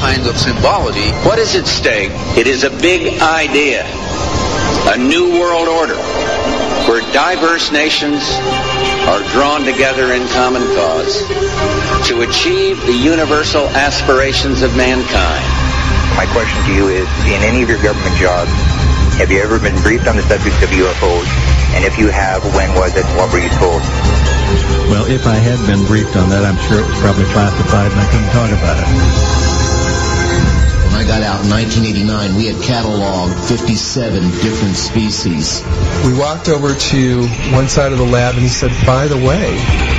[0.00, 1.10] kind of symbology.
[1.24, 2.12] What is at stake?
[2.36, 3.84] It is a big idea,
[4.92, 5.96] a new world order,
[6.88, 8.22] where diverse nations
[9.08, 11.22] are drawn together in common cause
[12.08, 15.46] to achieve the universal aspirations of mankind.
[16.16, 18.50] My question to you is, in any of your government jobs,
[19.16, 21.28] have you ever been briefed on the subject of UFOs?
[21.74, 23.04] And if you have, when was it?
[23.16, 23.80] What were you told?
[24.92, 28.00] Well, if I had been briefed on that, I'm sure it was probably classified and
[28.00, 29.45] I couldn't talk about it.
[31.06, 35.62] When I got out in 1989, we had cataloged 57 different species.
[36.04, 39.54] We walked over to one side of the lab and he said, by the way,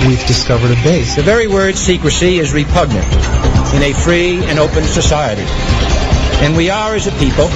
[0.06, 1.16] we've discovered a base.
[1.16, 3.08] The very word secrecy is repugnant
[3.74, 5.48] in a free and open society.
[6.44, 7.48] And we are, as a people,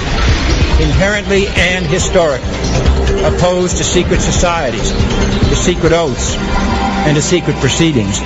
[0.80, 2.48] inherently and historically
[3.20, 6.36] opposed to secret societies, to secret oaths,
[7.04, 8.18] and to secret proceedings.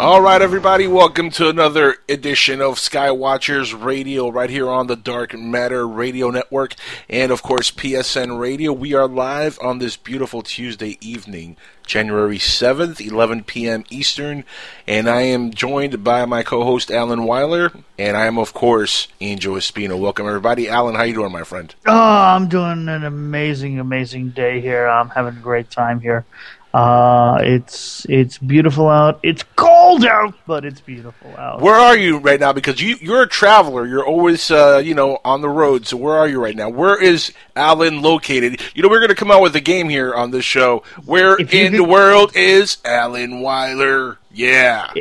[0.00, 5.38] All right, everybody, welcome to another edition of Skywatchers Radio right here on the Dark
[5.38, 6.74] Matter Radio Network
[7.10, 8.72] and, of course, PSN Radio.
[8.72, 13.84] We are live on this beautiful Tuesday evening, January 7th, 11 p.m.
[13.90, 14.44] Eastern,
[14.86, 19.56] and I am joined by my co-host Alan Weiler, and I am, of course, Angel
[19.56, 20.00] Espino.
[20.00, 20.66] Welcome, everybody.
[20.66, 21.74] Alan, how you doing, my friend?
[21.84, 24.86] Oh, I'm doing an amazing, amazing day here.
[24.86, 26.24] I'm having a great time here.
[26.72, 29.18] Uh, it's it's beautiful out.
[29.24, 31.60] It's cold out, but it's beautiful out.
[31.60, 32.52] Where are you right now?
[32.52, 33.86] Because you you're a traveler.
[33.86, 35.86] You're always uh, you know on the road.
[35.86, 36.68] So where are you right now?
[36.68, 38.60] Where is Alan located?
[38.74, 40.84] You know we're going to come out with a game here on this show.
[41.06, 44.18] Where in could- the world is Alan Weiler?
[44.32, 44.92] Yeah.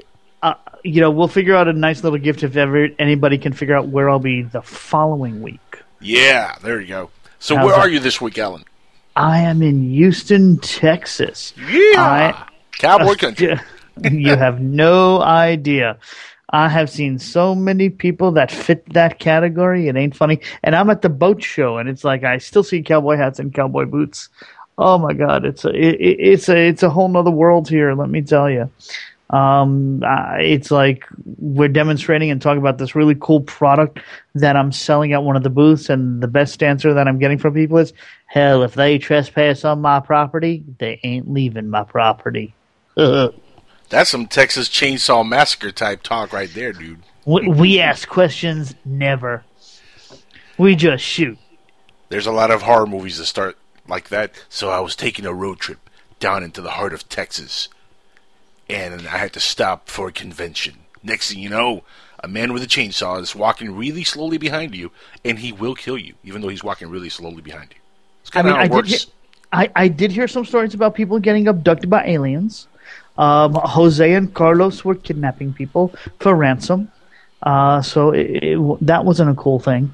[0.42, 3.76] Uh, you know, we'll figure out a nice little gift if ever anybody can figure
[3.76, 5.60] out where I'll be the following week.
[6.02, 7.10] Yeah, there you go.
[7.38, 7.82] So How's where that?
[7.82, 8.64] are you this week, Alan?
[9.20, 11.54] I am in Houston, Texas.
[11.70, 13.60] Yeah, cowboy country.
[14.10, 15.98] you have no idea.
[16.52, 19.88] I have seen so many people that fit that category.
[19.88, 20.40] It ain't funny.
[20.64, 23.54] And I'm at the boat show, and it's like I still see cowboy hats and
[23.54, 24.30] cowboy boots.
[24.78, 27.94] Oh my god, it's a it- it's a it's a whole nother world here.
[27.94, 28.72] Let me tell you.
[29.30, 30.02] Um,
[30.40, 31.06] it's like
[31.38, 34.00] we're demonstrating and talking about this really cool product
[34.36, 37.38] that I'm selling at one of the booths, and the best answer that I'm getting
[37.38, 37.94] from people is,
[38.26, 42.54] "Hell, if they trespass on my property, they ain't leaving my property."
[42.96, 47.02] That's some Texas Chainsaw Massacre type talk right there, dude.
[47.26, 49.44] We, we ask questions, never.
[50.58, 51.38] We just shoot.
[52.10, 53.58] There's a lot of horror movies that start
[53.88, 54.32] like that.
[54.50, 55.90] So I was taking a road trip
[56.20, 57.70] down into the heart of Texas,
[58.70, 60.76] and I had to stop for a convention.
[61.04, 61.84] Next thing you know,
[62.24, 64.92] a man with a chainsaw is walking really slowly behind you,
[65.26, 67.82] and he will kill you, even though he's walking really slowly behind you.
[68.22, 68.90] It's I mean, of how I it did, works.
[68.90, 69.00] hear,
[69.52, 72.68] I, I did hear some stories about people getting abducted by aliens.
[73.18, 76.92] Um, Jose and Carlos were kidnapping people for ransom.
[77.44, 79.94] Uh, so it, it, that wasn't a cool thing.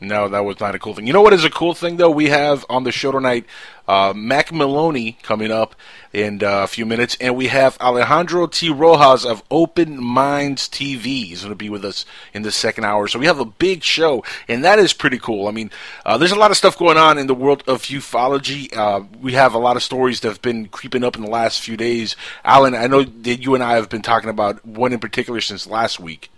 [0.00, 1.06] No, that was not a cool thing.
[1.06, 2.10] You know what is a cool thing though?
[2.10, 3.46] We have on the show tonight
[3.88, 5.74] uh, Mac Maloney coming up
[6.12, 8.68] in uh, a few minutes, and we have Alejandro T.
[8.68, 11.24] Rojas of Open Minds TV.
[11.26, 13.08] He's going to be with us in the second hour.
[13.08, 15.48] So we have a big show, and that is pretty cool.
[15.48, 15.70] I mean,
[16.04, 18.74] uh, there's a lot of stuff going on in the world of ufology.
[18.76, 21.60] Uh, we have a lot of stories that have been creeping up in the last
[21.60, 22.16] few days.
[22.44, 25.66] Alan, I know that you and I have been talking about one in particular since
[25.66, 26.30] last week.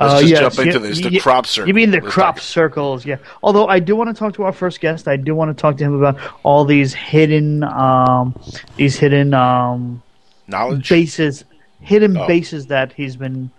[0.00, 1.00] Let's Uh, just yes, jump into you- this.
[1.02, 1.68] The you- crop circle.
[1.68, 3.06] You mean the Let's crop circles?
[3.06, 3.16] Yeah.
[3.42, 5.06] Although I do want to talk to our first guest.
[5.06, 8.34] I do want to talk to him about all these hidden, um,
[8.76, 10.02] these hidden um,
[10.48, 11.44] knowledge bases,
[11.80, 12.26] hidden Oh.
[12.26, 13.50] bases that he's been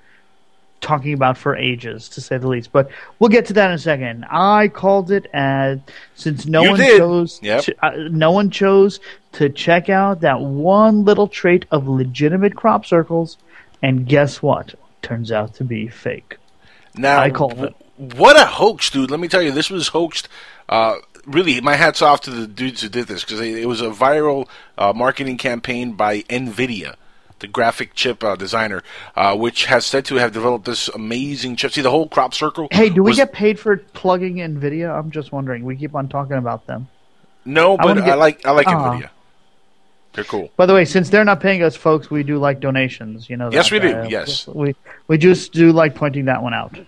[0.81, 2.71] talking about for ages, to say the least.
[2.73, 4.25] But we'll get to that in a second.
[4.29, 5.79] I called it as
[6.15, 6.97] since no You one did.
[6.97, 7.61] chose, Yep.
[7.63, 8.99] to, uh, no one chose
[9.31, 13.37] to check out that one little trait of legitimate crop circles,
[13.81, 14.75] and guess what?
[15.05, 16.37] Turns out to be fake.
[16.97, 17.75] Now, I called it.
[17.97, 19.11] What a hoax, dude!
[19.11, 20.27] Let me tell you, this was hoaxed.
[20.67, 20.95] Uh,
[21.25, 24.47] really, my hats off to the dudes who did this because it was a viral
[24.77, 26.95] uh, marketing campaign by Nvidia,
[27.39, 28.81] the graphic chip uh, designer,
[29.15, 31.71] uh, which has said to have developed this amazing chip.
[31.71, 32.67] See the whole crop circle.
[32.71, 34.89] Hey, do we was- get paid for plugging Nvidia?
[34.97, 35.63] I'm just wondering.
[35.63, 36.87] We keep on talking about them.
[37.45, 37.77] no?
[37.77, 38.93] But wanna I, like I like Ah.
[38.93, 39.09] Nvidia.
[40.15, 40.49] They're cool.
[40.55, 43.29] By the way, since they're not paying us, folks, we do like donations.
[43.29, 43.51] You know.
[43.51, 44.47] Yes, we do, uh, yes.
[44.47, 44.75] we
[45.07, 46.79] we just do like pointing that one out.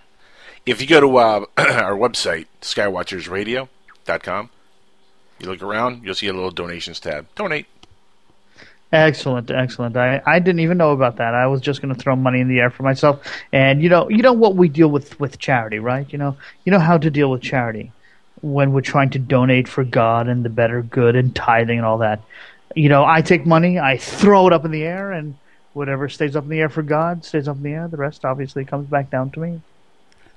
[0.65, 4.49] If you go to uh, our website, skywatchersradio.com,
[5.39, 7.27] you look around, you'll see a little donations tab.
[7.35, 7.67] Donate.
[8.93, 9.97] Excellent, excellent.
[9.97, 11.33] I, I didn't even know about that.
[11.33, 13.21] I was just going to throw money in the air for myself.
[13.51, 16.11] And you know, you know what we deal with with charity, right?
[16.11, 17.91] You know, you know how to deal with charity
[18.41, 21.97] when we're trying to donate for God and the better good and tithing and all
[21.97, 22.21] that.
[22.77, 25.35] You know, I take money, I throw it up in the air, and
[25.73, 27.87] whatever stays up in the air for God stays up in the air.
[27.87, 29.61] The rest obviously comes back down to me.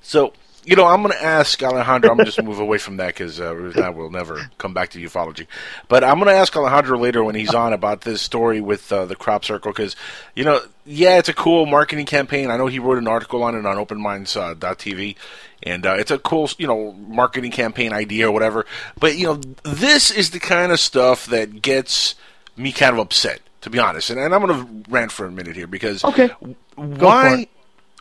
[0.02, 0.32] So,
[0.64, 2.10] you know, I'm going to ask Alejandro.
[2.10, 4.90] I'm going to just move away from that because uh, that will never come back
[4.90, 5.46] to ufology.
[5.88, 9.06] But I'm going to ask Alejandro later when he's on about this story with uh,
[9.06, 9.96] the crop circle because,
[10.34, 12.50] you know, yeah, it's a cool marketing campaign.
[12.50, 15.18] I know he wrote an article on it on OpenMinds.tv, uh,
[15.62, 18.66] and uh, it's a cool, you know, marketing campaign idea or whatever.
[18.98, 22.14] But you know, this is the kind of stuff that gets
[22.60, 24.10] me kind of upset, to be honest.
[24.10, 26.28] And, and I'm going to rant for a minute here because okay,
[26.76, 27.46] why?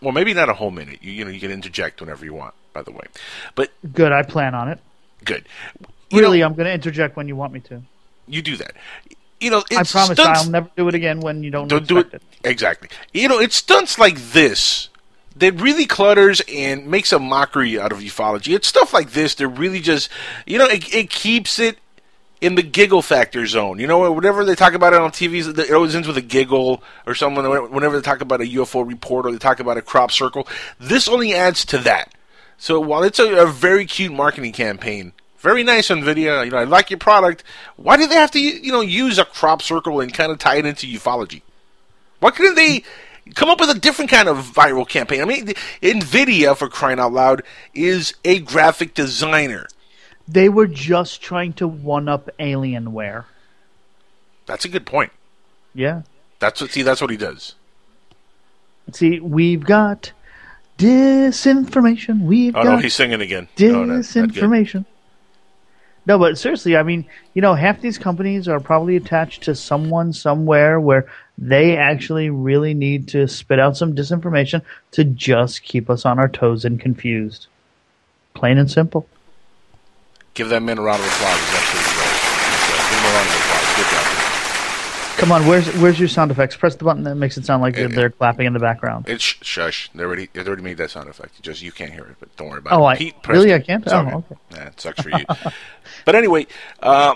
[0.02, 1.00] Well, maybe not a whole minute.
[1.02, 2.54] You, you know, you can interject whenever you want.
[2.72, 3.06] By the way,
[3.56, 4.12] but good.
[4.12, 4.80] I plan on it.
[5.26, 5.46] Good.
[6.12, 7.82] You really, know, I'm going to interject when you want me to.
[8.28, 8.74] You do that.
[9.40, 11.98] You know, I promise stunts, I'll never do it again when you don't, don't do
[11.98, 12.14] it.
[12.14, 12.22] it.
[12.44, 12.90] Exactly.
[13.14, 14.90] You know, it's stunts like this
[15.38, 18.54] that really clutters and makes a mockery out of ufology.
[18.54, 20.10] It's stuff like this that really just,
[20.46, 21.78] you know, it, it keeps it
[22.42, 23.80] in the giggle factor zone.
[23.80, 26.82] You know, whenever they talk about it on TV, it always ends with a giggle
[27.06, 27.72] or someone.
[27.72, 30.48] Whenever they talk about a UFO report or they talk about a crop circle,
[30.80, 32.14] this only adds to that.
[32.58, 36.42] So while it's a, a very cute marketing campaign, very nice on video.
[36.42, 37.44] You know, I like your product.
[37.78, 40.58] Why do they have to, you know, use a crop circle and kind of tie
[40.58, 41.42] it into ufology?
[42.20, 42.84] Why couldn't they
[43.36, 45.22] come up with a different kind of viral campaign?
[45.22, 45.48] I mean,
[45.82, 47.44] Nvidia, for crying out loud,
[47.74, 49.68] is a graphic designer.
[50.32, 53.26] They were just trying to one up Alienware.
[54.46, 55.12] That's a good point.
[55.74, 56.04] Yeah.
[56.40, 56.72] That's what.
[56.72, 57.56] See, that's what he does.
[58.94, 60.12] See, we've got
[60.78, 62.22] disinformation.
[62.22, 63.48] We've oh got no, he's singing again.
[63.58, 64.86] Oh, disinformation.
[66.06, 70.14] No, but seriously, I mean, you know, half these companies are probably attached to someone
[70.14, 76.06] somewhere where they actually really need to spit out some disinformation to just keep us
[76.06, 77.48] on our toes and confused.
[78.34, 79.08] Plain and simple.
[80.40, 81.38] Give that man a round of applause.
[81.38, 82.16] He's absolutely right.
[82.88, 83.76] Give him a round of applause.
[83.76, 85.20] Good job.
[85.20, 86.56] Come on, where's where's your sound effects?
[86.56, 89.10] Press the button that makes it sound like it, they're, clapping in the background.
[89.10, 89.90] It's shush.
[89.94, 91.42] They already they already made that sound effect.
[91.42, 92.82] just you can't hear it, but don't worry about it.
[92.82, 92.92] oh, it.
[92.92, 93.84] I, Pete, really, I can't.
[93.86, 94.36] Oh, okay.
[94.52, 95.26] Yeah, it sucks for you.
[96.06, 96.48] but anyway,
[96.82, 97.16] uh,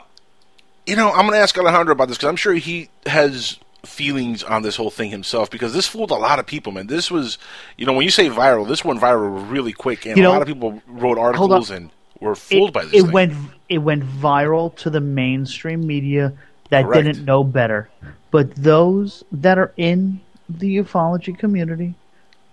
[0.86, 4.44] you know, I'm going to ask Alejandro about this because I'm sure he has feelings
[4.44, 6.88] on this whole thing himself because this fooled a lot of people, man.
[6.88, 7.38] This was,
[7.78, 10.34] you know, when you say viral, this went viral really quick, and you know, a
[10.34, 11.90] lot of people wrote articles and
[12.20, 12.94] were fooled it, by this.
[12.94, 13.12] It thing.
[13.12, 13.34] went
[13.70, 16.34] it went viral to the mainstream media
[16.70, 17.06] that Correct.
[17.06, 17.90] didn't know better,
[18.32, 21.96] but those that are in the ufology community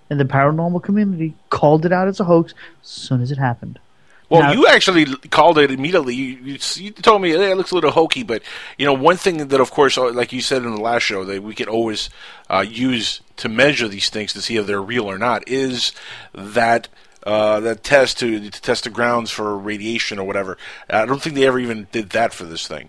[0.09, 3.79] and the paranormal community called it out as a hoax as soon as it happened.
[4.31, 6.15] Well, now, you actually called it immediately.
[6.15, 8.43] You, you, you told me hey, it looks a little hokey, but
[8.79, 11.25] you know one thing that, of course, uh, like you said in the last show,
[11.25, 12.11] that we can always
[12.49, 15.93] uh, use to measure these things to see if they're real or not is
[16.33, 16.87] that
[17.25, 20.57] uh, that test to, to test the grounds for radiation or whatever.
[20.89, 22.89] I don't think they ever even did that for this thing.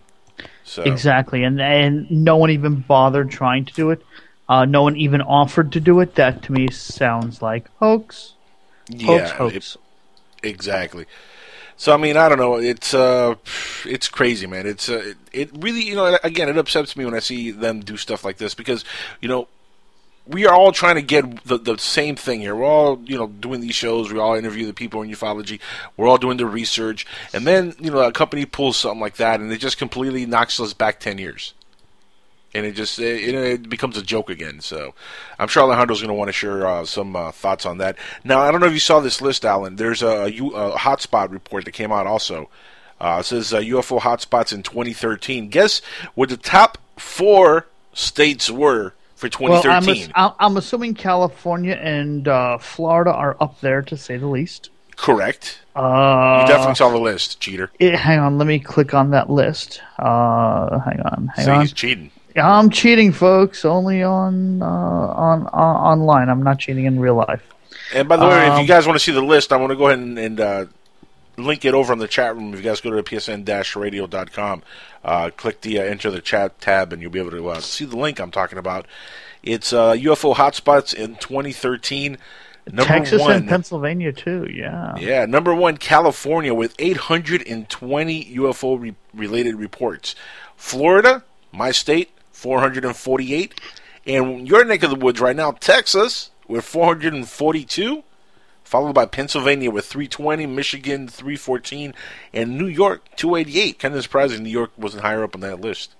[0.64, 0.84] So.
[0.84, 4.04] Exactly, and and no one even bothered trying to do it.
[4.48, 6.16] Uh, no one even offered to do it.
[6.16, 8.34] That to me sounds like hoax.
[8.88, 9.78] Yeah, hoax, hoax.
[10.44, 11.06] It, exactly.
[11.78, 12.58] So I mean, I don't know.
[12.58, 13.36] It's uh,
[13.86, 14.68] it's crazy, man.
[14.68, 17.80] It's uh, it, it really, you know, again, it upsets me when I see them
[17.80, 18.86] do stuff like this because,
[19.20, 19.48] you know,
[20.28, 22.56] we are all trying to get the, the same thing here.
[22.56, 24.12] We're all, you know, doing these shows.
[24.12, 25.60] We all interview the people in ufology.
[25.98, 29.40] We're all doing the research, and then you know, a company pulls something like that,
[29.40, 31.54] and it just completely knocks us back ten years
[32.54, 34.60] and it just it, it, becomes a joke again.
[34.60, 34.94] So
[35.40, 37.98] I'm sure Alejandro's going to want to share uh, some uh, thoughts on that.
[38.24, 39.78] Now I don't know if you saw this list, Alan.
[39.78, 42.50] There's a, a hotspot report that came out also.
[43.00, 45.50] Uh, it says UFO uh, hotspots in 2013.
[45.50, 45.82] Guess
[46.14, 50.12] what the top four states were for 2013?
[50.16, 54.72] Well, I'm, I'm, assuming California and uh, Florida are up there to say the least.
[54.98, 55.60] Correct.
[55.76, 57.72] Uh, you definitely saw the list, cheater.
[57.80, 59.82] It, hang on, let me click on that list.
[59.98, 61.62] Uh, hang on, hang so on.
[61.62, 62.12] he's cheating.
[62.36, 63.64] I'm cheating, folks.
[63.66, 66.30] Only on uh, on, on online.
[66.30, 67.44] I'm not cheating in real life.
[67.94, 69.60] And by the way, um, if you um, guys want to see the list, I'm
[69.60, 70.66] going to go ahead and, and uh,
[71.46, 72.54] link it over in the chat room.
[72.54, 74.64] If you guys go to psn-radio.com,
[75.04, 77.86] uh, click the uh, enter the chat tab, and you'll be able to uh, see
[77.86, 78.86] the link I'm talking about.
[79.44, 82.18] It's UFO uh, hotspots in 2013.
[82.68, 84.96] Number Texas one, and Pennsylvania too, yeah.
[84.98, 90.16] Yeah, number one, California with 820 UFO re- related reports.
[90.56, 93.60] Florida, my state, 448.
[94.06, 98.04] And your neck of the woods right now, Texas, with 442,
[98.72, 101.94] followed by Pennsylvania with 320, Michigan 314,
[102.34, 103.78] and New York 288.
[103.78, 105.94] Kind of surprising New York wasn't higher up on that list.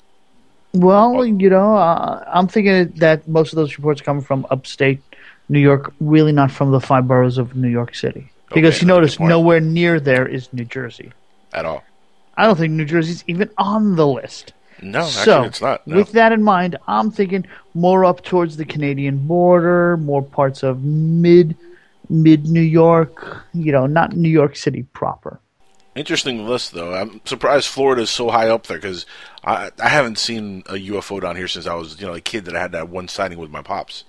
[0.74, 5.02] Well, you know, uh, I'm thinking that most of those reports coming from upstate
[5.50, 8.32] New York, really not from the five boroughs of New York City.
[8.54, 11.12] Because okay, you notice nowhere near there is New Jersey.
[11.52, 11.84] At all.
[12.38, 14.54] I don't think New Jersey's even on the list.
[14.82, 15.86] No, so, actually, it's not.
[15.86, 15.98] No.
[15.98, 20.82] with that in mind, I'm thinking more up towards the Canadian border, more parts of
[20.84, 21.58] mid
[22.12, 23.46] mid New York.
[23.54, 25.40] You know, not New York City proper.
[25.94, 26.94] Interesting list, though.
[26.94, 29.06] I'm surprised Florida is so high up there because
[29.44, 32.46] I I haven't seen a UFO down here since I was you know a kid
[32.46, 34.06] that I had that one sighting with my pops.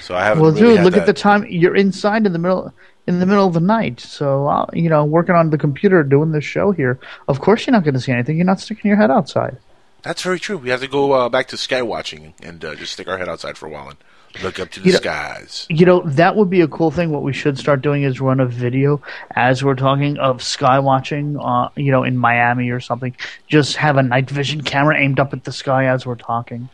[0.00, 0.42] So I haven't.
[0.42, 1.00] Well, really dude, look that.
[1.00, 1.46] at the time.
[1.48, 2.72] You're inside in the middle
[3.06, 4.00] in the middle of the night.
[4.00, 6.98] So uh, you know, working on the computer, doing this show here.
[7.28, 8.36] Of course, you're not going to see anything.
[8.36, 9.58] You're not sticking your head outside.
[10.02, 10.58] That's very true.
[10.58, 13.28] We have to go uh, back to sky watching and uh, just stick our head
[13.28, 13.98] outside for a while and
[14.42, 15.66] look up to the You know- skies.
[15.68, 17.10] You know, that would be a cool thing.
[17.10, 19.00] What we should start doing is run a video
[19.34, 23.16] as we're talking of sky watching, uh, you know, in Miami or something.
[23.48, 26.68] Just have a night vision camera aimed up at the sky as we're talking.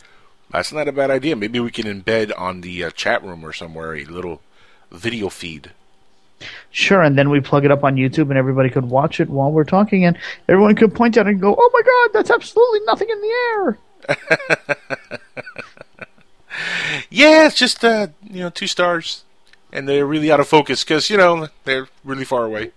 [0.51, 1.35] That's not a bad idea.
[1.35, 4.43] Maybe we can embed on the uh, chat room or somewhere a little
[4.91, 5.71] video feed.
[6.71, 9.53] Sure, and then we plug it up on YouTube and everybody could watch it while
[9.53, 13.09] we're talking and everyone could point it and go, oh my god, that's absolutely nothing
[13.09, 13.79] in the air.
[17.11, 19.25] Yeah, it's just uh, you know two stars,
[19.73, 22.73] and they're really out of focus because you know they're really far away.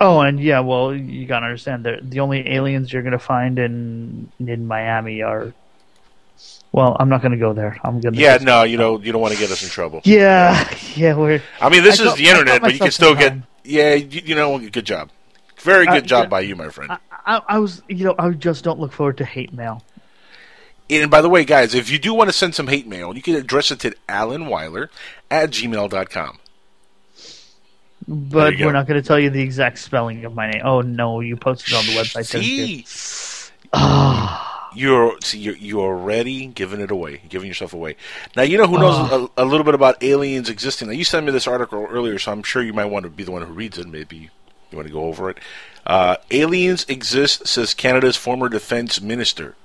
[0.00, 4.30] Oh, and yeah, well, you gotta understand the the only aliens you're gonna find in
[4.38, 5.52] in Miami are.
[6.72, 7.78] Well, I'm not gonna go there.
[7.82, 8.16] I'm gonna.
[8.18, 10.02] Yeah, no, you know you don't want to get us in trouble.
[10.04, 11.42] Yeah, yeah, we're.
[11.60, 13.34] I mean, this I is got- the internet, but you can still get.
[13.64, 15.10] Yeah, you, you know, good job.
[15.60, 16.28] Very Uh, good job yeah.
[16.28, 16.92] by you, my friend.
[17.26, 19.82] I, I was, you know, I just don't look forward to hate mail.
[20.88, 23.22] And by the way, guys, if you do want to send some hate mail, you
[23.22, 24.88] can address it to Alan Weiler
[25.30, 26.38] at gmail.com.
[28.08, 28.66] But you go.
[28.66, 30.62] we're not going to tell you the exact spelling of my name.
[30.64, 32.40] Oh no, you posted it on the website.
[32.42, 32.82] you?
[32.86, 37.96] See, Ah, you're see, you're, you're already giving it away, giving yourself away.
[38.36, 39.26] Now you know who knows Ah.
[39.36, 40.86] a, a little bit about aliens existing.
[40.86, 43.24] Now you sent me this article earlier, so I'm sure you might want to be
[43.24, 43.88] the one who reads it.
[43.88, 44.30] Maybe
[44.70, 45.38] you want to go over it.
[45.84, 49.56] Uh, aliens exist, says Canada's former defense minister.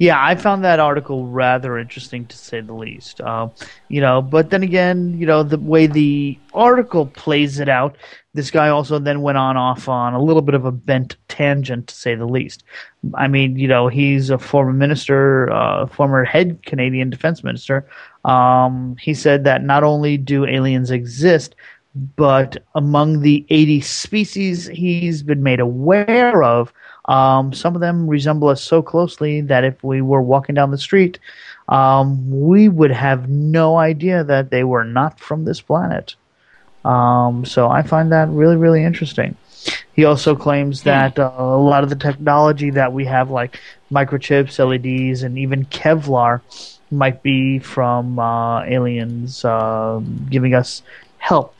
[0.00, 3.20] Yeah, I found that article rather interesting to say the least.
[3.20, 3.50] Uh,
[3.88, 7.98] you know, but then again, you know, the way the article plays it out,
[8.32, 11.88] this guy also then went on off on a little bit of a bent tangent
[11.88, 12.64] to say the least.
[13.12, 17.86] I mean, you know, he's a former minister, uh, former head Canadian defense minister.
[18.24, 21.54] Um, he said that not only do aliens exist,
[22.16, 26.72] but among the 80 species he's been made aware of,
[27.10, 30.78] um, some of them resemble us so closely that if we were walking down the
[30.78, 31.18] street,
[31.68, 36.14] um, we would have no idea that they were not from this planet.
[36.84, 39.36] Um, so I find that really, really interesting.
[39.92, 43.58] He also claims that uh, a lot of the technology that we have, like
[43.90, 46.42] microchips, LEDs, and even Kevlar,
[46.92, 50.00] might be from uh, aliens uh,
[50.30, 50.82] giving us
[51.18, 51.59] help.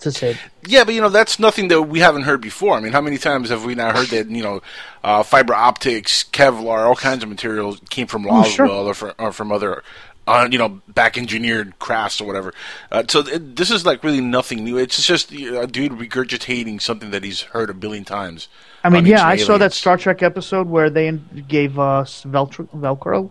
[0.00, 2.74] To say, Yeah, but you know that's nothing that we haven't heard before.
[2.76, 4.62] I mean, how many times have we now heard that you know
[5.04, 8.68] uh, fiber optics, Kevlar, all kinds of materials came from Oh, sure.
[8.68, 9.82] Or, from, or from other
[10.26, 12.54] uh, you know back engineered crafts or whatever.
[12.90, 14.78] Uh, so this is like really nothing new.
[14.78, 18.48] It's just a dude regurgitating something that he's heard a billion times.
[18.84, 19.72] I mean, yeah, I saw that.
[19.72, 21.10] Star Trek episode where they
[21.48, 22.68] gave us Velcro.
[22.70, 23.30] Velcro.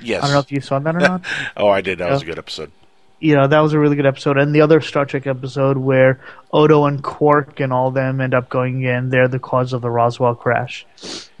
[0.00, 0.22] Yes.
[0.22, 1.24] I don't know if you saw that or not.
[1.56, 1.98] oh, I did.
[1.98, 2.72] That was a good episode.
[3.20, 4.38] You know, that was a really good episode.
[4.38, 6.20] And the other Star Trek episode where
[6.52, 9.90] Odo and Quark and all them end up going in, they're the cause of the
[9.90, 10.86] Roswell crash.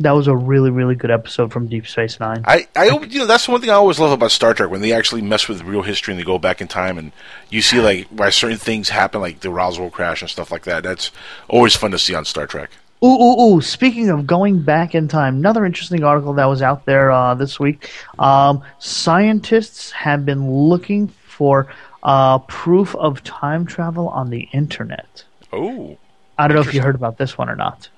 [0.00, 2.42] That was a really, really good episode from Deep Space Nine.
[2.46, 4.92] I, I, you know, that's one thing I always love about Star Trek when they
[4.92, 7.12] actually mess with real history and they go back in time and
[7.48, 10.82] you see like why certain things happen, like the Roswell crash and stuff like that.
[10.82, 11.12] That's
[11.48, 12.70] always fun to see on Star Trek.
[13.04, 13.60] Ooh, ooh, ooh.
[13.60, 17.60] Speaking of going back in time, another interesting article that was out there uh, this
[17.60, 17.92] week.
[18.18, 21.06] Um, scientists have been looking
[21.38, 21.68] for
[22.02, 25.24] uh, proof of time travel on the internet.
[25.52, 25.96] Oh,
[26.36, 27.88] I don't know if you heard about this one or not.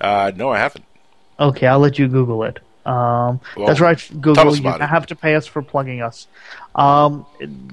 [0.00, 0.84] uh, no, I haven't.
[1.38, 2.58] Okay, I'll let you Google it.
[2.84, 4.56] Um, Well, that's right, Google.
[4.56, 4.80] You it.
[4.80, 6.26] have to pay us for plugging us.
[6.74, 7.26] Um,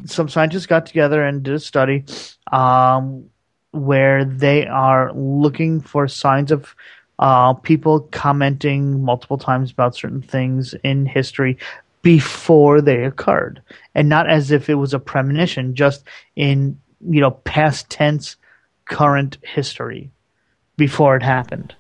[0.05, 2.03] some scientists got together and did a study
[2.51, 3.29] um,
[3.71, 6.75] where they are looking for signs of
[7.19, 11.57] uh, people commenting multiple times about certain things in history
[12.01, 13.61] before they occurred,
[13.95, 16.03] and not as if it was a premonition, just
[16.35, 18.35] in you know past tense,
[18.85, 20.11] current history
[20.77, 21.75] before it happened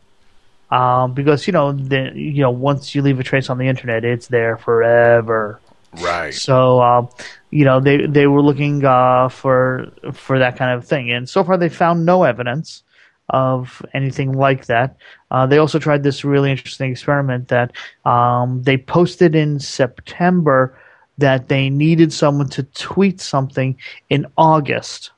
[0.71, 4.05] um, because you know the you know once you leave a trace on the internet,
[4.05, 5.59] it's there forever.
[5.93, 6.33] Right.
[6.33, 7.09] So um,
[7.49, 11.43] you know they they were looking uh, for for that kind of thing, and so
[11.43, 12.83] far they found no evidence
[13.29, 14.97] of anything like that.
[15.31, 17.71] Uh, they also tried this really interesting experiment that
[18.05, 20.77] um, they posted in September
[21.17, 23.77] that they needed someone to tweet something
[24.09, 25.11] in August,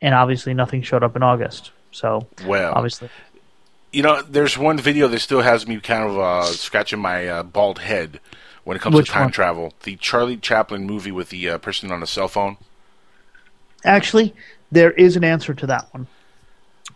[0.00, 1.70] and obviously nothing showed up in August.
[1.92, 3.08] So Well, obviously.
[3.92, 7.42] You know, there's one video that still has me kind of uh, scratching my uh,
[7.44, 8.18] bald head
[8.64, 9.32] when it comes Which to time one?
[9.32, 9.74] travel.
[9.84, 12.56] The Charlie Chaplin movie with the uh, person on a cell phone.
[13.84, 14.34] Actually,
[14.72, 16.06] there is an answer to that one.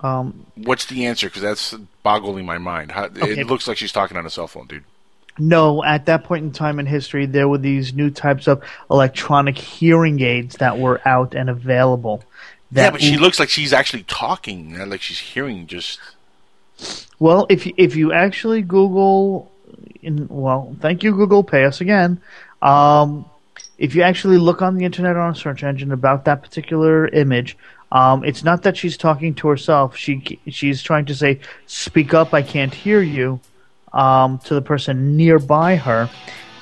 [0.01, 1.27] Um, What's the answer?
[1.29, 2.93] Because that's boggling my mind.
[2.93, 3.41] How, Okay.
[3.41, 4.85] It looks like she's talking on a cell phone, dude.
[5.39, 9.57] no, at that point in time in history, there were these new types of electronic
[9.59, 12.23] hearing aids that were out and available.
[12.71, 15.99] Yeah, but she looks like she's actually talking, not like she's hearing just.
[17.19, 19.51] Well, if you, if you actually Google,
[20.03, 22.21] in, well, thank you Google, pay us again.
[22.61, 23.25] Um,
[23.79, 27.57] if you actually look on the internet on a search engine about that particular image,
[27.93, 29.97] um, it's not that she's talking to herself.
[29.97, 33.41] She she's trying to say, "Speak up, I can't hear you,"
[33.93, 36.11] um, to the person nearby her.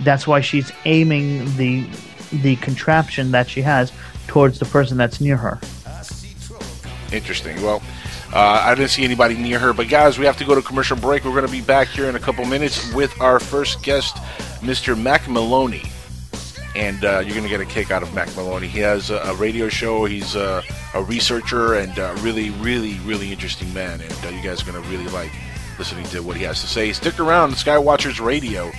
[0.00, 1.88] That's why she's aiming the
[2.32, 3.92] the contraption that she has
[4.26, 5.58] towards the person that's near her.
[7.12, 7.60] Interesting.
[7.62, 7.82] Well,
[8.32, 10.96] uh, I didn't see anybody near her, but guys, we have to go to commercial
[10.96, 11.24] break.
[11.24, 14.16] We're going to be back here in a couple minutes with our first guest,
[14.60, 15.00] Mr.
[15.00, 15.84] Mac Maloney.
[16.76, 18.68] And uh, you're going to get a kick out of Mac Maloney.
[18.68, 20.04] He has a, a radio show.
[20.04, 20.62] He's a,
[20.94, 24.00] a researcher and a really, really, really interesting man.
[24.02, 25.32] And uh, you guys are going to really like
[25.78, 26.92] listening to what he has to say.
[26.92, 28.70] Stick around, Skywatchers Radio.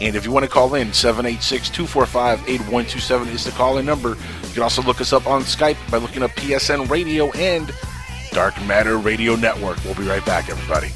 [0.00, 4.10] And if you want to call in, 786 245 8127 is the call in number.
[4.10, 7.70] You can also look us up on Skype by looking up PSN Radio and
[8.30, 9.82] Dark Matter Radio Network.
[9.84, 10.88] We'll be right back, everybody.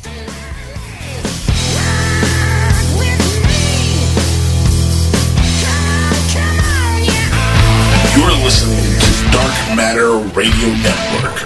[8.41, 11.37] You're listening to Dark Matter Radio Network.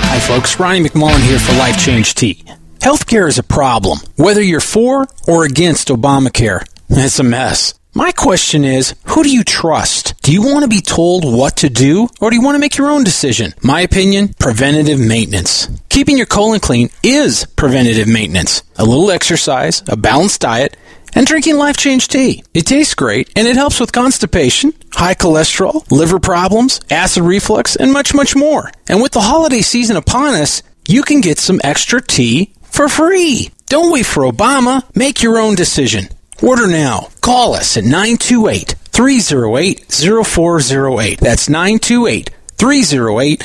[0.00, 0.58] Hi, folks.
[0.58, 2.42] Ronnie McMullen here for Life Change Tea.
[2.78, 6.64] Healthcare is a problem, whether you're for or against Obamacare.
[6.88, 7.74] It's a mess.
[7.96, 10.20] My question is, who do you trust?
[10.22, 12.76] Do you want to be told what to do, or do you want to make
[12.76, 13.54] your own decision?
[13.62, 15.68] My opinion, preventative maintenance.
[15.90, 18.64] Keeping your colon clean is preventative maintenance.
[18.74, 20.76] A little exercise, a balanced diet,
[21.14, 22.42] and drinking life change tea.
[22.52, 27.92] It tastes great and it helps with constipation, high cholesterol, liver problems, acid reflux, and
[27.92, 28.72] much, much more.
[28.88, 33.52] And with the holiday season upon us, you can get some extra tea for free.
[33.66, 34.82] Don't wait for Obama.
[34.96, 36.08] Make your own decision.
[36.42, 37.10] Order now.
[37.20, 41.20] Call us at 928 308 0408.
[41.20, 43.42] That's 928 308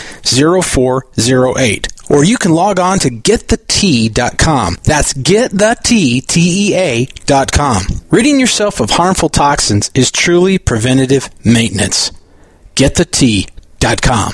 [0.64, 1.88] 0408.
[2.10, 4.78] Or you can log on to getthetea.com.
[4.84, 7.84] That's getthetea.com.
[8.10, 12.12] Ridding yourself of harmful toxins is truly preventative maintenance.
[12.76, 14.34] Getthetea.com.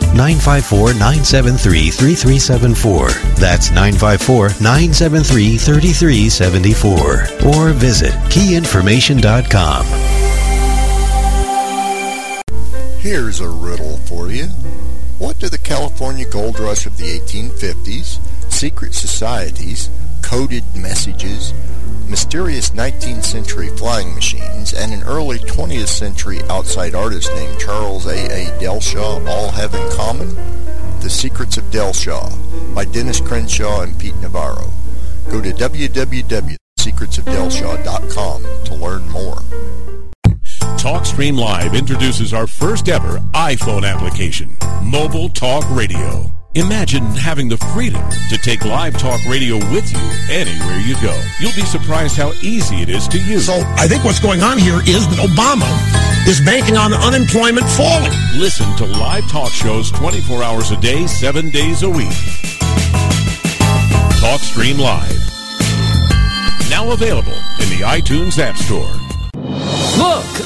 [0.13, 3.09] 954 973 3374.
[3.35, 7.49] That's 954 973 3374.
[7.49, 9.85] Or visit keyinformation.com.
[12.99, 14.45] Here's a riddle for you.
[15.17, 18.19] What do the California gold rush of the 1850s,
[18.51, 19.89] secret societies,
[20.31, 21.53] coded messages,
[22.07, 28.13] mysterious 19th century flying machines, and an early 20th century outside artist named Charles A.
[28.13, 28.45] A.
[28.57, 30.33] Dellschau all have in common?
[31.01, 32.31] The Secrets of Dellschau
[32.73, 34.71] by Dennis Crenshaw and Pete Navarro.
[35.29, 39.41] Go to www.secretsofdellschau.com to learn more.
[40.79, 46.31] TalkStream Live introduces our first ever iPhone application, Mobile Talk Radio.
[46.55, 51.17] Imagine having the freedom to take live talk radio with you anywhere you go.
[51.39, 53.45] You'll be surprised how easy it is to use.
[53.45, 58.11] So I think what's going on here is that Obama is banking on unemployment falling.
[58.35, 62.11] Listen to live talk shows 24 hours a day, 7 days a week.
[64.19, 65.21] TalkStream Live.
[66.69, 69.00] Now available in the iTunes App Store.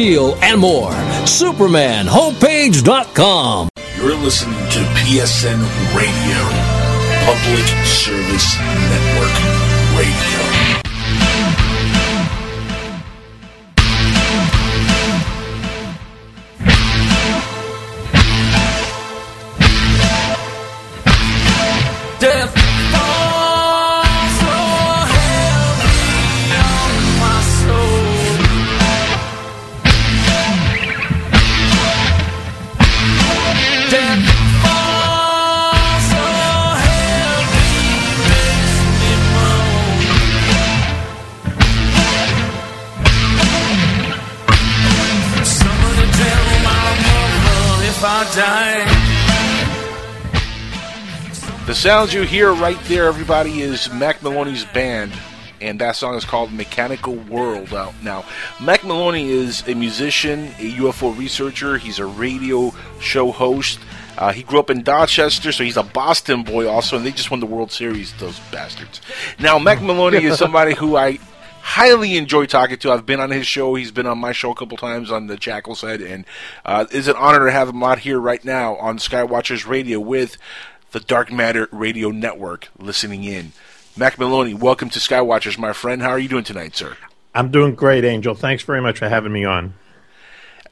[0.00, 0.90] and more.
[1.24, 3.68] SupermanHomepage.com.
[3.98, 5.60] You're listening to PSN
[5.94, 6.38] Radio,
[7.26, 9.09] Public Service Network
[51.80, 55.12] sounds you hear right there, everybody, is Mac Maloney's band,
[55.62, 57.72] and that song is called Mechanical World.
[57.72, 58.26] Out now,
[58.60, 61.78] Mac Maloney is a musician, a UFO researcher.
[61.78, 63.80] He's a radio show host.
[64.18, 67.30] Uh, he grew up in Dorchester, so he's a Boston boy also, and they just
[67.30, 69.00] won the World Series, those bastards.
[69.38, 71.18] Now, Mac Maloney is somebody who I
[71.62, 72.92] highly enjoy talking to.
[72.92, 73.74] I've been on his show.
[73.74, 76.26] He's been on my show a couple times on the Jackal side, and
[76.62, 80.36] uh, it's an honor to have him out here right now on Skywatchers Radio with
[80.92, 83.52] the Dark Matter Radio Network listening in.
[83.96, 86.02] Mac Maloney, welcome to Skywatchers, my friend.
[86.02, 86.96] How are you doing tonight, sir?
[87.34, 88.34] I'm doing great, Angel.
[88.34, 89.74] Thanks very much for having me on.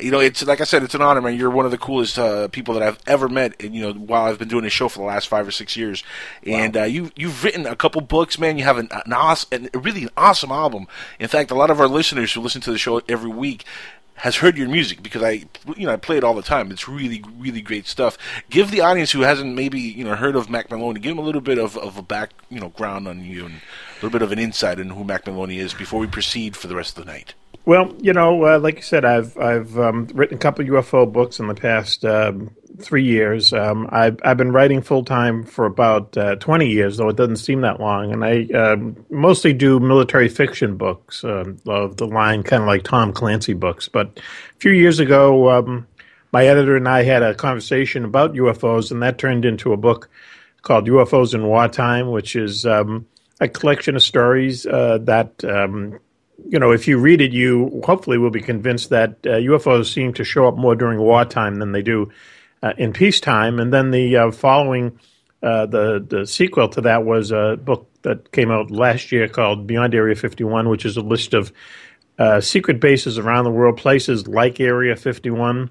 [0.00, 1.36] You know, it's like I said, it's an honor, man.
[1.36, 3.60] You're one of the coolest uh, people that I've ever met.
[3.60, 5.76] And you know, while I've been doing this show for the last five or six
[5.76, 6.04] years,
[6.44, 8.58] and uh, you you've written a couple books, man.
[8.58, 10.86] You have an, an awesome, really an awesome album.
[11.18, 13.64] In fact, a lot of our listeners who listen to the show every week
[14.18, 15.44] has heard your music because I,
[15.76, 16.70] you know, I play it all the time.
[16.70, 18.18] It's really, really great stuff.
[18.50, 21.26] Give the audience who hasn't maybe you know heard of Mac Maloney, give them a
[21.26, 24.22] little bit of, of a back, you know, ground on you and a little bit
[24.22, 27.04] of an insight into who Mac Maloney is before we proceed for the rest of
[27.04, 27.34] the night.
[27.68, 31.38] Well, you know, uh, like you said, I've I've um, written a couple UFO books
[31.38, 33.52] in the past um, three years.
[33.52, 37.36] Um, I've I've been writing full time for about uh, twenty years, though it doesn't
[37.36, 38.10] seem that long.
[38.10, 42.84] And I um, mostly do military fiction books um, of the line, kind of like
[42.84, 43.86] Tom Clancy books.
[43.86, 45.86] But a few years ago, um,
[46.32, 50.08] my editor and I had a conversation about UFOs, and that turned into a book
[50.62, 53.02] called UFOs in Wartime, which is a
[53.52, 55.44] collection of stories uh, that
[56.46, 60.12] you know, if you read it, you hopefully will be convinced that uh, UFOs seem
[60.14, 62.10] to show up more during wartime than they do
[62.62, 63.58] uh, in peacetime.
[63.58, 64.98] And then the uh, following,
[65.42, 69.66] uh, the the sequel to that was a book that came out last year called
[69.66, 71.52] Beyond Area 51, which is a list of
[72.18, 75.70] uh, secret bases around the world, places like Area 51.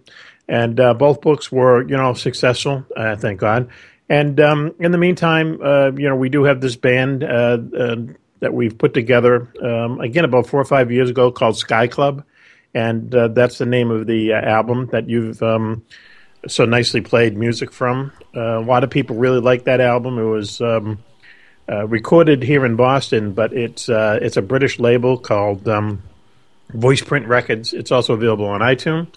[0.50, 3.70] And uh, both books were, you know, successful, thank God.
[4.08, 5.60] And um, in the meantime,
[5.98, 7.24] you know, we do have this band
[8.40, 12.24] that we've put together um, again about four or five years ago called Sky Club,
[12.74, 15.84] and uh, that's the name of the uh, album that you've um,
[16.48, 18.12] so nicely played music from.
[18.36, 20.20] Uh, a lot of people really like that album.
[20.20, 21.00] It was um,
[21.70, 26.04] uh, recorded here in Boston, but it's uh, it's a British label called um,
[26.70, 27.74] Voice Print Records.
[27.74, 29.08] It's also available on iTunes.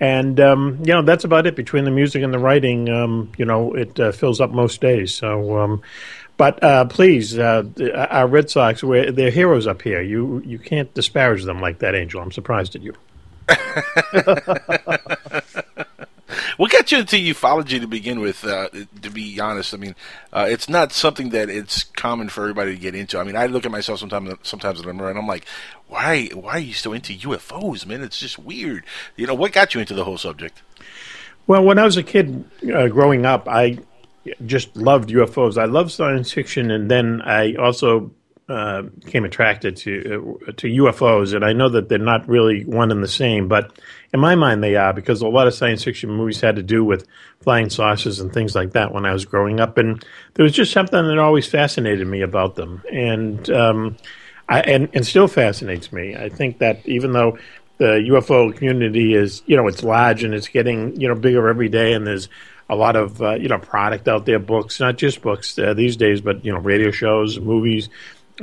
[0.00, 2.88] And um, you know that's about it between the music and the writing.
[2.88, 5.14] Um, you know it uh, fills up most days.
[5.14, 5.80] So
[6.36, 7.64] but uh, please, uh,
[8.10, 10.02] our Red Sox, we're, they're heroes up here.
[10.02, 12.20] You you can't disparage them like that, Angel.
[12.20, 12.94] I'm surprised at you.
[16.56, 18.44] What got you into ufology to begin with?
[18.44, 18.68] Uh,
[19.02, 19.94] to be honest, I mean,
[20.32, 23.18] uh, it's not something that it's common for everybody to get into.
[23.18, 25.46] I mean, I look at myself sometimes, sometimes when I'm around, I'm like,
[25.88, 28.02] why, why are you so into UFOs, man?
[28.02, 28.84] It's just weird.
[29.16, 30.62] You know, what got you into the whole subject?
[31.46, 33.78] Well, when I was a kid uh, growing up, I
[34.44, 35.60] just loved UFOs.
[35.60, 38.12] I love science fiction, and then I also
[38.48, 38.82] uh,
[39.14, 41.34] attracted to uh, to UFOs.
[41.34, 43.72] And I know that they're not really one and the same, but
[44.12, 46.84] in my mind they are because a lot of science fiction movies had to do
[46.84, 47.06] with
[47.40, 50.72] flying saucers and things like that when I was growing up, and there was just
[50.72, 53.96] something that always fascinated me about them, and um,
[54.48, 56.14] I, and and still fascinates me.
[56.14, 57.38] I think that even though
[57.78, 61.68] the UFO community is, you know, it's large and it's getting, you know, bigger every
[61.68, 62.28] day, and there's
[62.68, 65.96] a lot of uh, you know product out there, books, not just books uh, these
[65.96, 67.88] days, but you know radio shows, movies,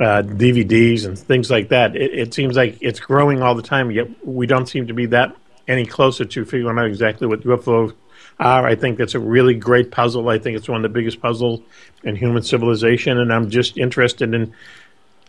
[0.00, 1.96] uh, DVDs, and things like that.
[1.96, 3.90] It, it, seems like it's growing all the time.
[3.90, 7.94] Yet we don't seem to be that any closer to figuring out exactly what UFOs
[8.38, 8.66] are.
[8.66, 10.28] I think it's a really great puzzle.
[10.28, 11.60] I think it's one of the biggest puzzles
[12.04, 14.54] in human civilization, and I'm just interested in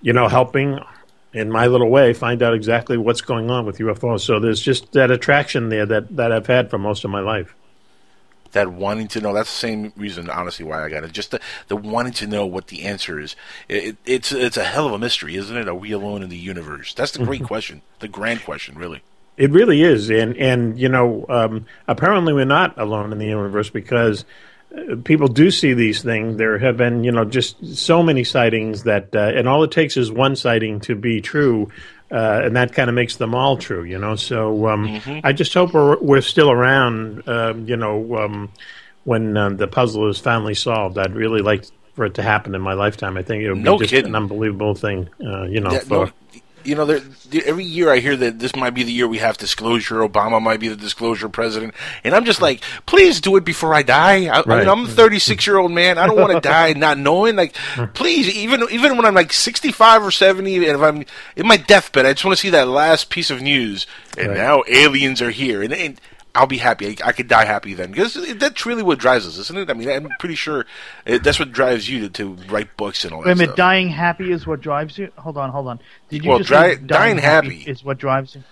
[0.02, 0.80] you know helping.
[1.34, 4.20] In my little way, find out exactly what's going on with UFOs.
[4.20, 7.56] So there's just that attraction there that, that I've had for most of my life
[8.54, 9.34] that wanting to know.
[9.34, 11.12] That's the same reason, honestly, why I got it.
[11.12, 13.36] Just the, the wanting to know what the answer is.
[13.68, 15.68] It, it's it's a hell of a mystery, isn't it?
[15.68, 16.94] Are we alone in the universe?
[16.94, 19.02] That's the great question, the grand question, really.
[19.36, 23.70] It really is, and and you know, um, apparently we're not alone in the universe
[23.70, 24.26] because
[24.76, 26.38] uh, people do see these things.
[26.38, 29.98] There have been, you know, just so many sightings that, uh, and all it takes
[29.98, 31.72] is one sighting to be true,
[32.14, 34.16] uh, and that kind of makes them all true, you know.
[34.16, 35.20] So um, Mm-hmm.
[35.26, 38.52] I just hope we're we're still around, um, you know, um,
[39.04, 40.98] when uh, the puzzle is finally solved.
[40.98, 43.18] I'd really like for it to happen in my lifetime.
[43.18, 44.10] I think it would be No just kidding.
[44.12, 45.72] an unbelievable thing, uh, you know.
[45.72, 46.12] Yeah, for no,
[46.66, 47.00] you know,
[47.46, 49.96] every year I hear that this might be the year we have disclosure.
[50.08, 51.74] Obama might be the disclosure president,
[52.04, 54.26] and I'm just like, please do it before I die.
[54.26, 54.60] I, I Right.
[54.60, 55.98] mean, I'm a 36 year old man.
[55.98, 57.36] I don't want to die not knowing.
[57.36, 57.56] Like,
[57.94, 62.06] please, even even when I'm like 65 or 70, and if I'm in my deathbed,
[62.06, 63.86] I just want to see that last piece of news.
[64.18, 64.38] And Right.
[64.38, 65.74] now aliens are here, and.
[65.74, 66.02] and
[66.36, 66.88] I'll be happy.
[66.88, 69.70] I, I could die happy then, because that's really what drives us, isn't it?
[69.70, 70.66] I mean, I'm pretty sure
[71.06, 73.50] uh that's what drives you to, to write books and all that Wait a minute,
[73.50, 73.58] stuff.
[73.58, 75.12] dying happy is what drives you?
[75.18, 75.80] Hold on, hold on.
[76.10, 77.64] Did you Well, just dry- say dying happy.
[77.68, 78.44] is what drives you?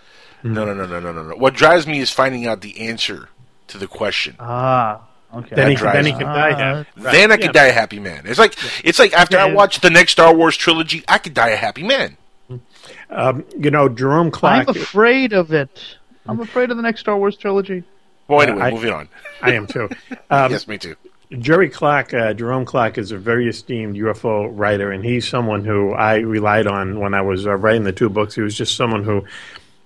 [0.44, 1.36] No, no, no, no, no, no, no.
[1.36, 3.30] What drives me is finding out the answer
[3.68, 4.36] to the question.
[4.40, 5.02] Ah,
[5.34, 5.56] okay.
[5.56, 6.18] Then he, then he me.
[6.18, 6.90] can die Ah, happy.
[6.98, 8.24] Then I could die a happy man.
[8.26, 11.50] It's like it's like after I watch the next Star Wars trilogy, I could die
[11.50, 12.18] a happy man.
[13.10, 14.70] Um, you know, Jerome Clark.
[14.70, 15.98] I'm afraid of it.
[16.28, 17.84] I'm afraid of the next Star Wars trilogy.
[18.28, 19.10] Well, anyway, I- moving on.
[19.42, 19.90] I am too.
[20.30, 20.96] Um, yes, me too.
[21.40, 25.94] Jerry Clark, uh, Jerome Clark, is a very esteemed UFO writer, and he's someone who
[25.94, 28.36] I relied on when I was uh, writing the two books.
[28.36, 29.24] He was just someone who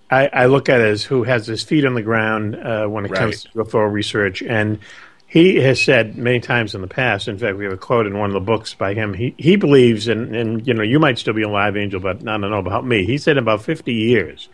[0.10, 3.14] I, I look at as who has his feet on the ground uh, when it
[3.14, 4.80] comes to UFO research, and
[5.28, 7.28] he has said many times in the past.
[7.28, 9.14] In fact, we have a quote in one of the books by him.
[9.14, 12.38] He he believes, and and you know, you might still be alive, Angel, but I
[12.38, 13.06] don't know about me.
[13.06, 14.50] He said about fifty years,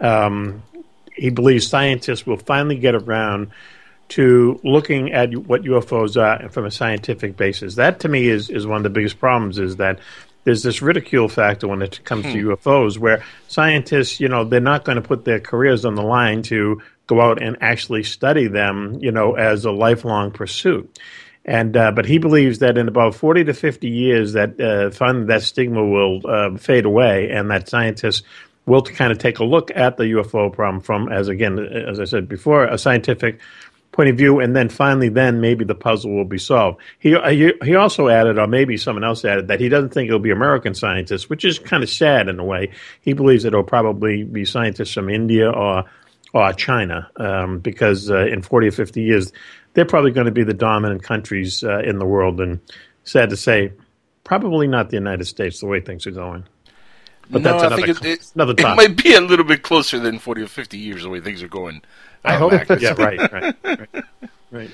[0.00, 0.62] um,
[1.16, 3.50] he believes scientists will finally get around
[4.08, 7.74] to looking at what UFOs are from a scientific basis.
[7.74, 9.98] That to me is, is one of the biggest problems is that
[10.44, 14.84] there's this ridicule factor when it comes to UFOs where scientists, you know, they're not
[14.84, 18.96] going to put their careers on the line to go out and actually study them,
[19.00, 21.00] you know, as a lifelong pursuit.
[21.44, 24.90] And uh, but he believes that in about forty to fifty years, that uh,
[25.26, 28.22] that stigma will uh, fade away, and that scientists
[28.66, 32.04] will kind of take a look at the UFO problem from, as again, as I
[32.04, 33.40] said before, a scientific
[33.92, 36.80] point of view, and then finally, then maybe the puzzle will be solved.
[36.98, 40.20] He he, he also added, or maybe someone else added, that he doesn't think it'll
[40.20, 42.72] be American scientists, which is kind of sad in a way.
[43.00, 45.84] He believes it'll probably be scientists from India or
[46.34, 49.32] or China, um, because uh, in forty or fifty years,
[49.72, 52.40] they're probably going to be the dominant countries uh, in the world.
[52.40, 52.60] And
[53.04, 53.72] sad to say,
[54.24, 56.44] probably not the United States the way things are going.
[57.30, 59.98] But no, that's I think it, it, another it might be a little bit closer
[59.98, 61.82] than forty or fifty years the way things are going.
[62.24, 62.52] I uh, hope.
[62.52, 62.80] Mac.
[62.80, 64.04] Yeah, right, right, right.
[64.50, 64.70] right.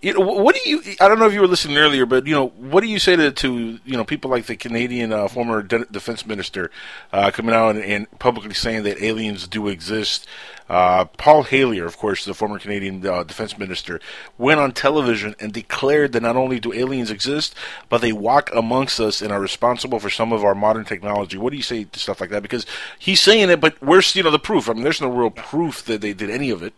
[0.00, 0.82] You know, what do you?
[1.00, 3.16] I don't know if you were listening earlier, but you know, what do you say
[3.16, 6.70] to, to you know people like the Canadian uh, former de- defense minister
[7.12, 10.26] uh, coming out and, and publicly saying that aliens do exist?
[10.68, 14.00] Uh, Paul Hellyer, of course, the former Canadian uh, defense minister,
[14.36, 17.54] went on television and declared that not only do aliens exist,
[17.88, 21.38] but they walk amongst us and are responsible for some of our modern technology.
[21.38, 22.42] What do you say to stuff like that?
[22.42, 22.66] Because
[22.98, 24.68] he's saying it, but where's you know the proof?
[24.68, 26.74] I mean, there's no real proof that they did any of it.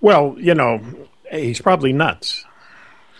[0.00, 0.80] Well, you know,
[1.34, 2.44] he's probably nuts.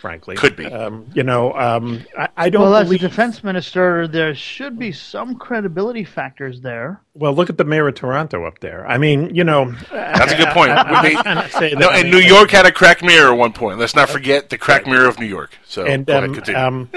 [0.00, 0.66] Frankly, Could be.
[0.66, 4.92] Um, you know, um, I, I don't well, as a defense minister, there should be
[4.92, 7.00] some credibility factors there.
[7.14, 8.86] Well, look at the mayor of Toronto up there.
[8.86, 10.70] I mean, you know, That's a good point.
[10.72, 11.02] I- I-
[11.44, 13.78] They- say that- no, and New York had a crack mirror at one point.
[13.78, 15.56] Let's not forget the crack mirror of New York.
[15.64, 16.60] So and go um, continue.
[16.60, 16.90] um,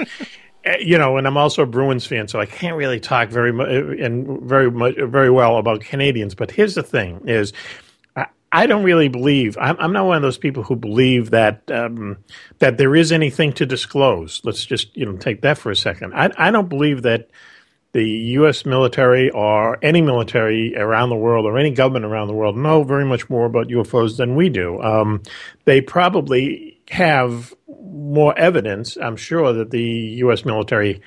[0.64, 3.54] eh, you know, and I'm also a Bruins fan, so I can't really talk very
[3.54, 6.34] much and very much very well about Canadians.
[6.34, 7.54] But here's the thing: is
[8.52, 12.18] I, don't really believe I'm, I'm not one of those people who believe that um,
[12.58, 14.40] that there is anything to disclose.
[14.44, 16.14] Let's just you know take that for a second.
[16.14, 17.30] I, I don't believe that
[17.92, 18.66] the U.S.
[18.66, 23.04] military or any military around the world or any government around the world know very
[23.04, 24.80] much more about UFOs than we do.
[24.82, 25.22] Um,
[25.64, 28.96] they probably have more evidence.
[28.96, 30.44] I'm sure that the U.S.
[30.44, 31.00] military,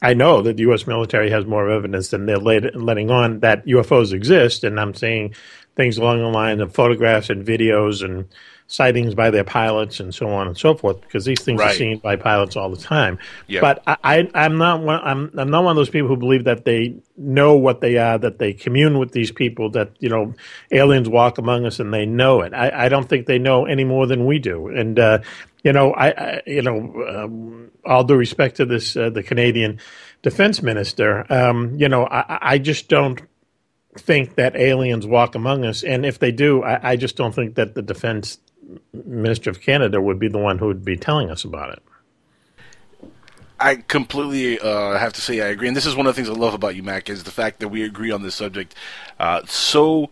[0.00, 0.86] I know that the U.S.
[0.86, 4.62] military has more evidence than they're letting on that UFOs exist.
[4.62, 5.34] And I'm saying
[5.78, 8.26] things along the line of photographs and videos and
[8.66, 11.98] sightings by their pilots and so on and so forth, because these things are seen
[12.00, 13.16] by pilots all the time.
[13.46, 13.60] Yep.
[13.62, 15.00] But I, I, I'm not one.
[15.02, 18.18] I'm, I'm not one of those people who believe that they know what they are,
[18.18, 20.34] that they commune with these people, that you know,
[20.70, 22.52] aliens walk among us and they know it.
[22.52, 24.66] I, I don't think they know any more than we do.
[24.66, 25.20] And uh,
[25.62, 26.76] you know, I, I you know,
[27.08, 29.78] um, all due respect to this, uh, the Canadian
[30.22, 33.22] defense minister, um, you know, I- I just don't
[33.98, 35.82] think that aliens walk among us.
[35.82, 38.38] And if they do, I, I just don't think that the defense
[38.92, 41.82] minister of Canada would be the one who would be telling us about it.
[43.60, 46.30] I completely uh, have to say I agree, and this is one of the things
[46.30, 48.74] I love about you, Mac, is the fact that we agree on this subject
[49.18, 50.10] uh, so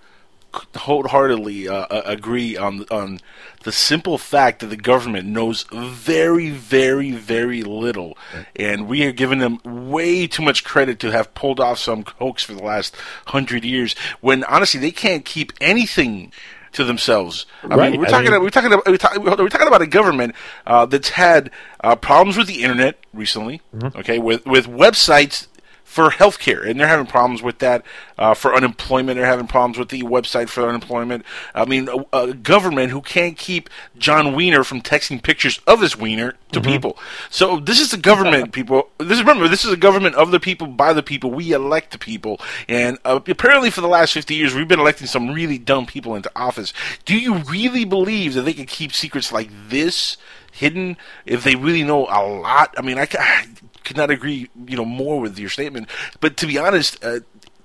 [0.77, 3.21] wholeheartedly uh, uh, agree on on
[3.64, 8.16] the simple fact that the government knows very, very, very little,
[8.55, 12.42] and we are giving them way too much credit to have pulled off some hoax
[12.45, 12.95] for the last
[13.27, 13.95] hundred years.
[14.21, 16.33] When honestly, they can't keep anything
[16.73, 17.47] to themselves.
[17.62, 18.25] I Right, mean, we're I talking.
[18.25, 18.87] mean- about, we're talking about.
[18.87, 20.35] We're, talking, we're talking about a government
[20.66, 21.51] uh, that's had
[21.83, 23.62] uh, problems with the internet recently.
[23.75, 23.99] Mm-hmm.
[23.99, 25.47] Okay, with with websites
[25.96, 27.82] for healthcare, and they're having problems with that.
[28.18, 31.22] Uh, for unemployment, they're having problems with the website for unemployment.
[31.54, 35.96] I mean, a, a government who can't keep John Weiner from texting pictures of his
[35.96, 36.72] wiener to Mm-hmm.
[36.72, 36.98] people.
[37.30, 38.88] So this is the government, people.
[38.98, 41.30] This is remember, this is a government of the people, by the people.
[41.30, 45.06] We elect the people, and uh, apparently for the last fifty years, we've been electing
[45.06, 46.72] some really dumb people into office.
[47.04, 50.16] Do you really believe that they can keep secrets like this
[50.57, 52.75] hidden if they really know a lot?
[52.77, 53.47] I mean, I, I
[53.85, 55.88] could not agree, you know, more with your statement.
[56.21, 57.03] But to be honest.
[57.05, 57.21] Uh,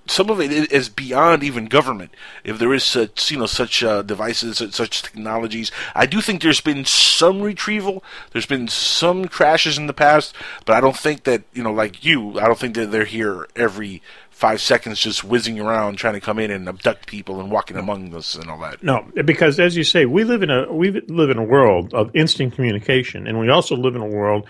[0.08, 2.14] some of it is beyond even government.
[2.44, 6.60] If there is such, you know, such uh, devices, such technologies, I do think there's
[6.60, 8.04] been some retrieval.
[8.32, 12.04] There's been some crashes in the past, but I don't think that, you know, like
[12.04, 14.02] you, I don't think that they're here every
[14.42, 18.14] five seconds just whizzing around trying to come in and abduct people and walking among
[18.16, 18.82] us and all that.
[18.82, 22.10] No, because as you say, we live in a we live in a world of
[22.16, 24.48] instant communication, and we also live in a world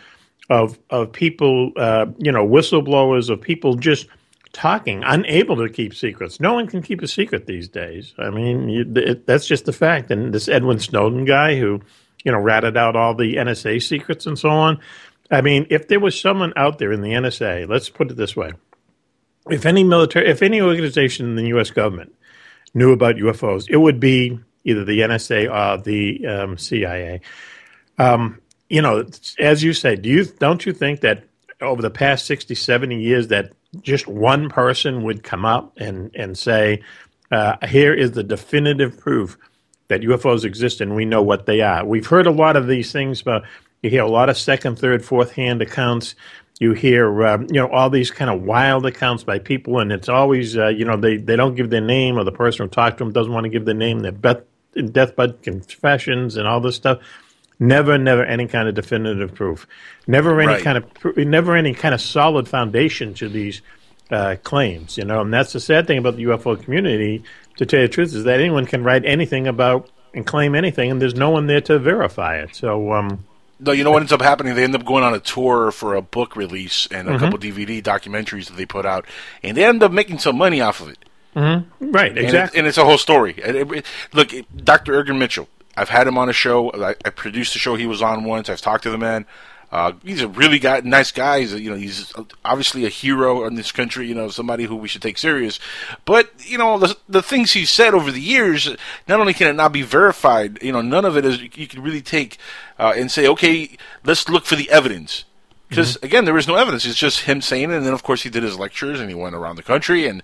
[0.49, 4.07] of of people, uh, you know, whistleblowers, of people just
[4.53, 6.39] talking, unable to keep secrets.
[6.39, 8.13] No one can keep a secret these days.
[8.17, 10.09] I mean, you, it, that's just the fact.
[10.09, 11.81] And this Edwin Snowden guy who,
[12.23, 14.79] you know, ratted out all the NSA secrets and so on.
[15.29, 18.37] I mean, if there was someone out there in the NSA, let's put it this
[18.37, 18.51] way:
[19.49, 21.71] if any military, if any organization in the U.S.
[21.71, 22.13] government
[22.73, 27.21] knew about UFOs, it would be either the NSA or the um, CIA.
[27.97, 29.05] Um, you know,
[29.39, 31.23] as you say, do you don't you think that
[31.59, 33.51] over the past 60, 70 years that
[33.81, 36.81] just one person would come up and and say,
[37.31, 39.37] uh, "Here is the definitive proof
[39.87, 42.91] that UFOs exist and we know what they are." We've heard a lot of these
[42.91, 43.43] things, but
[43.81, 46.15] you hear a lot of second, third, fourth hand accounts.
[46.61, 50.07] You hear, um, you know, all these kind of wild accounts by people, and it's
[50.09, 52.99] always, uh, you know, they, they don't give their name, or the person who talked
[52.99, 54.01] to them doesn't want to give their name.
[54.01, 54.43] Their death,
[54.75, 56.99] deathbed confessions and all this stuff.
[57.59, 59.65] Never, never any kind of definitive proof.
[60.05, 60.63] Never any Right.
[60.63, 63.63] kind of, never any kind of solid foundation to these
[64.11, 64.99] uh, claims.
[64.99, 67.23] You know, and that's the sad thing about the UFO community.
[67.57, 70.91] To tell you the truth, is that anyone can write anything about and claim anything,
[70.91, 72.55] and there's no one there to verify it.
[72.55, 73.25] So, um,
[73.63, 74.55] No, you know what ends up happening?
[74.55, 77.19] They end up going on a tour for a book release and a Mhm.
[77.19, 79.05] couple DVD documentaries that they put out,
[79.43, 80.97] and they end up making some money off of it.
[81.35, 81.63] mhm.
[81.79, 82.59] right, And, it- exactly.
[82.59, 83.35] and it's a whole story.
[83.37, 84.31] It- it- look,
[84.65, 84.99] Dr.
[84.99, 85.47] Edgar Mitchell,
[85.77, 86.71] I've had him on a show.
[86.73, 88.49] I, I produced the show he was on once.
[88.49, 89.25] I've talked to the man.
[89.71, 91.39] Uh, he's a really guy, nice guy.
[91.39, 92.11] He's a, you know, he's
[92.43, 94.05] obviously a hero in this country.
[94.05, 95.59] You know, somebody who we should take serious.
[96.03, 98.67] But you know, the the things he's said over the years,
[99.07, 101.81] not only can it not be verified, you know, none of it is you can
[101.81, 102.37] really take
[102.77, 105.23] uh, and say, okay, let's look for the evidence.
[105.69, 106.83] Because again, there is no evidence.
[106.85, 109.15] It's just him saying it, and then of course he did his lectures and he
[109.15, 110.21] went around the country and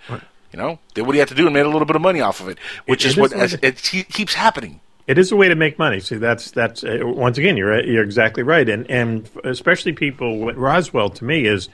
[0.51, 2.19] you know did what he had to do and made a little bit of money
[2.19, 3.81] off of it, which It- is it what is as, what it
[4.11, 4.81] keeps happening.
[5.07, 6.01] It is a way to make money.
[6.01, 10.37] See, that's that's uh, once again, you're you're exactly right, and and especially people.
[10.39, 11.69] What Roswell to me is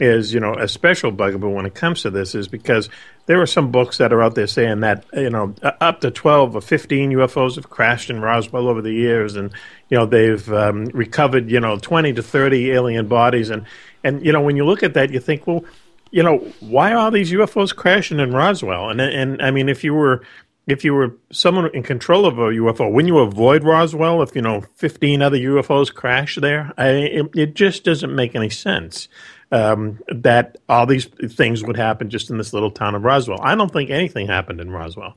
[0.00, 2.88] is you know a special bugaboo when it comes to this is because
[3.26, 6.56] there are some books that are out there saying that you know up to twelve
[6.56, 9.52] or fifteen UFOs have crashed in Roswell over the years, and
[9.88, 13.66] you know they've um, recovered you know twenty to thirty alien bodies, and
[14.02, 15.64] and you know when you look at that, you think, well,
[16.10, 18.88] you know, why are all these UFOs crashing in Roswell?
[18.88, 20.22] And and I mean, if you were
[20.66, 24.42] if you were someone in control of a UFO, wouldn't you avoid Roswell if you
[24.42, 26.72] know fifteen other UFOs crash there?
[26.78, 29.08] I, it, it just doesn't make any sense
[29.52, 33.40] um, that all these things would happen just in this little town of Roswell.
[33.42, 35.16] I don't think anything happened in Roswell.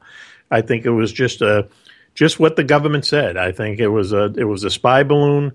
[0.52, 1.70] I think it was just a
[2.14, 3.38] just what the government said.
[3.38, 5.54] I think it was a it was a spy balloon,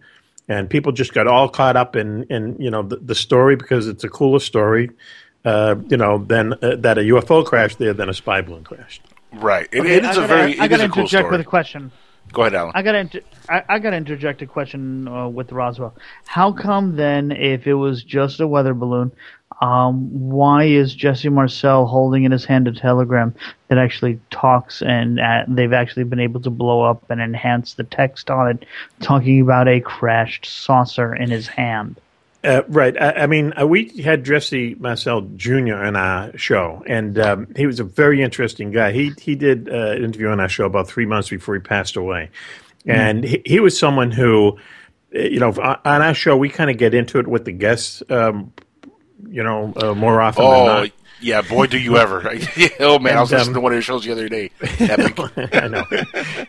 [0.49, 3.89] and people just got all caught up in in you know the, the story because
[3.89, 4.91] it's a cooler story.
[5.45, 9.03] Uh, you know, than uh, that a UFO crashed there than a spy balloon crashed.
[9.35, 9.69] Right.
[9.73, 11.31] It, Okay, it I is a very I gotta a cool interject story.
[11.31, 11.91] with a question.
[12.33, 12.73] Go ahead, Alan.
[12.75, 15.95] I got to inter- I, I got to interject a question uh, with Roswell.
[16.27, 19.13] How come then, if it was just a weather balloon,
[19.61, 23.35] um, why is Jesse Marcel holding in his hand a telegram
[23.69, 27.85] that actually talks and uh, they've actually been able to blow up and enhance the
[27.85, 28.65] text on it,
[29.01, 32.01] talking about a crashed saucer in his hand?
[32.45, 33.01] Uh, right.
[33.01, 35.75] I, I mean, uh, we had Jesse Marcel Jr.
[35.77, 38.91] on our show, and um, he was a very interesting guy.
[38.91, 41.97] He he did uh, an interview on our show about three months before he passed
[41.97, 42.31] away,
[42.85, 44.59] and he, he was someone who,
[45.15, 48.03] uh, you know, on our show we kind of get into it with the guests.
[48.09, 48.53] Um,
[49.29, 50.91] you know, uh, more often than Oh, not.
[51.23, 52.21] Yeah, boy, do you ever!
[52.81, 54.51] oh man, I was And, listening um, to one of your shows the other day.
[55.53, 55.85] I know.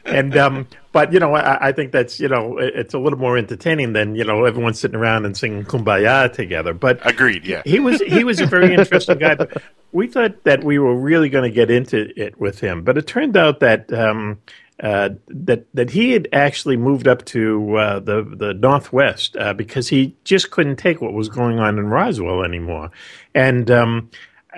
[0.06, 3.20] And um, but you know, I, I think that's you know, it- it's a little
[3.20, 6.74] more entertaining than you know everyone sitting around and singing "Kumbaya" together.
[6.74, 7.46] But agreed.
[7.46, 9.36] Yeah, he was he was a very interesting guy.
[9.36, 9.62] But
[9.92, 13.08] we thought that we were really going to get into it with him, but it
[13.08, 13.92] turned out that.
[13.94, 14.40] Um,
[14.82, 19.88] uh, that that he had actually moved up to uh, the the northwest uh, because
[19.88, 22.90] he just couldn't take what was going on in Roswell anymore,
[23.36, 24.10] and um,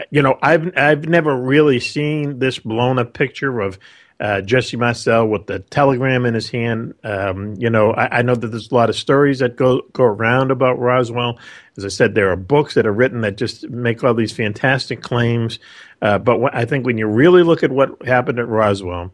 [0.10, 3.80] you know I've I've never really seen this blown up picture of
[4.18, 6.96] uh, Jesse Marcel with the telegram in his hand.
[7.04, 10.04] Um, you know I, I know that there's a lot of stories that go go
[10.04, 11.40] around about Roswell.
[11.78, 15.02] As I said, there are books that are written that just make all these fantastic
[15.02, 15.60] claims,
[16.02, 19.12] uh, but I think when you really look at what happened at Roswell.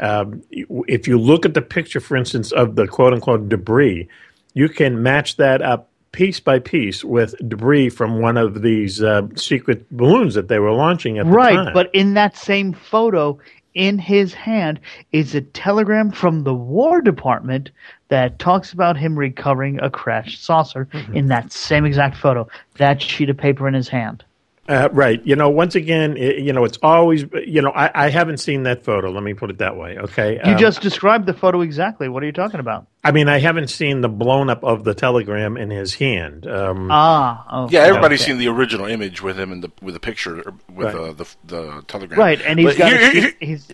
[0.00, 4.08] Um, if you look at the picture, for instance, of the quote unquote debris,
[4.52, 9.22] you can match that up piece by piece with debris from one of these uh,
[9.34, 11.74] secret balloons that they were launching at the Right, time.
[11.74, 13.38] but in that same photo,
[13.74, 14.78] in his hand
[15.12, 17.70] is a telegram from the War Department
[18.08, 21.16] that talks about him recovering a crashed saucer Mm-hmm.
[21.16, 22.46] in that same exact photo.
[22.76, 24.22] That sheet of paper in his hand.
[24.68, 25.20] Uh, right.
[25.26, 28.62] You know, once again, it, you know, it's always, you know, I, I haven't seen
[28.62, 29.10] that photo.
[29.10, 29.98] Let me put it that way.
[29.98, 30.34] Okay.
[30.44, 32.08] You Um, just described the photo exactly.
[32.08, 32.86] What are you talking about?
[33.02, 36.46] I mean, I haven't seen the blown up of the telegram in his hand.
[36.46, 38.30] Um, Ah, oh, yeah, everybody's okay.
[38.32, 40.94] seen the original image with him in the with the picture with Right.
[40.94, 42.18] uh, the the telegram.
[42.20, 42.88] Right, and he's But got.
[42.92, 43.68] here- a here- sheet- he's,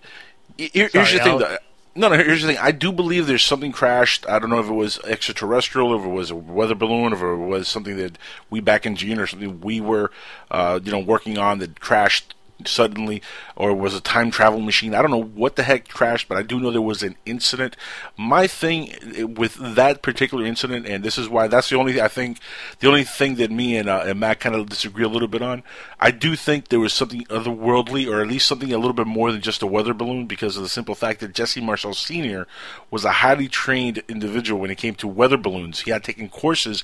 [0.56, 1.38] Here- here's Sorry, the thing.
[1.38, 1.56] Though.
[1.98, 2.16] No, no.
[2.16, 2.58] Here's the thing.
[2.58, 4.24] I do believe there's something crashed.
[4.28, 7.34] I don't know if it was extraterrestrial, if it was a weather balloon, if it
[7.34, 8.16] was something that
[8.50, 10.12] we back in June or something we were,
[10.48, 12.36] uh, you know, working on that crashed
[12.66, 13.22] suddenly,
[13.56, 14.94] or was a time travel machine.
[14.94, 17.76] I don't know what the heck crashed, but I do know there was an incident.
[18.16, 22.08] My thing with that particular incident, and this is why that's the only thing I
[22.08, 22.38] think
[22.80, 25.42] the only thing that me and, uh, and Matt kind of disagree a little bit
[25.42, 25.62] on.
[26.00, 29.32] I do think there was something otherworldly, or at least something a little bit more
[29.32, 32.46] than just a weather balloon, because of the simple fact that Jesse Marcel Sr.
[32.90, 35.80] was a highly trained individual when it came to weather balloons.
[35.80, 36.82] He had taken courses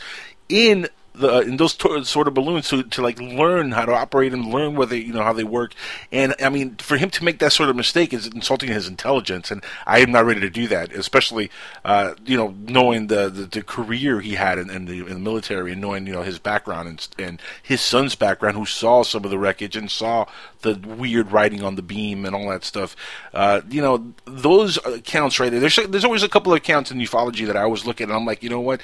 [0.49, 4.33] in the in those to- sort of balloons to, to like learn how to operate
[4.33, 5.75] and learn where they you know how they work.
[6.11, 9.51] And I mean for him to make that sort of mistake is insulting his intelligence
[9.51, 11.51] and I am not ready to do that especially
[11.85, 15.19] uh, you know knowing the, the, the career he had in, in the in the
[15.21, 19.25] military and knowing you know his background and, and his son's background who saw some
[19.25, 20.27] of the wreckage and saw
[20.65, 22.97] the weird writing on the beam and all that stuff
[23.33, 26.99] uh, you know those accounts right there there's there's always a couple of accounts in
[26.99, 28.81] ufology that I always look at and I'm like you know what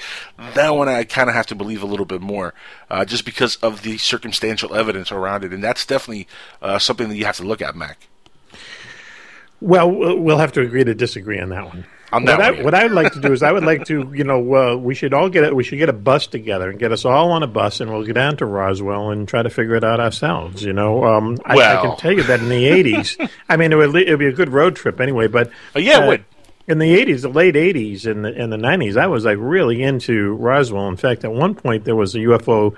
[0.55, 2.55] that one I kind of have to believe a little bit more,
[2.91, 6.27] uh, just because of the circumstantial evidence around it, and that's definitely
[6.63, 8.09] uh, something that you have to look at, Mac.
[9.61, 11.85] Well, we'll we'll have to agree to disagree on that one.
[12.11, 14.25] That what, I, what I would like to do is I would like to, you
[14.25, 16.91] know, uh, we should all get a, we should get a bus together and get
[16.93, 19.77] us all on a bus, and we'll go down to Roswell and try to figure
[19.77, 20.63] it out ourselves.
[20.63, 23.77] You know, um, I, I can tell you that in the '80s, I mean, it
[23.77, 25.29] would it would be a good road trip anyway.
[25.29, 26.25] But Uh, yeah, it would.
[26.67, 29.83] In the '80s, the late '80s, and the in the '90s, I was like really
[29.83, 30.89] into Roswell.
[30.89, 32.75] In fact, at one point there was a UFO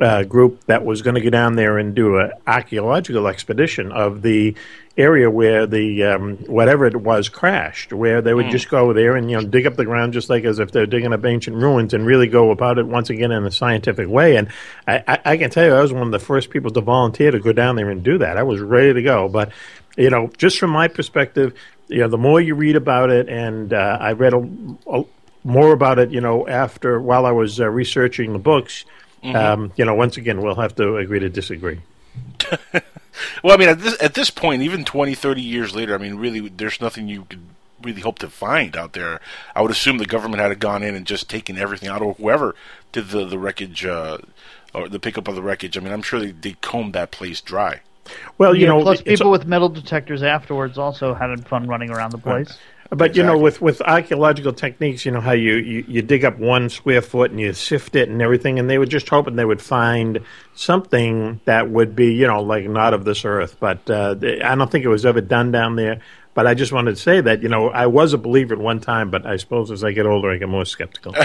[0.00, 4.22] uh, group that was going to go down there and do an archaeological expedition of
[4.22, 4.54] the
[4.96, 8.50] area where the um, whatever it was crashed, where they would Hmm.
[8.52, 10.86] just go there and you know dig up the ground just like as if they're
[10.86, 14.36] digging up ancient ruins and really go about it once again in a scientific way.
[14.36, 14.48] And
[14.86, 17.30] I, I, I can tell you, I was one of the first people to volunteer
[17.30, 18.36] to go down there and do that.
[18.36, 19.50] I was ready to go, but
[19.96, 21.54] you know, just from my perspective,
[21.88, 24.48] you know, the more you read about it, and uh, I read a,
[24.90, 25.04] a,
[25.44, 28.84] more about it, you know, after while I was uh, researching the books.
[29.22, 29.34] Mhm.
[29.36, 31.80] Um, you know, once again, we'll have to agree to disagree.
[33.44, 36.14] Well, I mean, at this at this point, even 20, 30 years later, I mean,
[36.16, 37.40] really, there's nothing you could
[37.82, 39.20] really hope to find out there.
[39.54, 42.54] I would assume the government had gone in and just taken everything out, or whoever
[42.90, 44.16] did the the wreckage uh,
[44.74, 45.76] or the pickup of the wreckage.
[45.76, 47.80] I mean, I'm sure they, they combed that place dry.
[48.38, 51.90] Well, you Yeah, know, plus it's- people with metal detectors afterwards also having fun running
[51.90, 52.56] around the place.
[52.94, 56.38] But you know, with with archaeological techniques, you know how you, you you dig up
[56.38, 59.46] one square foot and you sift it and everything, and they were just hoping they
[59.46, 60.20] would find
[60.54, 63.56] something that would be, you know, like not of this earth.
[63.58, 66.00] But uh, I don't think it was ever done down there.
[66.34, 68.80] But I just wanted to say that you know I was a believer at one
[68.80, 71.14] time, but I suppose as I get older, I get more skeptical.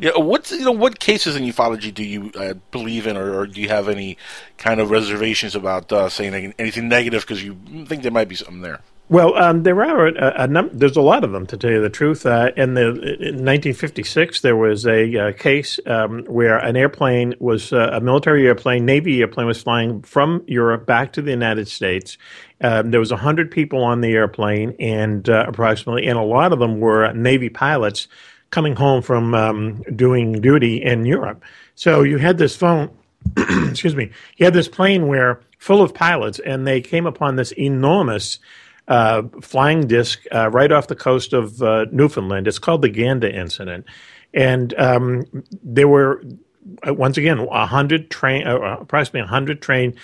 [0.00, 3.46] Yeah, what's you know what cases in ufology do you uh, believe in, or, or
[3.46, 4.16] do you have any
[4.56, 8.62] kind of reservations about uh, saying anything negative because you think there might be something
[8.62, 8.80] there?
[9.12, 11.82] Well, um, there are a, a num- there's a lot of them to tell you
[11.82, 12.24] the truth.
[12.24, 17.74] Uh, in the in 1956, there was a uh, case um, where an airplane was
[17.74, 22.16] uh, a military airplane, Navy airplane, was flying from Europe back to the United States.
[22.62, 26.58] Um, there was hundred people on the airplane, and uh, approximately, and a lot of
[26.58, 28.08] them were Navy pilots
[28.48, 31.42] coming home from um, doing duty in Europe.
[31.74, 32.88] So you had this phone
[33.36, 37.52] excuse me, he had this plane where full of pilots, and they came upon this
[37.52, 38.38] enormous
[38.88, 42.48] uh, flying disc uh, right off the coast of uh, Newfoundland.
[42.48, 43.86] It's called the Gander incident,
[44.34, 45.24] and um,
[45.62, 46.22] there were
[46.86, 49.94] uh, once again a hundred train, uh, approximately hundred trained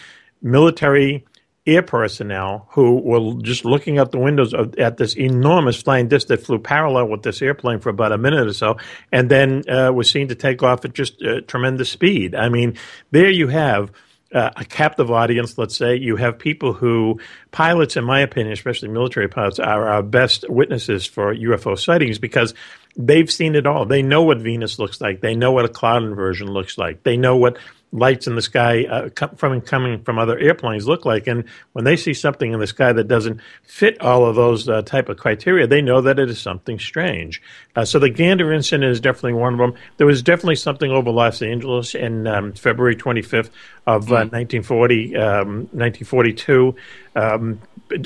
[0.43, 1.25] military
[1.69, 6.29] air personnel who were just looking out the windows of, at this enormous flying disc
[6.29, 8.77] that flew parallel with this airplane for about a minute or so,
[9.13, 12.35] and then uh, was seen to take off at just uh, tremendous speed.
[12.35, 12.79] I mean,
[13.11, 13.93] there you have.
[14.33, 17.19] Uh, a captive audience, let's say, you have people who,
[17.51, 22.53] pilots, in my opinion, especially military pilots, are our best witnesses for UFO sightings because
[22.95, 23.87] they've seen it all.
[23.87, 25.23] They know what Venus looks like.
[25.23, 27.05] They know what a cloud inversion looks like.
[27.05, 27.57] They know what
[27.91, 31.27] lights in the sky uh, from coming from other airplanes look like.
[31.27, 34.83] And when they see something in the sky that doesn't fit all of those uh,
[34.83, 37.41] type of criteria, they know that it is something strange.
[37.75, 39.75] Uh, so the Gander incident is definitely one of them.
[39.97, 43.51] There was definitely something over Los Angeles in um, February 25th
[43.87, 44.31] of mm.
[44.33, 46.75] 1940, um, 1942.
[47.17, 47.61] Um,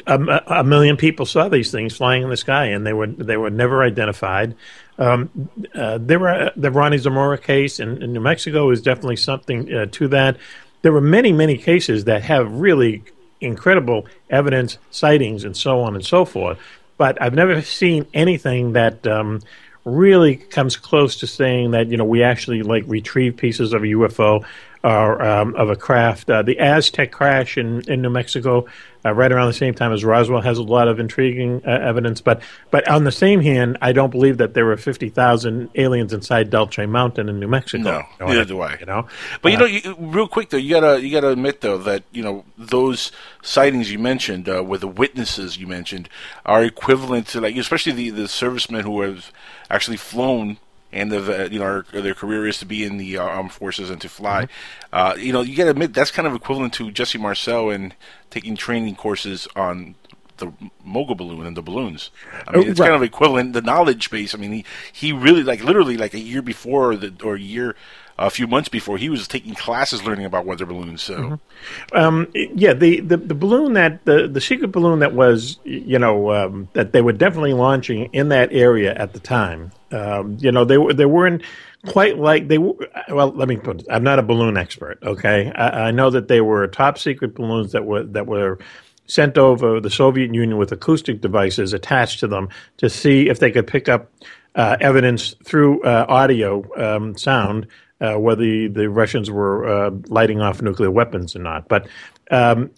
[0.07, 3.37] a, a, million people saw these things flying in the sky, and they were they
[3.37, 4.55] were never identified.
[4.99, 5.30] Um,
[5.74, 9.86] uh, there were the Lonnie Zamora case in, in, New Mexico is definitely something uh,
[9.93, 10.36] to that.
[10.82, 13.03] There were many, many cases that have really
[13.40, 16.59] incredible evidence, sightings, and so on and so forth.
[16.99, 19.40] But I've never seen anything that um,
[19.84, 23.86] really comes close to saying that you know we actually like retrieve pieces of a
[23.86, 24.45] UFO
[24.85, 26.28] or um, of a craft.
[26.28, 28.66] Uh, the Aztec crash in, in New Mexico,
[29.05, 32.20] uh, right around the same time as Roswell, has a lot of intriguing uh, evidence.
[32.20, 36.12] But but on the same hand, I don't believe that there were fifty thousand aliens
[36.12, 37.83] inside Dulce Mountain in New Mexico.
[37.83, 38.76] No, you know, neither do I.
[38.78, 39.07] You know,
[39.41, 42.22] but you know, you, real quick though, you gotta you gotta admit though that you
[42.22, 43.12] know those
[43.43, 46.09] sightings you mentioned uh, with the witnesses you mentioned
[46.45, 49.33] are equivalent to like especially the the servicemen who have
[49.70, 50.59] actually flown
[50.93, 54.01] and the you know their career is to be in the uh, armed forces and
[54.01, 54.45] to fly.
[54.45, 54.95] Mm-hmm.
[54.95, 57.95] Uh, you know, you got to admit that's kind of equivalent to Jesse Marcel and
[58.30, 59.95] taking training courses on
[60.38, 60.53] the
[60.84, 62.11] mogul balloon and the balloons.
[62.47, 62.86] I mean, it's right.
[62.86, 63.53] kind of equivalent.
[63.53, 64.34] The knowledge base.
[64.34, 67.76] I mean, he he really like literally like a year before the or a year
[68.18, 71.03] a few months before he was taking classes learning about weather balloons.
[71.03, 71.97] So, mm-hmm.
[71.97, 76.32] um, yeah, the, the, the balloon that the, the secret balloon that was you know
[76.32, 79.72] um, that they were definitely launching in that area at the time.
[79.93, 81.43] Um, you know, they were they weren't
[81.86, 82.74] quite like they were.
[83.09, 83.84] Well, let me put.
[83.90, 84.99] I'm not a balloon expert.
[85.03, 88.59] Okay, I, I know that they were top secret balloons that were that were
[89.07, 93.51] sent over the Soviet Union with acoustic devices attached to them to see if they
[93.51, 94.11] could pick up
[94.55, 97.66] uh, evidence through uh, audio um, sound
[98.03, 101.68] uh, whether the, the Russians were uh, lighting off nuclear weapons or not.
[101.68, 101.86] But
[102.30, 102.70] um,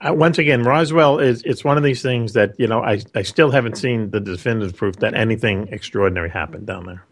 [0.00, 3.22] uh, once again, Roswell is it's one of these things that you know I I
[3.22, 7.04] still haven't seen the definitive proof that anything extraordinary happened down there.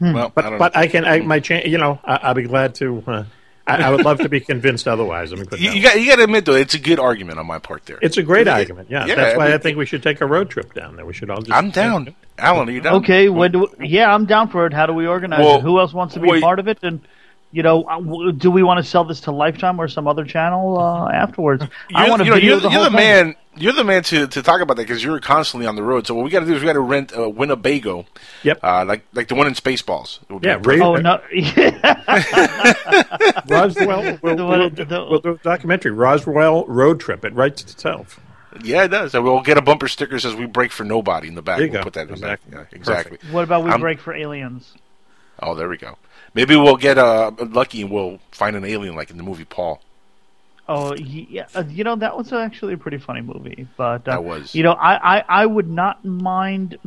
[0.00, 0.12] Hmm.
[0.12, 2.74] Well, but I but I can I my cha- you know I, will be glad
[2.76, 3.02] to.
[3.06, 3.24] Uh,
[3.66, 5.32] I, I, would love to be convinced otherwise.
[5.32, 7.46] I mean, you, you, got, you got to admit though, it's a good argument on
[7.46, 7.98] my part there.
[8.02, 8.90] It's a great it's argument.
[8.90, 10.96] Yeah, yeah, that's why I, mean, I think we should take a road trip down
[10.96, 11.06] there.
[11.06, 11.52] We should all just.
[11.52, 12.14] I'm down.
[12.36, 12.96] Alan, are you down?
[12.96, 14.72] Okay, when do we, yeah, I'm down for it.
[14.72, 15.62] How do we organize well, it?
[15.62, 16.78] Who else wants to be well, part of it?
[16.82, 17.00] And
[17.52, 20.78] you know, uh, do we want to sell this to Lifetime or some other channel
[20.78, 21.64] uh, afterwards?
[21.94, 23.34] I want to you know, you're, the, you're the man.
[23.56, 26.06] You're the man to, to talk about that because you're constantly on the road.
[26.06, 28.06] So what we got to do is we got to rent a Winnebago.
[28.42, 28.60] Yep.
[28.62, 30.20] Uh, like like the one in Spaceballs.
[30.42, 30.60] Yeah.
[30.62, 31.20] Ray, oh no.
[33.48, 34.18] Roswell.
[34.22, 35.92] We'll, we'll, we'll, we'll do a documentary.
[35.92, 37.24] Roswell road trip.
[37.24, 38.20] It writes itself.
[38.62, 39.14] Yeah, it does.
[39.14, 41.58] And we'll get a bumper sticker that says "We break for nobody" in the back.
[41.58, 41.84] There you we'll go.
[41.84, 42.50] put that in exactly.
[42.50, 42.72] the back.
[42.72, 43.16] Yeah, exactly.
[43.18, 43.34] Perfect.
[43.34, 44.74] What about we I'm, break for aliens?
[45.40, 45.98] Oh, there we go.
[46.34, 49.80] Maybe we'll get uh, lucky and we'll find an alien like in the movie Paul.
[50.66, 53.66] Oh yeah, uh, you know that was actually a pretty funny movie.
[53.76, 54.54] But uh, that was.
[54.54, 56.78] You know, I, I I would not mind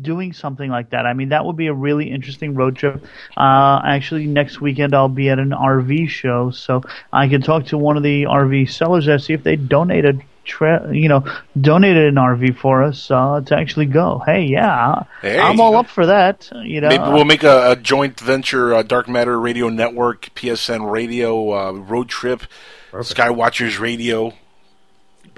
[0.00, 1.04] doing something like that.
[1.04, 3.04] I mean, that would be a really interesting road trip.
[3.36, 7.78] Uh, actually, next weekend I'll be at an RV show, so I can talk to
[7.78, 11.24] one of the RV sellers there, see if they donated tra- you know,
[11.60, 14.22] donated an RV for us uh, to actually go.
[14.24, 16.50] Hey, yeah, hey, I'm all up for that.
[16.62, 20.90] You know, maybe we'll make a, a joint venture, uh, Dark Matter Radio Network, PSN
[20.90, 22.42] Radio, uh, road trip,
[22.90, 23.18] Perfect.
[23.18, 24.34] Skywatchers Radio.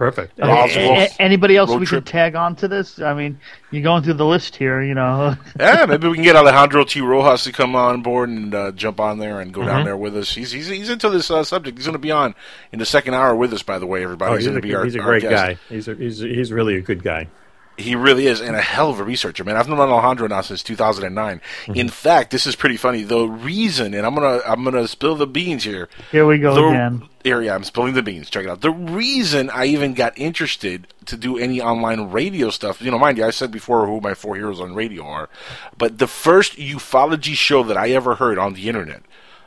[0.03, 0.41] Perfect.
[0.41, 2.05] Uh, anybody else we trip.
[2.05, 2.99] could tag on to this?
[3.01, 3.39] I mean,
[3.71, 5.37] you're going through the list here, you know.
[5.61, 7.01] yeah, maybe we can get Alejandro T.
[7.01, 9.69] Rojas to come on board and uh, jump on there and go mm-hmm.
[9.69, 10.35] down there with us.
[10.35, 11.79] He's he's, he's into this uh, subject.
[11.79, 12.35] He's going to be on
[12.73, 13.63] in the second hour with us.
[13.63, 14.33] By the way, everybody.
[14.33, 15.57] Oh, he's, he's, a, be our, he's a great guy.
[15.69, 17.29] He's a, he's he's really a good guy.
[17.83, 19.57] He really is, and a hell of a researcher, man.
[19.57, 21.41] I've known Alejandro now since 2009.
[21.67, 21.75] Mm-hmm.
[21.79, 23.03] In fact, this is pretty funny.
[23.03, 25.89] The reason, and I'm gonna I'm gonna spill the beans here.
[26.11, 27.03] Here we go The- again.
[27.25, 28.29] Yeah, I'm spilling the beans.
[28.31, 28.63] Check it out.
[28.63, 33.17] The reason I even got interested to do any online radio stuff, you know, mind
[33.19, 35.29] you, I said before who my four heroes on radio are,
[35.79, 39.03] but the first ufology show that I ever heard on the internet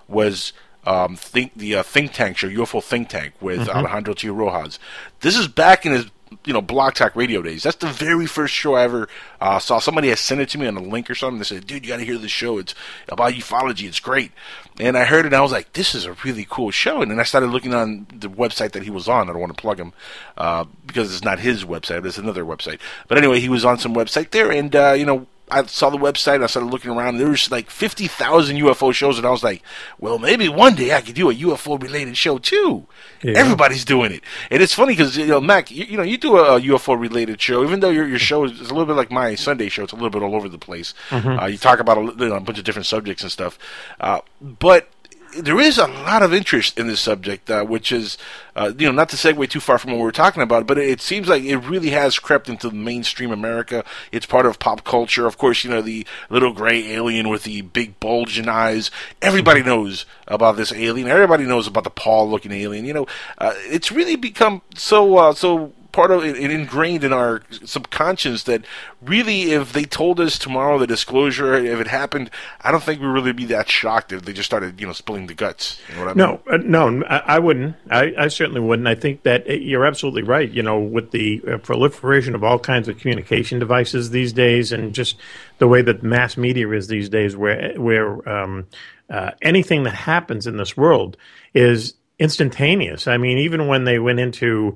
[0.08, 0.54] was
[0.88, 3.76] um, think the uh, think tank show, UFO Think Tank, with Mhm.
[3.76, 4.30] Alejandro T.
[4.30, 4.80] Rojas.
[5.22, 6.06] This is back in his
[6.46, 7.64] you know Blog Talk Radio days.
[7.64, 9.08] That's the very first show I ever
[9.40, 9.80] uh, saw.
[9.80, 11.40] Somebody had sent it to me on a link or something.
[11.40, 12.58] They said, "Dude, you got to hear this show.
[12.58, 12.76] It's
[13.08, 13.88] about ufology.
[13.88, 14.32] It's great."
[14.80, 17.12] And I heard it, and I was like, "This is a really cool show." And
[17.12, 19.30] then I started looking on the website that he was on.
[19.30, 19.94] I don't want to plug him
[20.38, 22.80] uh, because it's not his website; it's another website.
[23.08, 25.28] But anyway, he was on some website there, and uh, you know.
[25.50, 26.44] I saw the website.
[26.44, 27.18] I started looking around.
[27.18, 29.62] There was like fifty thousand UFO shows, and I was like,
[30.00, 32.88] "Well, maybe one day I could do a UFO related show too."
[33.22, 33.34] Yeah.
[33.38, 36.38] Everybody's doing it, and it's funny because you know, Mac, you, you know, you do
[36.38, 39.36] a, UFO related show, even though your your show is, a little bit like my
[39.36, 39.84] Sunday show.
[39.84, 40.94] It's a little bit all over the place.
[41.10, 41.42] Mhm.
[41.42, 43.60] Uh, you talk about a, you know, a bunch of different subjects and stuff,
[44.00, 44.90] uh, but
[45.38, 48.18] there is a lot of interest in this subject, uh, which is,
[48.56, 51.02] uh, you know, not to segue too far from what we're talking about, but it
[51.02, 53.84] seems like it really has crept into mainstream America.
[54.12, 55.26] It's part of pop culture.
[55.26, 58.92] Of course, you know, the little gray alien with the big bulging eyes.
[59.22, 61.08] Everybody knows about this alien.
[61.08, 62.86] Everybody knows about the Paul looking alien.
[62.86, 63.08] You know,
[63.38, 68.44] uh, it's really become so, uh, so part of it, it ingrained in our subconscious
[68.44, 68.66] that
[69.02, 72.30] really if they told us tomorrow the disclosure if it happened
[72.62, 75.28] i don't think we'd really be that shocked if they just started you know spilling
[75.28, 77.76] the guts you know what i mean No, uh, no, I, I wouldn't.
[77.90, 78.88] I, I certainly wouldn't.
[78.88, 80.50] I think that uh, you're absolutely right.
[80.52, 84.94] You know, with the uh, proliferation of all kinds of communication devices these days, and
[84.94, 85.16] just
[85.60, 88.68] the way that mass media is these days, where where um,
[89.10, 91.16] uh, anything that happens in this world
[91.54, 93.08] is instantaneous.
[93.08, 94.76] I mean, even when they went into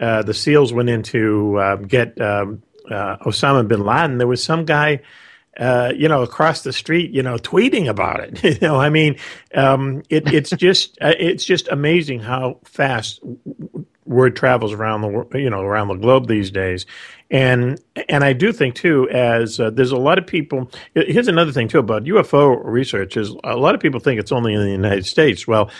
[0.00, 4.42] uh, the SEALs went in to uh, get um, uh, Osama bin Laden, there was
[4.42, 5.00] some guy
[5.58, 8.44] uh, you know, across the street, you know, tweeting about it.
[8.62, 9.16] you know, I mean,
[9.54, 13.20] um, it, it's just uh, it's just amazing how fast
[14.04, 16.86] word travels around the you know around the globe these days.
[17.30, 20.70] And and I do think too, as uh, there's a lot of people.
[20.94, 24.54] Here's another thing too about UFO research is a lot of people think it's only
[24.54, 25.46] in the United States.
[25.46, 25.70] Well.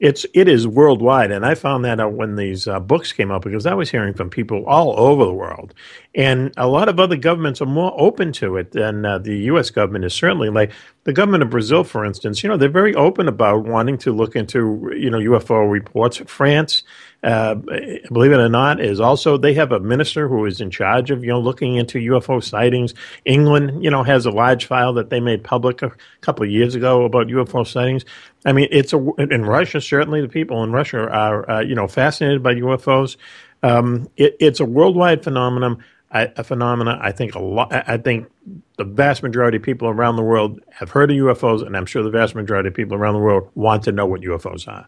[0.00, 3.42] It's it is worldwide, and I found that out when these uh, books came out
[3.42, 5.74] because I was hearing from people all over the world,
[6.14, 9.70] and a lot of other governments are more open to it than uh, the U.S.
[9.70, 10.14] government is.
[10.14, 10.70] Certainly, like
[11.02, 14.36] the government of Brazil, for instance, you know they're very open about wanting to look
[14.36, 16.18] into you know UFO reports.
[16.26, 16.84] France,
[17.22, 21.10] uh, believe it or not, is also they have a minister who is in charge
[21.10, 22.94] of you know looking into UFO sightings.
[23.24, 25.90] England, you know, has a large file that they made public a
[26.20, 28.04] couple of years ago about UFO sightings.
[28.46, 29.80] I mean, it's a in Russia.
[29.80, 33.16] Certainly, the people in Russia are uh, you know fascinated by UFOs.
[33.64, 35.82] Um, it, it's a worldwide phenomenon.
[36.10, 36.98] I, a phenomena.
[37.02, 37.72] I think a lot.
[37.72, 38.28] I I think
[38.76, 42.04] the vast majority of people around the world have heard of UFOs, and I'm sure
[42.04, 44.86] the vast majority of people around the world want to know what UFOs are.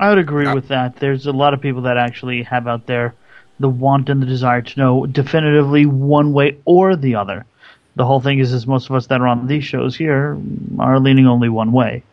[0.00, 0.96] I would agree with that.
[0.96, 3.14] There's a lot of people that actually have out there
[3.60, 7.44] the want and the desire to know definitively one way or the other.
[7.96, 10.38] The whole thing is, is most of us that are on these shows here
[10.78, 12.04] are leaning only one way.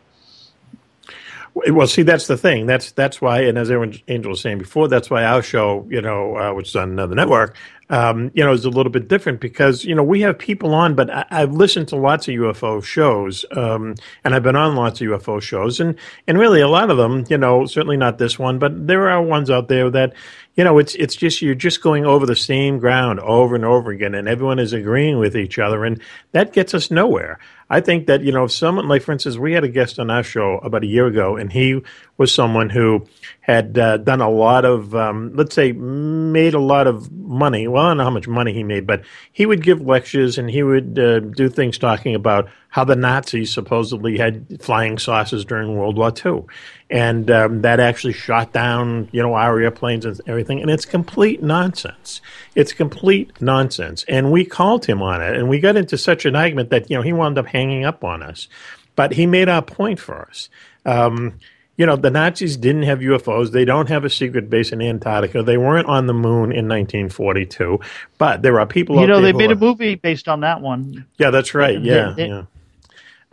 [1.54, 2.66] Well, see, that's the thing.
[2.66, 6.36] That's that's why, and as Angel was saying before, that's why our show, you know,
[6.36, 7.56] uh, which is on uh, the network,
[7.88, 10.94] um, you know, is a little bit different because you know we have people on,
[10.94, 15.00] but I, I've listened to lots of UFO shows, um, and I've been on lots
[15.00, 18.38] of UFO shows, and and really a lot of them, you know, certainly not this
[18.38, 20.14] one, but there are ones out there that,
[20.56, 23.92] you know, it's it's just you're just going over the same ground over and over
[23.92, 27.38] again, and everyone is agreeing with each other, and that gets us nowhere.
[27.70, 30.10] I think that you know, if someone like, for instance, we had a guest on
[30.10, 31.82] our show about a year ago, and he
[32.18, 33.06] was someone who
[33.40, 37.68] had uh, done a lot of, um, let's say, made a lot of money.
[37.68, 39.02] Well, I don't know how much money he made, but
[39.32, 43.52] he would give lectures and he would uh, do things talking about how the Nazis
[43.52, 46.44] supposedly had flying saucers during World War II,
[46.90, 50.60] and um, that actually shot down, you know, our airplanes and everything.
[50.60, 52.20] And it's complete nonsense.
[52.54, 54.04] It's complete nonsense.
[54.08, 56.96] And we called him on it, and we got into such an argument that you
[56.96, 58.46] know he wound up hanging up on us.
[58.94, 60.50] But he made our point for us.
[60.84, 61.38] Um,
[61.76, 63.50] you know, the Nazis didn't have UFOs.
[63.52, 65.42] They don't have a secret base in Antarctica.
[65.42, 67.80] They weren't on the moon in 1942.
[68.18, 69.00] But there are people.
[69.00, 71.06] You know, they made are- a movie based on that one.
[71.18, 71.80] Yeah, that's right.
[71.80, 72.42] Yeah, they- yeah.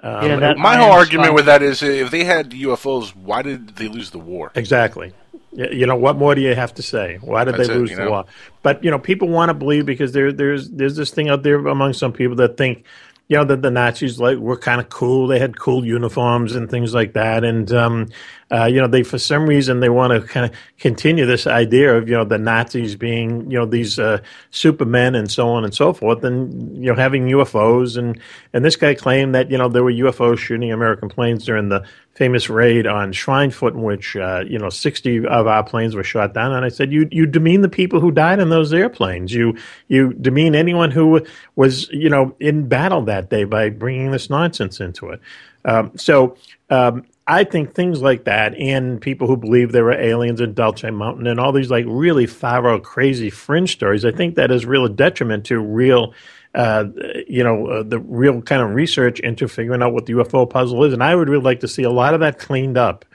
[0.06, 3.42] Um, yeah, that my whole argument Spike- with that is if they had UFOs, why
[3.42, 4.52] did they lose the war?
[4.54, 5.14] Exactly.
[5.54, 7.20] You know what more do you have to say?
[7.22, 8.10] Why did That's they lose you the know?
[8.10, 8.26] war?
[8.64, 11.56] But you know, people want to believe because there, there's there's this thing out there
[11.68, 12.84] among some people that think
[13.28, 15.28] you know, the Nazis like were kind of cool.
[15.28, 17.44] They had cool uniforms and things like that.
[17.44, 18.10] And, um,
[18.54, 21.98] uh, you know, they, for some reason, they want to kind of continue this idea
[21.98, 24.20] of, you know, the Nazis being, you know, these uh,
[24.52, 27.98] supermen and so on and so forth and, you know, having UFOs.
[27.98, 28.20] And,
[28.54, 31.84] and this guy claimed that, you know, there were UFOs shooting American planes during the
[32.14, 36.36] famous raid on Schweinfurt in which, uh, you know, 60 of our planes were shot
[36.36, 36.54] down.
[36.54, 39.34] And I said, you, you demean the people who died in those airplanes.
[39.34, 41.26] You, you demean anyone who
[41.56, 45.22] was, you know, in battle that day by bringing this nonsense into it.
[45.66, 46.38] Um, so,
[46.70, 50.84] um, I think things like that, and people who believe there were aliens in Dulce
[50.84, 54.66] Mountain, and all these like really far out crazy fringe stories, I think that is
[54.66, 56.14] real detriment to real
[56.56, 56.86] uh,
[57.28, 60.84] you know, uh, the real kind of research into figuring out what the UFO puzzle
[60.84, 60.94] is.
[60.94, 63.06] And I would really like to see a lot of that cleaned up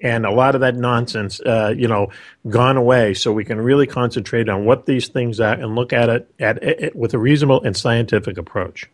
[0.00, 2.08] and a lot of that nonsense, uh, you know,
[2.48, 6.08] gone away so we can really concentrate on what these things are and look at
[6.08, 8.88] it at it with a reasonable and scientific approach.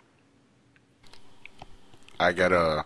[2.18, 2.84] I gotta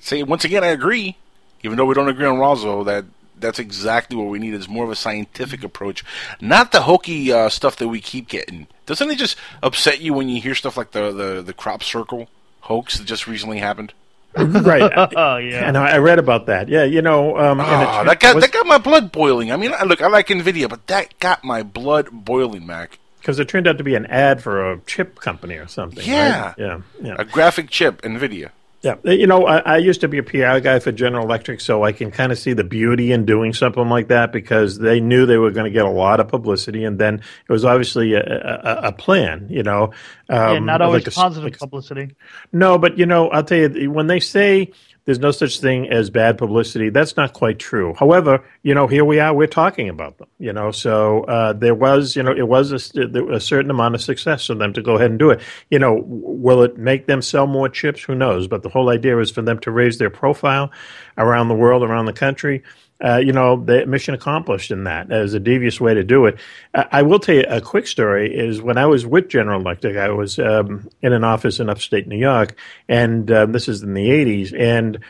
[0.00, 1.16] say once again, I agree.
[1.62, 3.04] Even though we don't agree on Roswell, that
[3.40, 6.04] that's exactly what we need is more of a scientific approach,
[6.40, 8.66] not the hokey uh, stuff that we keep getting.
[8.86, 12.28] Doesn't it just upset you when you hear stuff like the the, the crop circle
[12.60, 13.92] hoax that just recently happened?
[14.36, 14.92] right.
[15.16, 15.66] oh yeah.
[15.66, 16.68] And I read about that.
[16.68, 19.50] Yeah, you know, um, oh, that got was, that got my blood boiling.
[19.50, 22.98] I mean, look, I like Nvidia, but that got my blood boiling, Mac.
[23.18, 26.06] Because it turned out to be an ad for a chip company or something.
[26.06, 26.54] Yeah, right?
[26.56, 27.16] yeah, yeah.
[27.18, 28.50] A graphic chip, Nvidia.
[28.82, 31.84] Yeah, you know, I, I, used to be a PR guy for General Electric, so
[31.84, 35.26] I can kind of see the beauty in doing something like that because they knew
[35.26, 38.22] they were going to get a lot of publicity, and then it was obviously a,
[38.22, 39.92] a, a plan, you know.
[40.30, 42.16] Um, yeah, not always like positive like publicity.
[42.52, 44.72] No, but you know, I'll tell you, when they say
[45.04, 46.90] there's no such thing as bad publicity.
[46.90, 47.94] That's not quite true.
[47.98, 51.74] However, you know, here we are, we're talking about them, you know, so uh, there
[51.74, 54.96] was, you know, it was a, a, certain amount of success for them to go
[54.96, 55.40] ahead and do it.
[55.70, 58.02] You know, will it make them sell more chips?
[58.02, 58.46] Who knows?
[58.46, 60.70] But the whole idea is for them to raise their profile
[61.16, 62.62] around the world, around the country.
[63.02, 66.38] Uh, you know, the mission accomplished in that as a devious way to do it.
[66.74, 69.96] I, I, will tell you a quick story is when I was with General Electric,
[69.96, 72.56] I was um, in an office in upstate New York,
[72.88, 75.02] and uh, this is in the 80s, and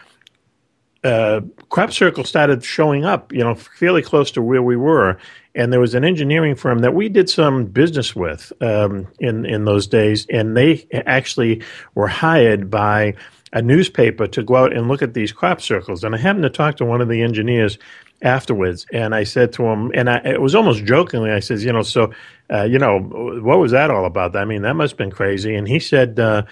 [1.02, 5.18] uh, crop circle started showing up, you know, fairly close to where we were.
[5.54, 9.64] And there was an engineering firm that we did some business with um, in in
[9.64, 11.62] those days, and they actually
[11.94, 13.14] were hired by
[13.52, 16.04] a newspaper to go out and look at these crop circles.
[16.04, 17.78] And I happened to talk to one of the engineers
[18.22, 21.72] afterwards, and I said to him, and I, it was almost jokingly, I says, you
[21.72, 22.12] know, so,
[22.52, 24.36] uh, you know, what was that all about?
[24.36, 25.54] I mean, that must have been crazy.
[25.54, 26.42] And he said, uh,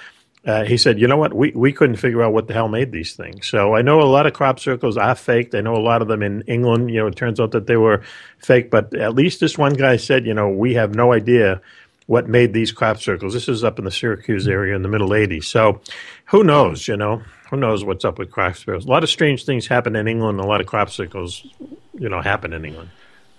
[0.47, 2.91] uh, he said, you know what, we, we couldn't figure out what the hell made
[2.91, 3.47] these things.
[3.47, 5.55] So I know a lot of crop circles are faked.
[5.55, 7.77] I know a lot of them in England, you know, it turns out that they
[7.77, 8.03] were
[8.39, 11.61] fake, but at least this one guy said, you know, we have no idea
[12.09, 13.35] what made these crop circles.
[13.35, 15.45] This is up in the Syracuse area in the middle 80s.
[15.45, 15.83] So
[16.25, 17.23] who knows, you know?
[17.51, 18.87] Who knows what's up with crop circles?
[18.87, 20.41] A lot of strange things happen in England.
[20.41, 21.47] A lot of crop circles,
[21.93, 22.89] you know, happen in England.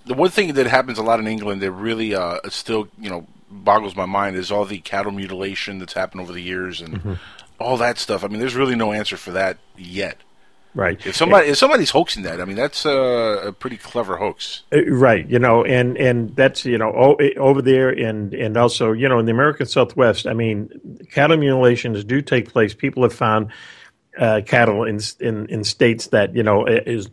[0.06, 3.26] The one thing that happens a lot in England that really uh, still, you know,
[3.50, 7.14] boggles my mind is all the cattle mutilation that's happened over the years and mm-hmm.
[7.60, 8.24] all that stuff.
[8.24, 10.18] I mean, there's really no answer for that yet.
[10.76, 11.04] Right.
[11.06, 12.92] If somebody if somebody's hoaxing that, I mean that's a,
[13.48, 14.64] a pretty clever hoax.
[14.72, 15.28] Uh, right.
[15.28, 19.26] You know, and and that's you know over there, and and also you know in
[19.26, 20.28] the American Southwest.
[20.28, 20.70] I mean,
[21.12, 22.76] cattle mutilations do take place.
[22.76, 23.52] People have found
[24.18, 27.10] uh, cattle in in in states that you know is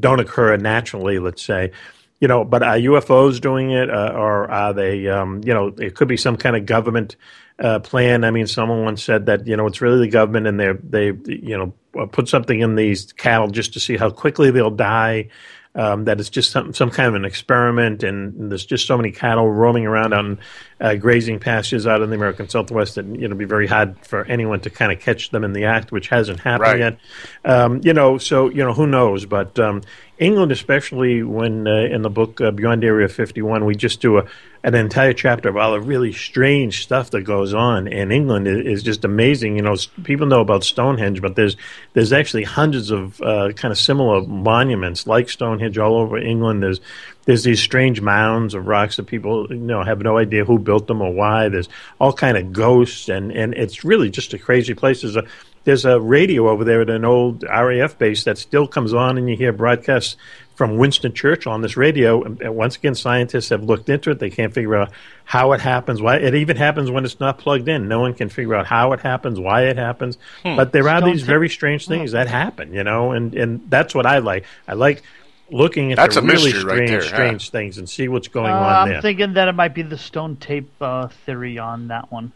[0.00, 1.18] don't occur naturally.
[1.18, 1.72] Let's say.
[2.18, 5.08] You know, but are UFOs doing it, uh, or are they?
[5.08, 7.16] Um, you know, it could be some kind of government
[7.60, 8.24] uh, plan.
[8.24, 11.06] I mean, someone once said that you know it's really the government, and they they
[11.30, 15.28] you know uh, put something in these cattle just to see how quickly they'll die.
[15.72, 19.12] Um, that it's just some some kind of an experiment, and there's just so many
[19.12, 20.40] cattle roaming around on
[20.80, 24.24] uh, grazing pastures out in the American Southwest that you know be very hard for
[24.24, 26.78] anyone to kind of catch them in the act, which hasn't happened right.
[26.80, 26.98] yet.
[27.44, 29.82] Um, you know, so you know who knows, but um,
[30.18, 34.26] England, especially when uh, in the book uh, Beyond Area 51, we just do a,
[34.62, 37.86] an entire chapter of all the really strange stuff that goes on.
[37.86, 39.56] in England is, just amazing.
[39.56, 41.56] You know, people know about Stonehenge, but there's
[41.94, 46.62] there's actually hundreds of uh, kind of similar monuments like Stonehenge all over England.
[46.62, 46.80] There's
[47.24, 50.86] there's these strange mounds of rocks that people you know have no idea who built
[50.86, 51.48] them or why.
[51.48, 55.00] There's all kind of ghosts, and and it's really just a crazy place.
[55.00, 55.24] There's a
[55.64, 59.28] there's a radio over there at an old RAF base that still comes on, and
[59.28, 60.16] you hear broadcasts
[60.60, 62.22] from Winston Churchill on this radio.
[62.22, 64.18] And once again, scientists have looked into it.
[64.18, 64.92] They can't figure out
[65.24, 66.02] how it happens.
[66.02, 67.88] Why it even happens when it's not plugged in.
[67.88, 70.18] No one can figure out how it happens, why it happens.
[70.42, 70.56] Hmm.
[70.56, 74.04] But there are these very strange things that happen, you know, and and that's what
[74.04, 74.44] I like.
[74.68, 75.02] I like
[75.50, 77.52] looking at that's the really strange, right there, strange yeah.
[77.52, 79.00] things and see what's going uh, on I'm there.
[79.00, 82.32] thinking that it might be the stone tape uh, theory on that one.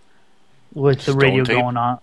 [0.73, 1.59] with the Stone radio tape?
[1.59, 1.99] going on.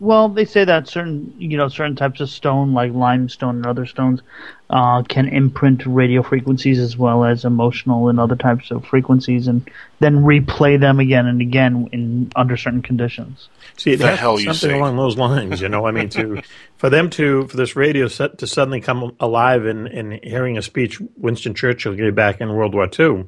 [0.00, 3.86] Well, they say that certain you know certain types of stone, like limestone and other
[3.86, 4.20] stones,
[4.68, 9.70] uh, can imprint radio frequencies as well as emotional and other types of frequencies, and
[10.00, 13.48] then replay them again and again in under certain conditions.
[13.76, 14.78] See, it The hell you something say.
[14.78, 15.86] along those lines, you know.
[15.86, 16.42] I mean, to
[16.76, 20.62] for them to for this radio set to suddenly come alive in, in hearing a
[20.62, 23.26] speech Winston Churchill gave back in World War II.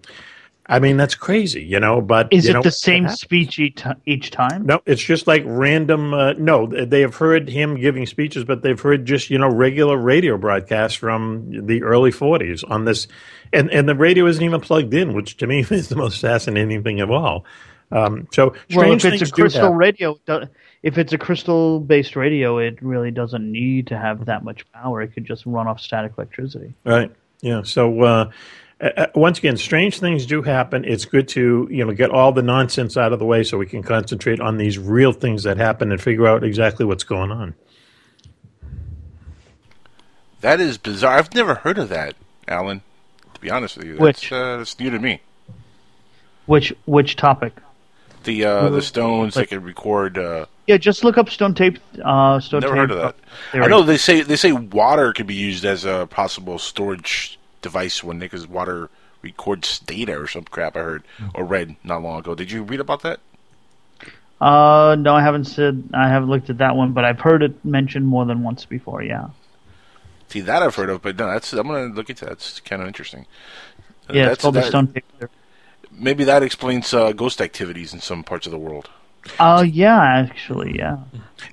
[0.67, 2.01] I mean, that's crazy, you know.
[2.01, 4.65] But Is it know, the same speech each, each time?
[4.65, 6.15] No, it's just like random.
[6.15, 9.97] Uh, no, they have heard him giving speeches, but they've heard just you know regular
[9.97, 13.07] radio broadcasts from the early '40s on this,
[13.53, 16.83] and and the radio isn't even plugged in, which to me is the most fascinating
[16.83, 17.45] thing of all.
[17.93, 20.19] Um, so Well, if it's a crystal radio,
[20.83, 25.03] if it's a crystal-based radio, it really doesn't need to have that much power.
[25.03, 26.75] It could just run off static electricity.
[26.85, 27.15] Right.
[27.41, 27.63] Yeah.
[27.63, 28.31] So uh,
[28.81, 30.85] uh, once again, strange things do happen.
[30.85, 33.67] It's good to you know get all the nonsense out of the way so we
[33.67, 37.55] can concentrate on these real things that happen and figure out exactly what's going on.
[40.41, 41.19] That is bizarre.
[41.19, 42.15] I've never heard of that,
[42.49, 42.83] Alan.
[43.35, 44.33] To be honest with you, that's, Which?
[44.33, 45.21] uh, that's new to me.
[46.47, 47.55] Which which topic?
[48.25, 50.19] The uh, the Uh, stones like- they could record.
[50.19, 51.79] Uh, Yeah, just look up stone tape.
[52.05, 52.81] Uh, stone never tape.
[52.81, 53.17] heard of that.
[53.53, 53.65] theory.
[53.65, 58.05] I know they say they say water could be used as a possible storage device
[58.05, 58.89] when because water
[59.23, 61.03] records data or some crap I heard
[61.35, 62.35] or read not long ago.
[62.37, 63.19] Did you read about that?
[64.41, 67.65] Uh, no, I haven't said I haven't looked at that one, but I've heard it
[67.65, 69.03] mentioned more than once before.
[69.03, 69.29] Yeah,
[70.29, 72.33] See that I've heard of, but no, that's I'm gonna look into that.
[72.33, 73.27] It's kind of interesting.
[74.11, 75.05] Yeah, that's- it's called the that- stone tape.
[75.19, 75.31] theory.
[75.91, 78.91] Maybe that explains uh, ghost activities in some parts of the world.
[79.41, 80.99] Oh yeah, actually, yeah.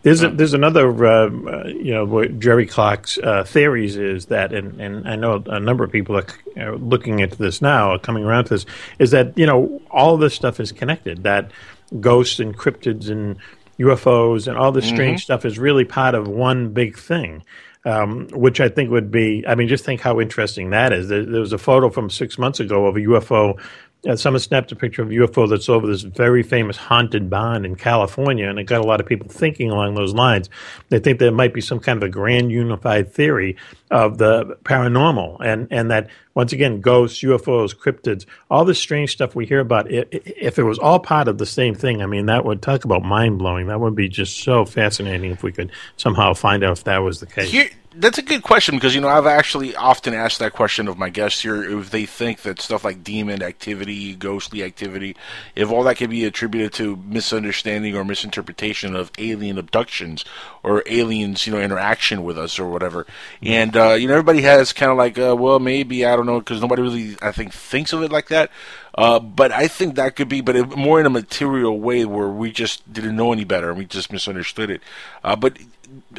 [0.03, 4.53] There's a, there's another um, uh, you know what Jerry Clark's uh, theories is that
[4.53, 6.26] and, and I know a number of people are
[6.57, 8.65] uh, looking into this now, are coming around to this,
[8.99, 11.24] is that you know all this stuff is connected.
[11.24, 11.51] That
[11.99, 13.38] ghosts and cryptids and
[13.80, 15.24] UFOs and all this strange Mhm.
[15.24, 17.43] stuff is really part of one big thing.
[17.84, 21.07] Um, which I think would be, I mean, just think how interesting that is.
[21.09, 23.59] There, there was a photo from six months ago of a UFO
[24.08, 27.66] uh, someone snapped a picture of a UFO that's over this very famous haunted barn
[27.66, 30.49] in California, and it got a lot of people thinking along those lines.
[30.89, 33.58] They think there might be some kind of a grand unified theory
[33.91, 39.36] of the paranormal, and and that once again, ghosts, UFOs, cryptids, all this strange stuff
[39.36, 39.86] we hear about.
[39.93, 42.62] i- i- If it was all part of the same thing, I mean, that would
[42.62, 43.68] talk about mind blowing.
[43.68, 47.20] That would be just so fascinating if we could somehow find out if that was
[47.20, 47.52] the case.
[47.52, 50.98] Here, that's a good question because you know I've actually often asked that question of
[50.98, 55.16] my guests here if they think that stuff like demon activity, ghostly activity,
[55.56, 60.24] if all that can be attributed to misunderstanding or misinterpretation of alien abductions
[60.64, 63.06] or aliens, you know, interaction with us or whatever.
[63.42, 66.39] And uh, you know, everybody has kind of like, uh, well, maybe I don't know
[66.39, 68.52] because nobody really, I think, thinks of it like that.
[68.96, 72.28] Uh, but I think that could be, but it, more in a material way where
[72.28, 74.82] we just didn't know any better and we just misunderstood it.
[75.24, 75.58] Uh, but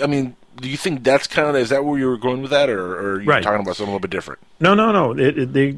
[0.03, 2.51] I mean, do you think that's kind of is that where you were going with
[2.51, 3.43] that, or, or are you Right.
[3.43, 4.41] talking about something a little bit different?
[4.61, 5.13] No, no, no.
[5.13, 5.77] It, it, they,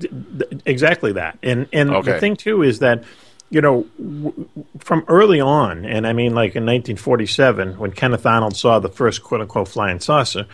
[0.66, 1.38] exactly that.
[1.42, 2.12] And and Okay.
[2.12, 3.04] the thing too is that
[3.50, 4.48] you know w-
[4.78, 9.22] from early on, and I mean like in 1947 when Kenneth Arnold saw the first
[9.22, 10.46] quote unquote flying saucer,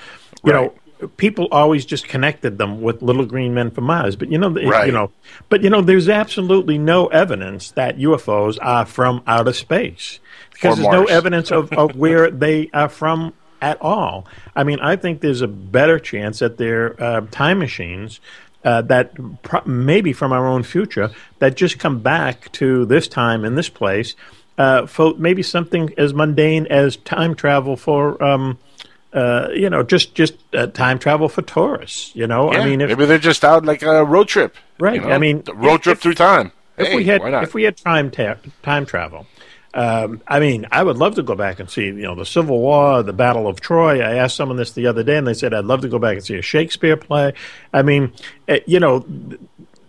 [0.44, 0.74] you know.
[1.16, 4.84] People always just connected them with little green men from Mars, but you know, Right.
[4.84, 5.10] you know,
[5.48, 10.20] but you know, there's absolutely no evidence that UFOs are from outer space
[10.52, 14.26] because Or there's no evidence of, of where they are from at all.
[14.56, 18.20] I mean, I think there's a better chance that they're uh, time machines
[18.64, 23.44] uh, that pro- maybe from our own future that just come back to this time
[23.44, 24.14] in this place
[24.58, 28.22] uh, for maybe something as mundane as time travel for.
[28.22, 28.58] Um,
[29.12, 32.14] uh, you know, just just uh, time travel for tourists.
[32.14, 34.94] You know, Yeah, I mean, if, maybe they're just out like a road trip, Right,
[34.94, 35.10] you know?
[35.10, 36.52] I mean, road if- trip through time.
[36.78, 39.26] if Hey, we had if we had time ta- time travel,
[39.74, 42.58] um, I mean, I would love to go back and see you know the Civil
[42.58, 44.00] War, the Battle of Troy.
[44.00, 46.16] I asked someone this the other day, and they said I'd love to go back
[46.16, 47.34] and see a Shakespeare play.
[47.72, 48.12] I mean,
[48.48, 49.00] eh, you know.
[49.00, 49.40] th-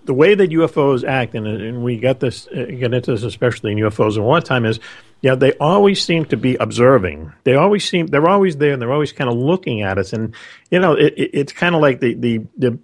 [0.03, 3.71] The way that UFOs act, and, and we got this, uh, get into this especially
[3.71, 4.79] in UFOs in wartime, is,
[5.21, 7.31] you know, they always seem to be observing.
[7.43, 10.11] They always seem, they're always there, and they're always kind of looking at us.
[10.11, 10.33] And
[10.71, 12.79] you know, it, it, it's kind of like the the the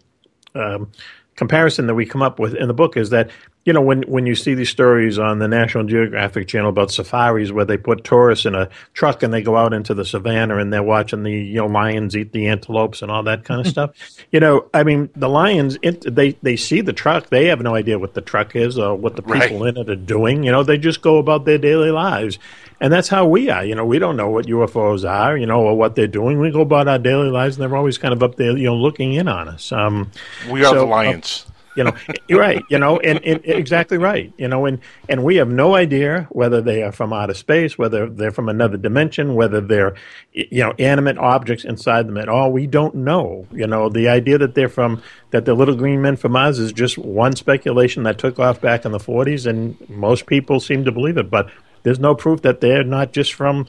[0.53, 0.91] um,
[1.35, 3.29] comparison that we come up with in the book is that
[3.68, 7.51] you know when when you see these stories on the National Geographic Channel about safaris
[7.51, 10.72] where they put tourists in a truck and they go out into the savannah and
[10.72, 13.91] they're watching the you know lions eat the antelopes and all that kind of stuff.
[14.32, 17.76] You know, I mean, the lions it, they they see the truck, they have no
[17.76, 20.43] idea what the truck is or what the people in it are doing.
[20.43, 22.39] You know, they just go about their daily lives.
[22.80, 23.65] And that's how we are.
[23.65, 26.39] You know, we don't know what UFOs are, you know, or what they're doing.
[26.39, 28.76] We go about our daily lives, and they're always kind of up there, you know,
[28.76, 29.72] looking in on us.
[29.72, 30.11] Um,
[30.47, 31.45] We are so, the uh, lions.
[31.78, 31.93] You know,
[32.28, 32.63] you're right.
[32.69, 34.34] You know, and, and exactly right.
[34.38, 38.09] You know, and and we have no idea whether they are from outer space, whether
[38.09, 39.95] they're from another dimension, whether they're
[40.34, 42.51] you know animate objects inside them at all.
[42.51, 43.47] We don't know.
[43.53, 45.01] You know, the idea that they're from
[45.32, 48.84] that the little green men from Mars is just one speculation that took off back
[48.84, 51.30] in the 40s, and most people seem to believe it.
[51.30, 51.49] But
[51.84, 53.67] there's no proof that they're not just from,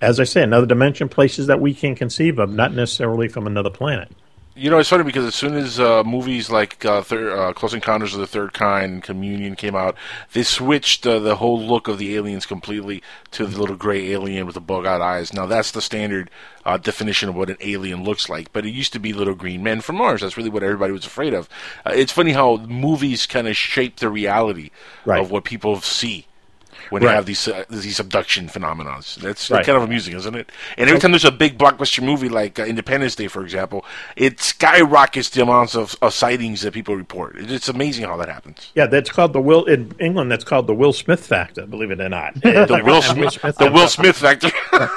[0.00, 3.70] as I say, another dimension, places that we can conceive of, not necessarily from another
[3.70, 4.10] planet.
[4.58, 7.74] You know, it's funny because as soon as uh, movies like uh, thir- uh, Close
[7.74, 9.96] Encounters of the Third Kind and Communion came out,
[10.32, 13.02] they switched uh, the whole look of the aliens completely
[13.32, 15.34] to the little gray alien with the bug-eyed eyes.
[15.34, 16.30] Now that's the standard
[16.64, 18.50] uh, definition of what an alien looks like.
[18.54, 20.22] But it used to be little green men from Mars.
[20.22, 21.50] That's really what everybody was afraid of.
[21.84, 24.70] Uh, it's funny how movies kind of shape the reality
[25.04, 25.20] Right.
[25.20, 26.28] of what people see
[26.90, 27.08] when Right.
[27.10, 28.98] they have these uh, these abduction phenomena.
[29.20, 29.64] That's Right.
[29.64, 30.50] kind of amusing, isn't it?
[30.78, 33.84] And every time there's a big blockbuster movie like uh, Independence Day, for example,
[34.16, 37.36] it skyrockets the amounts of, of sightings that people report.
[37.36, 38.70] It- It's amazing how that happens.
[38.74, 40.30] Yeah, that's called the Will in England.
[40.30, 41.66] That's called the Will Smith factor.
[41.66, 44.50] Believe it or not, The Will Smith- the Will Smith factor.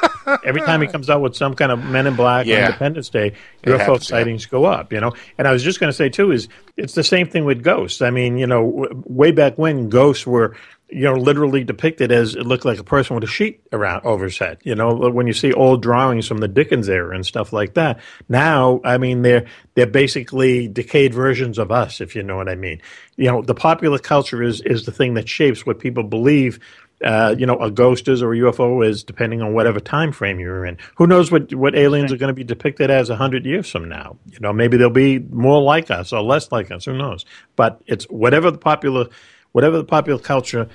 [0.45, 2.65] Every time he comes out with some kind of Men in Black Yeah.
[2.67, 3.33] Independence Day,
[3.63, 4.17] UFO happens, yeah.
[4.17, 4.93] sightings go up.
[4.93, 7.45] You know, and I was just going to say too is it's the same thing
[7.45, 8.01] with ghosts.
[8.01, 10.55] I mean, you know, w- way back when ghosts were.
[10.91, 14.25] You know, literally depicted as it looked like a person with a sheet around over
[14.25, 14.57] his head.
[14.63, 17.99] You know, when you see old drawings from the Dickens era and stuff like that.
[18.27, 22.55] Now, I mean, they're they're basically decayed versions of us, if you know what I
[22.55, 22.81] mean.
[23.17, 26.59] You know, the popular culture is is the thing that shapes what people believe
[27.03, 30.39] uh, you know, a ghost is or a UFO is, depending on whatever time frame
[30.39, 30.77] you're in.
[30.95, 33.87] Who knows what, what aliens are going to be depicted as a hundred years from
[33.87, 34.17] now?
[34.27, 36.85] You know, maybe they'll be more like us or less like us.
[36.85, 37.25] Who knows?
[37.55, 39.07] But it's whatever the popular,
[39.51, 40.69] whatever the popular culture,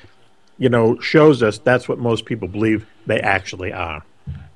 [0.58, 1.58] you know, shows us.
[1.58, 4.02] That's what most people believe they actually are.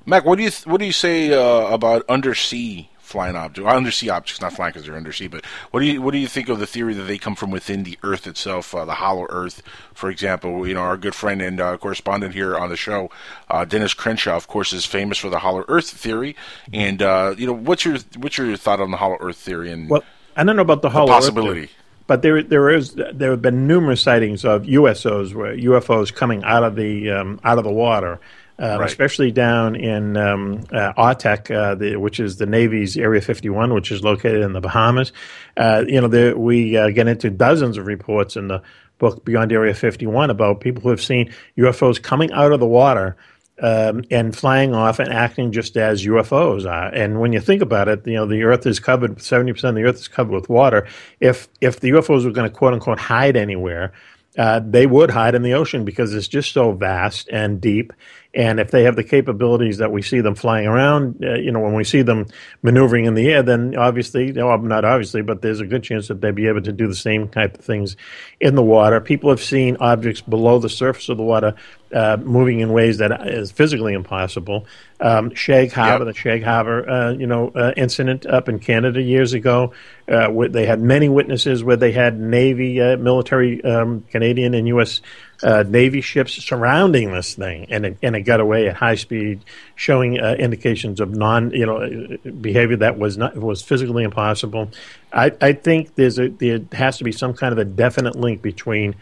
[0.05, 3.69] Mac, what do you th- what do you say uh, about undersea flying objects?
[3.71, 5.27] Undersea objects, not flying because they're undersea.
[5.27, 7.51] But what do you what do you think of the theory that they come from
[7.51, 9.61] within the Earth itself, uh, the hollow Earth,
[9.93, 10.67] for example?
[10.67, 13.11] You know, our good friend and uh, correspondent here on the show,
[13.51, 16.35] uh, Dennis Crenshaw, of course, is famous for the hollow Earth theory.
[16.73, 19.71] And uh, you know, what's your what's your thought on the hollow Earth theory?
[19.71, 20.03] And Well,
[20.35, 21.67] I don't know about the The hollow Earth possibility.
[21.67, 21.71] theory,
[22.09, 26.63] but there there is there have been numerous sightings of USOs, where UFOs coming out
[26.63, 28.19] of the um, out of the water.
[28.57, 28.89] Um, Right.
[28.89, 33.89] Especially down in um, uh, AUTEC, uh, the, which is the Navy's Area 51, which
[33.89, 35.13] is located in the Bahamas.
[35.55, 38.61] Uh, you know, there, we uh, get into dozens of reports in the
[38.97, 43.15] book Beyond Area 51 about people who have seen UFOs coming out of the water
[43.61, 46.87] um, and flying off and acting just as UFOs are.
[46.87, 49.83] And when you think about it, you know the Earth is covered seventy percent of
[49.83, 50.87] the Earth is covered with water.
[51.19, 53.93] If if the UFOs were going to quote unquote hide anywhere,
[54.37, 57.93] uh, they would hide in the ocean because it's just so vast and deep.
[58.33, 61.61] And if they have the capabilities that we see them flying around, uh, you know,
[61.61, 62.27] when we see them
[62.61, 66.21] maneuvering in the air, then obviously, well, not obviously, but there's a good chance that
[66.21, 67.97] they'd be able to do the same type of things
[68.39, 69.01] in the water.
[69.01, 71.55] People have seen objects below the surface of the water
[71.91, 74.67] uh, moving in ways that is physically impossible.
[74.99, 79.33] Um, Shag Harbor, the Shag Harbor, uh, you know, uh, incident up in Canada years
[79.33, 79.73] ago,
[80.07, 84.67] uh, where they had many witnesses where they had Navy, uh, military, um, Canadian and
[84.67, 85.01] U.S.
[85.41, 89.41] Uh, Navy ships surrounding this thing, and it, and it got away at high speed,
[89.75, 94.69] showing uh, indications of non, you know, behavior that was not was physically impossible.
[95.13, 98.41] I, I think there's a there has to be some kind of a definite link
[98.41, 98.95] between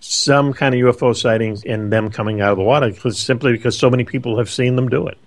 [0.00, 3.78] some kind of UFO sightings and them coming out of the water, because simply because
[3.78, 5.18] so many people have seen them do it.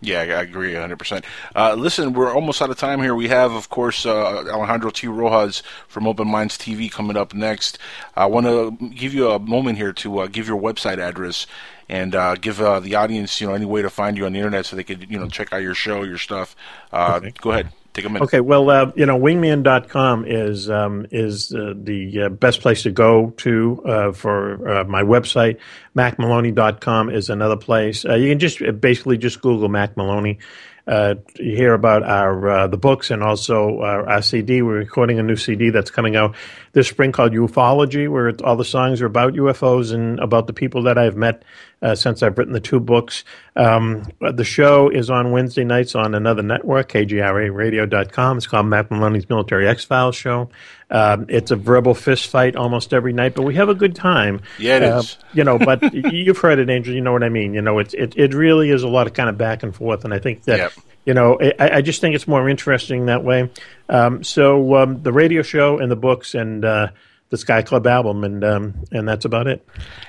[0.00, 1.24] Yeah, I agree 100%.
[1.56, 3.16] Uh, listen, we're almost out of time here.
[3.16, 5.08] We have, of course, uh, Alejandro T.
[5.08, 7.78] Rojas from Open Minds TV coming up next.
[8.14, 11.48] I want to give you a moment here to uh, give your website address
[11.88, 14.38] and uh, give uh, the audience, you know, any way to find you on the
[14.38, 16.54] internet so they could, you know, check out your show, your stuff.
[16.92, 17.72] Uh, Go ahead.
[17.94, 18.24] Take a minute.
[18.24, 22.90] Okay, well, uh, you know, wingman.com is um, is uh, the uh, best place to
[22.90, 25.58] go to uh, for uh, my website.
[25.96, 28.04] MacMaloney.com is another place.
[28.04, 30.38] Uh, you can just basically just Google Mac Maloney.
[30.86, 34.62] Uh, to hear about our uh, the books and also our, our CD.
[34.62, 36.34] We're recording a new CD that's coming out
[36.72, 40.84] this spring called Ufology, where all the songs are about UFOs and about the people
[40.84, 41.42] that I've met
[41.82, 43.24] uh, since I've written the two books.
[43.56, 48.36] Um, the show is on Wednesday nights on another network, KGRARadio.com.
[48.38, 50.48] It's called Mac Maloney's Military X Files Show.
[50.90, 54.40] Um, it's a verbal fist fight almost every night, but we have a good time.
[54.58, 55.18] Yeah, it Uh, is.
[55.34, 56.94] You know, but you've heard it, Angel.
[56.94, 57.54] You know what I mean.
[57.54, 60.04] You know, it's it, it really is a lot of kind of back and forth,
[60.04, 60.72] and I think that Yep.
[61.04, 63.50] you know, I, I just think it's more interesting that way.
[63.88, 66.88] Um, so um, the radio show and the books and uh,
[67.30, 69.66] the Sky Club album, and um, and that's about it.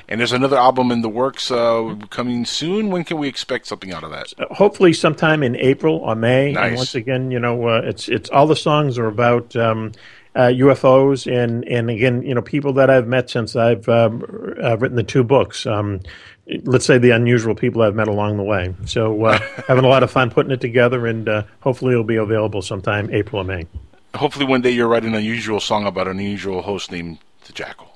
[0.08, 2.90] And there's another album in the works uh, coming soon.
[2.90, 4.34] When can we expect something out of that?
[4.52, 6.54] Hopefully, sometime in April or May.
[6.54, 6.68] Nice.
[6.68, 9.56] And once again, you know, uh, it's it's all the songs are about.
[9.56, 9.92] Um,
[10.36, 14.24] uh, UFOs and and again, you know, people that I've met since I've um,
[14.64, 15.66] uh, written the two books.
[15.66, 16.02] Um,
[16.64, 18.74] let's say the unusual people I've met along the way.
[18.86, 22.16] So uh, having a lot of fun putting it together, and uh, hopefully it'll be
[22.16, 23.66] available sometime April or May.
[24.16, 27.88] Hopefully, one day you're writing an unusual song about an unusual host named the Jackal.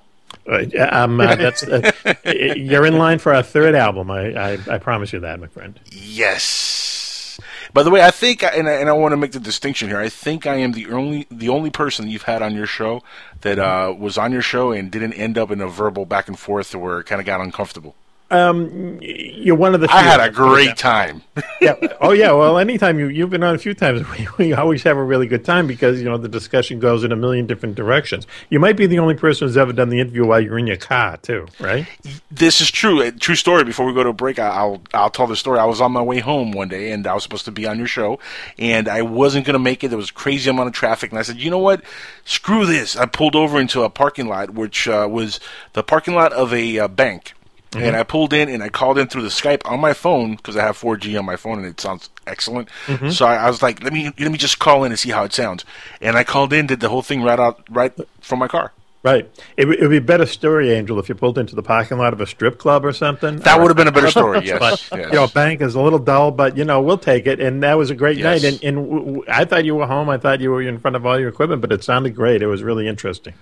[0.47, 1.91] Uh, um, uh, that's uh,
[2.25, 4.11] you're in line for our third album.
[4.11, 5.79] I, I, I promise you that, my friend.
[5.91, 7.39] Yes.
[7.73, 9.99] By the way, I think, and I, and I want to make the distinction here.
[9.99, 13.01] I think I am the only the only person you've had on your show
[13.41, 16.37] that uh, was on your show and didn't end up in a verbal back and
[16.37, 17.95] forth where it kind of got uncomfortable.
[18.33, 19.87] Um, you're one of the.
[19.91, 21.21] I had a great time.
[21.61, 21.75] yeah.
[22.01, 22.31] Oh yeah.
[22.31, 25.27] Well, anytime you you've been on a few times, we, we always have a really
[25.27, 28.25] good time because you know the discussion goes in a million different directions.
[28.49, 30.77] You might be the only person who's ever done the interview while you're in your
[30.77, 31.85] car too, right?
[32.31, 33.01] This is true.
[33.01, 33.63] A true story.
[33.63, 35.59] Before we go to a break, I- I'll I'll tell the story.
[35.59, 37.77] I was on my way home one day, and I was supposed to be on
[37.77, 38.19] your show,
[38.57, 39.89] and I wasn't going to make it.
[39.89, 41.83] There was a crazy amount of traffic, and I said, you know what?
[42.25, 42.95] Screw this.
[42.95, 45.39] I pulled over into a parking lot, which uh, was
[45.73, 47.33] the parking lot of a uh, bank.
[47.73, 47.83] Mm-hmm.
[47.85, 50.55] And I pulled in and I called in through the Skype on my phone because
[50.57, 52.69] I have 4G on my phone and it sounds excellent.
[52.87, 53.11] Mhm.
[53.11, 55.23] So I, I was like, let me let me just call in and see how
[55.23, 55.65] it sounds.
[56.01, 58.71] And I called in, did the whole thing right out right from my car.
[59.03, 59.29] Right.
[59.57, 61.97] It, would- it would be a better story, Angel, if you pulled into the parking
[61.97, 63.35] lot of a strip club or something.
[63.39, 65.07] That would have been a better story, yes, But, yes.
[65.11, 67.41] You know, bank is a little dull, but you know we'll take it.
[67.41, 68.43] And that was a great Yes.
[68.43, 68.53] night.
[68.53, 70.09] And, and w- w- I thought you were home.
[70.09, 72.41] I thought you were in front of all your equipment, but it sounded great.
[72.41, 73.33] It was really interesting.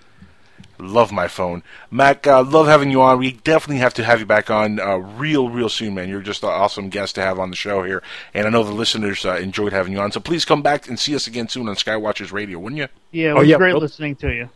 [0.82, 1.61] Love my phone,
[1.91, 2.25] Mac.
[2.25, 3.19] Uh, love having you on.
[3.19, 6.09] We definitely have to have you back on uh, real, real soon, man.
[6.09, 8.01] You're just an awesome guest to have on the show here,
[8.34, 10.11] and I know the listeners uh, enjoyed having you on.
[10.11, 12.88] So please come back and see us again soon on Skywatchers Radio, wouldn't you?
[13.11, 14.49] Yeah, it Oh, was yeah, great well- listening to you.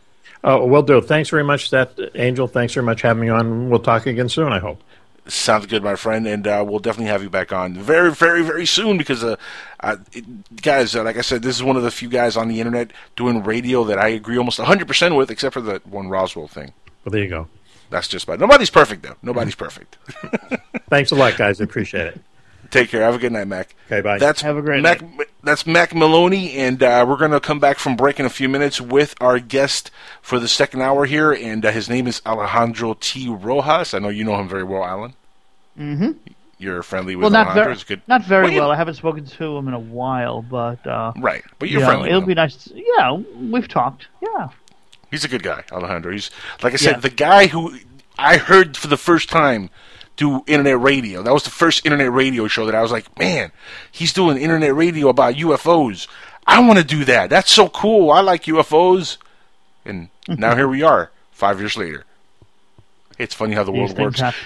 [0.44, 1.00] Oh, will do.
[1.00, 2.46] Thanks very much, that Angel.
[2.46, 3.70] Thanks very much for having me on.
[3.70, 4.52] We'll talk again soon.
[4.52, 4.80] I hope.
[5.28, 8.64] Sounds good, my friend, and uh, we'll definitely have you back on very, very, very
[8.64, 9.36] soon because, uh,
[9.80, 12.48] uh, it, guys, uh, like I said, this is one of the few guys on
[12.48, 16.46] the internet doing radio that I agree almost 100% with, except for the one Roswell
[16.46, 16.72] thing.
[17.04, 17.48] Well, there you go.
[17.90, 18.40] That's just about.
[18.40, 19.16] Nobody's perfect, though.
[19.22, 19.96] Nobody's perfect.
[20.88, 21.60] Thanks a lot, guys.
[21.60, 22.20] I appreciate it.
[22.76, 23.02] Take care.
[23.02, 23.74] Have a good night, Mac.
[23.86, 24.18] Okay, bye.
[24.18, 25.02] That's Have a great Mac.
[25.42, 28.48] That's Mac Maloney, and uh, we're going to come back from break in a few
[28.48, 29.90] minutes with our guest
[30.22, 33.28] for the second hour here, and uh, his name is Alejandro T.
[33.28, 33.94] Rojas.
[33.94, 35.14] I know you know him very well, Alan.
[35.78, 36.10] Mm hmm
[36.58, 37.74] You're friendly with Well, not Alejandro.
[37.74, 38.02] very, good.
[38.08, 38.70] not very Well, you- well.
[38.70, 41.86] I haven't spoken to him in a while, but uh, Right, but you you're know,
[41.88, 42.56] friendly It'll with be nice.
[42.64, 44.08] To, yeah, we've talked.
[44.22, 44.48] Yeah.
[45.10, 46.12] He's a good guy, Alejandro.
[46.12, 46.30] He's
[46.62, 47.00] like I said, Yeah.
[47.00, 47.78] the guy who
[48.18, 49.70] I heard for the first time
[50.16, 51.22] do internet radio.
[51.22, 53.52] That was the first internet radio show that I was like, man,
[53.92, 56.06] he's doing internet radio about UFOs.
[56.46, 57.30] I want to do that.
[57.30, 58.10] That's so cool.
[58.10, 59.16] I like UFOs.
[59.84, 62.04] And now here we are, five years later.
[63.18, 64.20] It's funny how the These world works.
[64.20, 64.38] happen.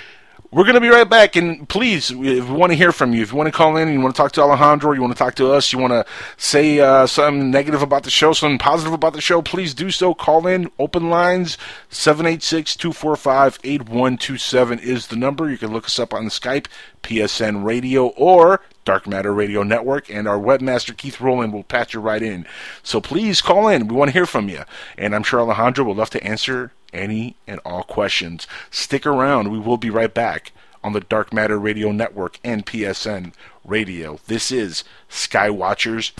[0.52, 1.36] We're going to be right back.
[1.36, 3.92] And please, if we want to hear from you, if you want to call in,
[3.92, 6.04] you want to talk to Alejandro, you want to talk to us, you want to
[6.38, 10.12] say uh, something negative about the show, something positive about the show, please do so.
[10.12, 10.68] Call in.
[10.76, 11.56] Open lines
[11.90, 15.48] 786 245 8127 is the number.
[15.48, 16.66] You can look us up on Skype,
[17.04, 22.00] PSN Radio, or Dark Matter Radio Network, and our webmaster Keith Rowland will patch you
[22.00, 22.44] right in.
[22.82, 23.86] So please call in.
[23.86, 24.64] We want to hear from you.
[24.98, 28.46] And I'm sure Alejandro will love to answer any and all questions.
[28.70, 29.50] Stick around.
[29.50, 33.32] We will be right back on the Dark Matter Radio Network and PSN
[33.64, 34.18] Radio.
[34.26, 36.12] This is Skywatchers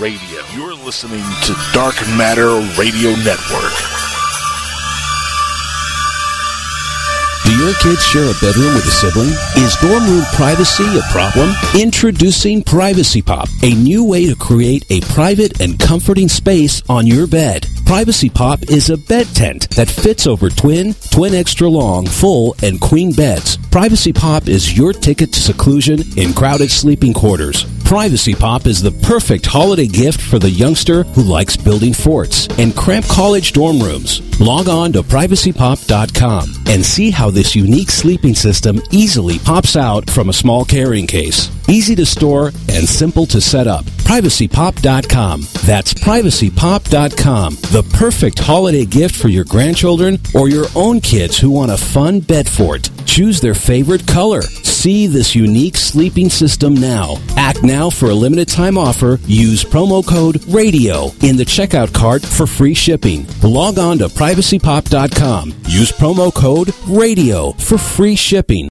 [0.00, 0.42] Radio.
[0.54, 4.11] You're listening to Dark Matter Radio Network.
[7.52, 9.28] Do your kids share a bedroom with a sibling?
[9.62, 11.54] Is dorm room privacy a problem?
[11.78, 17.26] Introducing Privacy Pop, a new way to create a private and comforting space on your
[17.26, 17.66] bed.
[17.84, 22.80] Privacy Pop is a bed tent that fits over twin, twin extra long, full, and
[22.80, 23.58] queen beds.
[23.70, 27.66] Privacy Pop is your ticket to seclusion in crowded sleeping quarters.
[27.92, 32.74] Privacy Pop is the perfect holiday gift for the youngster who likes building forts and
[32.74, 34.22] cramped college dorm rooms.
[34.40, 40.30] Log on to privacypop.com and see how this unique sleeping system easily pops out from
[40.30, 41.50] a small carrying case.
[41.68, 43.84] Easy to store and simple to set up.
[43.84, 45.42] Privacypop.com.
[45.66, 47.54] That's privacypop.com.
[47.54, 52.20] The perfect holiday gift for your grandchildren or your own kids who want a fun
[52.20, 52.88] bed fort.
[53.12, 54.40] Choose their favorite color.
[54.40, 57.16] See this unique sleeping system now.
[57.36, 59.18] Act now for a limited time offer.
[59.26, 63.26] Use promo code RADIO in the checkout cart for free shipping.
[63.42, 65.50] Log on to privacypop.com.
[65.66, 68.70] Use promo code RADIO for free shipping.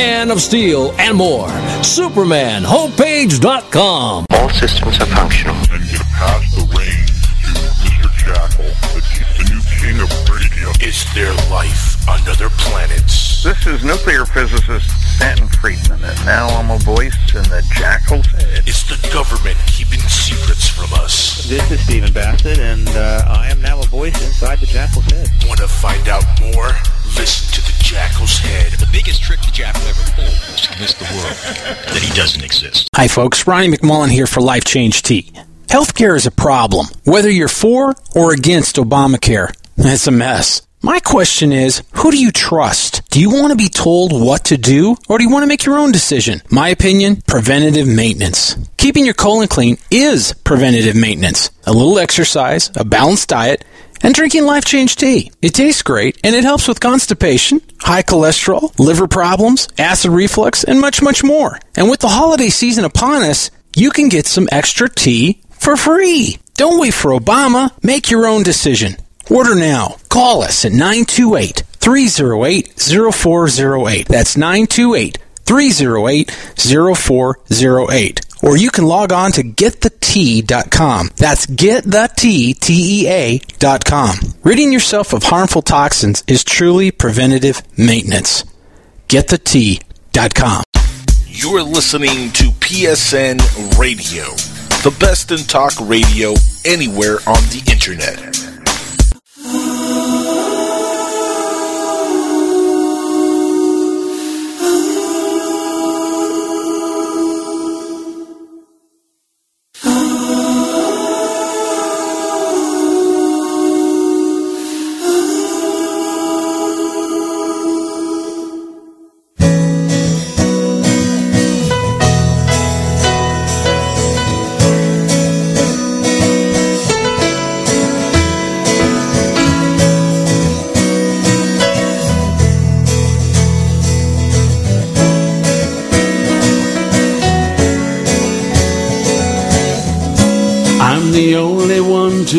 [0.00, 1.46] of Steel and more.
[1.84, 4.26] SupermanHomepage.com.
[4.30, 5.54] All systems are functional.
[5.70, 7.12] And get past the range
[7.44, 7.52] to
[7.84, 8.08] Mr.
[8.16, 8.64] Jackal,
[8.94, 9.02] the,
[9.36, 10.70] the new king of radio.
[10.80, 13.42] Is there life on other planets?
[13.44, 14.88] This is nuclear physicist
[15.20, 18.66] Stanton Friedman, and now I'm a voice in the Jackal's head.
[18.66, 21.46] Is the government keeping secrets from us?
[21.46, 25.28] This is Stephen Bassett, and uh, I am now a voice inside the Jackal's head.
[25.46, 26.72] Want to find out more?
[27.20, 28.72] Listen to the Jackal's head.
[28.72, 31.36] The biggest trick the Jackal ever pulled was to convince the world
[31.92, 32.88] that he doesn't exist.
[32.96, 33.46] Hi, folks.
[33.46, 35.30] Ronnie McMullen here for Life Change Tea.
[35.66, 39.54] Healthcare is a problem, whether you're for or against Obamacare.
[39.76, 40.62] It's a mess.
[40.82, 43.02] My question is, who do you trust?
[43.10, 45.66] Do you want to be told what to do, or do you want to make
[45.66, 46.40] your own decision?
[46.50, 48.56] My opinion, preventative maintenance.
[48.78, 51.50] Keeping your colon clean is preventative maintenance.
[51.66, 53.62] A little exercise, a balanced diet,
[54.02, 55.30] and drinking life change tea.
[55.42, 60.80] It tastes great and it helps with constipation, high cholesterol, liver problems, acid reflux, and
[60.80, 61.58] much, much more.
[61.76, 66.38] And with the holiday season upon us, you can get some extra tea for free.
[66.54, 67.70] Don't wait for Obama.
[67.84, 68.96] Make your own decision.
[69.30, 69.96] Order now.
[70.08, 74.08] Call us at 928 308 0408.
[74.08, 78.20] That's 928 308 0408.
[78.42, 81.10] Or you can log on to getthetea.com.
[81.16, 84.16] That's getthetea.com.
[84.42, 88.44] Ridding yourself of harmful toxins is truly preventative maintenance.
[89.08, 90.62] Getthetea.com.
[91.26, 93.38] You're listening to PSN
[93.78, 94.24] Radio,
[94.82, 96.34] the best in talk radio
[96.64, 98.49] anywhere on the internet.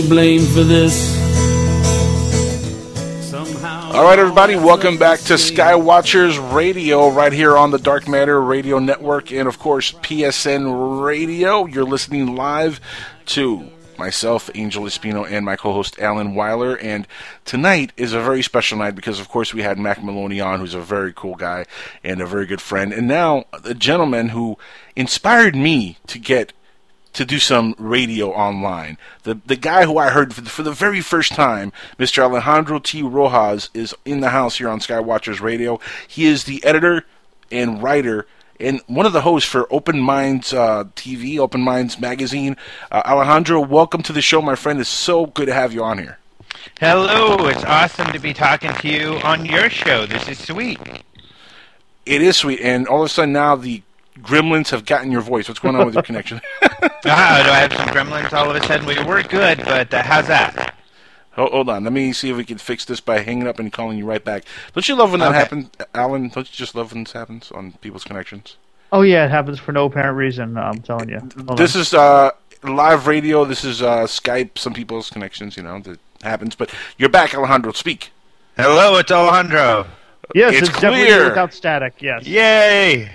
[0.02, 1.16] To blame for this.
[3.94, 8.80] All right, everybody, welcome back to Skywatchers Radio right here on the Dark Matter Radio
[8.80, 11.66] Network and, of course, PSN Radio.
[11.66, 12.80] You're listening live
[13.28, 13.70] to
[14.00, 16.78] myself, Angel Espino, and my co host, Alan Weiner.
[16.78, 17.06] And
[17.46, 20.74] tonight is a very special night because, of course, we had Mac Maloney on, who's
[20.74, 21.66] a very cool guy
[22.04, 22.92] and a very good friend.
[22.92, 24.58] And now, a gentleman who
[24.96, 26.54] inspired me to get
[27.14, 28.98] to do some radio online.
[29.24, 32.20] The the guy who I heard for the, for the very first time, Mr.
[32.24, 33.02] Alejandro T.
[33.02, 35.80] Rojas, is in the house here on Skywatchers Radio.
[36.08, 37.06] He is the editor
[37.52, 38.28] and writer
[38.62, 42.56] and one of the hosts for Open Minds uh, TV, Open Minds Magazine.
[42.92, 44.80] Uh, Alejandro, welcome to the show, my friend.
[44.80, 46.20] It's so good to have you on here.
[46.80, 50.06] Hello, it's awesome to be talking to you on your show.
[50.06, 50.80] This is sweet.
[52.06, 53.82] It is sweet, and all of a sudden now the
[54.22, 55.48] gremlins have gotten your voice.
[55.48, 56.42] What's going on with your connection?
[56.62, 58.86] ah, do I have some gremlins all of a sudden?
[58.86, 60.76] We were good, but uh, how's that?
[61.34, 61.84] Hold, hold on.
[61.84, 64.24] Let me see if we can fix this by hanging up and calling you right
[64.24, 64.44] back.
[64.74, 65.38] Don't you love when that Okay.
[65.38, 66.30] happens, Alan?
[66.30, 68.58] Don't you just love when this happens on people's connections?
[68.92, 70.58] Oh yeah, it happens for no apparent reason.
[70.58, 71.20] I'm telling you.
[71.48, 71.82] Hold this on.
[71.82, 72.32] is uh,
[72.64, 73.46] live radio.
[73.46, 74.58] This is uh, Skype.
[74.58, 76.56] Some people's connections, you know, that happens.
[76.56, 77.72] But you're back, Alejandro.
[77.72, 78.12] Speak.
[78.58, 79.88] Hello, it's Alejandro.
[80.36, 81.30] Yes, it's it's, definitely clear.
[81.30, 82.02] without static.
[82.02, 82.26] Yes.
[82.28, 83.12] Yay!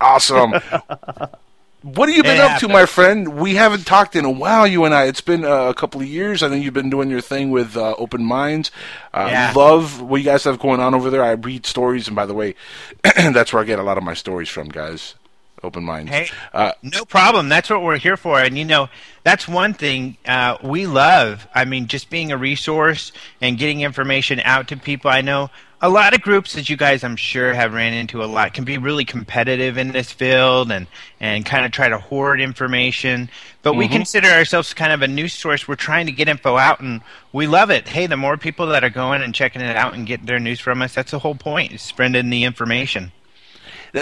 [0.00, 0.52] Awesome.
[1.82, 3.36] what have you been It up to, my friend?
[3.38, 5.04] We haven't talked in a while, you and I.
[5.04, 6.42] It's been uh, a couple of years.
[6.42, 8.70] I know you've been doing your thing with uh, Open Minds.
[9.12, 9.52] Uh, Yeah.
[9.54, 11.22] Love what you guys have going on over there.
[11.22, 12.54] I read stories, and by the way,
[13.02, 15.14] that's where I get a lot of my stories from, guys.
[15.62, 16.10] Open Minds.
[16.10, 17.50] Hey, Uh, no problem.
[17.50, 18.40] That's what we're here for.
[18.40, 18.88] And you know,
[19.24, 21.46] that's one thing uh, we love.
[21.54, 23.12] I mean, just being a resource
[23.42, 25.10] and getting information out to people.
[25.10, 25.50] I know
[25.82, 28.64] a lot of groups that you guys, I'm sure, have ran into a lot can
[28.64, 30.86] be really competitive in this field and
[31.20, 33.30] and kind of try to hoard information.
[33.62, 33.92] But we Mhm.
[33.92, 35.66] consider ourselves kind of a news source.
[35.66, 37.00] We're trying to get info out, and
[37.32, 37.88] we love it.
[37.88, 40.60] Hey, the more people that are going and checking it out and getting their news
[40.60, 41.72] from us, that's the whole point.
[41.72, 43.12] Is spreading the information.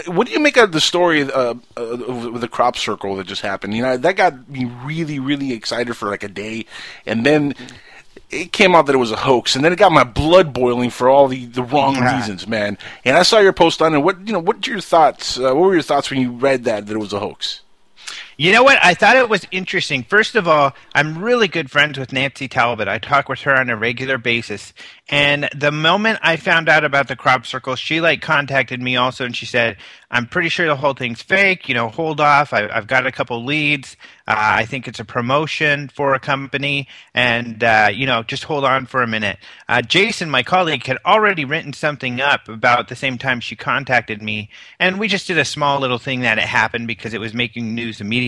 [0.06, 3.40] What do you make of the story uh, uh, of the crop circle that just
[3.40, 3.74] happened?
[3.74, 6.66] You know, that got me really, really excited for like a day,
[7.06, 7.54] and then
[8.30, 10.90] it came out that it was a hoax, and then it got my blood boiling
[10.90, 12.16] for all the, the wrong Yeah.
[12.18, 12.76] reasons, man.
[13.04, 13.98] And I saw your post on it.
[13.98, 14.38] What you know?
[14.40, 15.38] What your thoughts?
[15.38, 17.60] Uh, what were your thoughts when you read that that it was a hoax?
[18.40, 18.78] You know what?
[18.80, 20.04] I thought it was interesting.
[20.04, 22.86] First of all, I'm really good friends with Nancy Talbott.
[22.86, 24.72] I talk with her on a regular basis.
[25.08, 29.24] And the moment I found out about the crop circle, she like contacted me also
[29.24, 29.78] and she said,
[30.10, 31.68] I'm pretty sure the whole thing's fake.
[31.68, 32.52] You know, hold off.
[32.52, 33.96] I, I've got a couple leads.
[34.28, 36.86] Uh, I think it's a promotion for a company.
[37.14, 39.38] And, uh, you know, just hold on for a minute.
[39.68, 44.22] Uh, Jason, my colleague, had already written something up about the same time she contacted
[44.22, 44.48] me.
[44.78, 47.74] And we just did a small little thing that it happened because it was making
[47.74, 48.27] news immediately.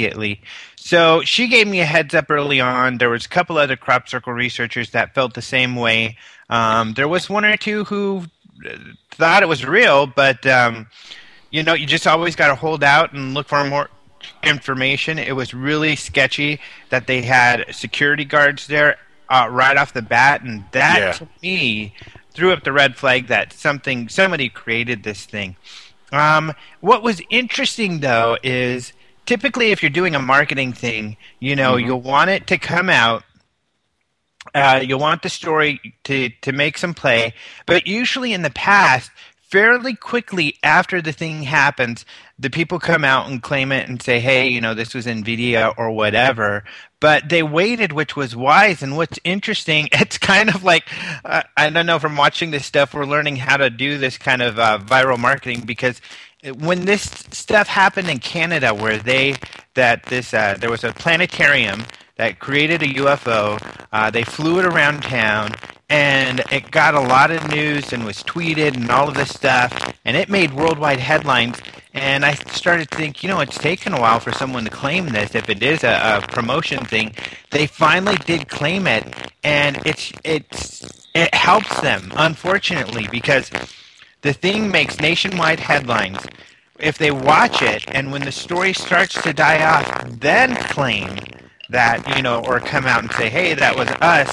[0.77, 2.98] So she gave me a heads up early on.
[2.98, 6.16] There was a couple other crop circle researchers that felt the same way.
[6.48, 8.24] Um, there was one or two who
[8.68, 8.77] uh,
[9.10, 10.86] thought it was real, but um,
[11.51, 13.89] you know, you just always got to hold out and look for more
[14.43, 15.18] information.
[15.18, 16.60] It was really sketchy
[16.90, 18.97] that they had security guards there
[19.28, 21.12] uh, right off the bat, and that Yeah.
[21.12, 21.94] to me
[22.32, 25.56] threw up the red flag that something somebody created this thing.
[26.12, 28.93] Um, what was interesting though is
[29.26, 31.86] typically if you're doing a marketing thing, you know, Mhm.
[31.86, 33.24] you'll want it to come out
[34.55, 37.34] uh, you'll want the story to, to make some play,
[37.66, 39.10] but usually in the past,
[39.42, 42.05] fairly quickly after the thing happens,
[42.38, 45.74] the people come out and claim it and say, hey, you know, this was NVIDIA
[45.76, 46.64] or whatever.
[47.01, 48.82] But they waited, which was wise.
[48.82, 50.84] And what's interesting, it's kind of like,
[51.24, 54.40] uh, I don't know, from watching this stuff, we're learning how to do this kind
[54.40, 56.01] of uh, viral marketing because
[56.58, 59.34] when this stuff happened in Canada, where they
[59.74, 61.84] that this uh, there was a planetarium
[62.16, 63.58] that created a UFO.
[63.92, 65.52] Uh, they flew it around town,
[65.88, 69.94] and it got a lot of news and was tweeted and all of this stuff,
[70.04, 71.58] and it made worldwide headlines.
[71.92, 75.06] And I started to think, you know, it's taken a while for someone to claim
[75.08, 75.34] this.
[75.34, 77.14] If it is a, a promotion thing,
[77.50, 79.04] they finally did claim it,
[79.42, 83.50] and it's it's it helps them, unfortunately, because
[84.22, 86.18] the thing makes nationwide headlines.
[86.78, 91.18] If they watch it, and when the story starts to die off, then claim
[91.68, 94.30] that you know, or come out and say, "Hey, that was us."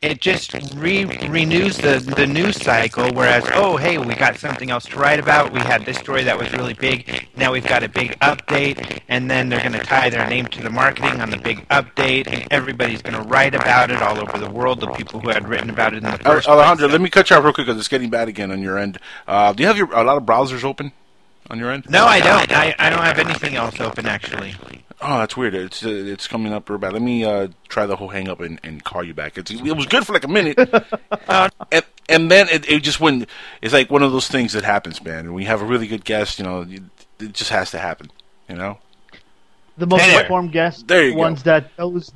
[0.00, 3.10] It just re- renews the the news cycle.
[3.12, 5.52] Whereas, oh, hey, we got something else to write about.
[5.52, 7.26] We had this story that was really big.
[7.36, 10.62] Now we've got a big update, and then they're going to tie their name to
[10.62, 14.38] the marketing on the big update, and everybody's going to write about it all over
[14.38, 14.78] the world.
[14.78, 17.34] The people who had written about it in the first Alejandro, let me cut you
[17.34, 18.98] off real quick because it's getting bad again on your end.
[19.26, 20.92] Uh, do you have your a lot of browsers open
[21.50, 21.90] on your end?
[21.90, 22.52] No, I don't.
[22.52, 24.54] I, I don't have anything else open actually.
[25.00, 25.54] Oh, that's weird.
[25.54, 26.92] It's uh, it's coming up real bad.
[26.92, 29.38] Let me uh, try the whole hang up and, and call you back.
[29.38, 30.58] It's, it was good for like a minute,
[31.28, 33.28] and, and then it, it just went.
[33.62, 35.20] It's like one of those things that happens, man.
[35.26, 36.66] And when you have a really good guest, you know,
[37.20, 38.10] it just has to happen.
[38.48, 38.78] You know.
[39.76, 40.22] The most There.
[40.22, 41.18] informed guests, There you go.
[41.18, 42.10] ones that those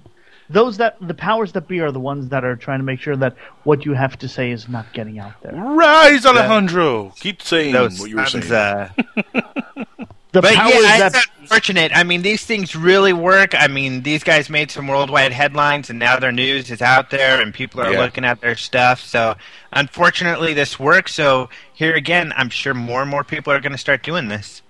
[0.51, 3.15] those that the powers that be are the ones that are trying to make sure
[3.15, 5.55] that what you have to say is not getting out there.
[5.55, 7.13] Rise, Alejandro.
[7.21, 8.51] Keep saying Those what you were saying.
[8.53, 8.89] uh,
[10.33, 11.93] The but powers yeah, that- unfortunate.
[11.95, 13.55] I mean, these things really work.
[13.55, 17.41] I mean, these guys made some worldwide headlines, and now their news is out there,
[17.41, 18.01] and people are Yeah.
[18.01, 19.01] looking at their stuff.
[19.05, 19.37] So,
[19.73, 21.13] unfortunately, this works.
[21.15, 24.63] So, here again, I'm sure more and more people are going to start doing this.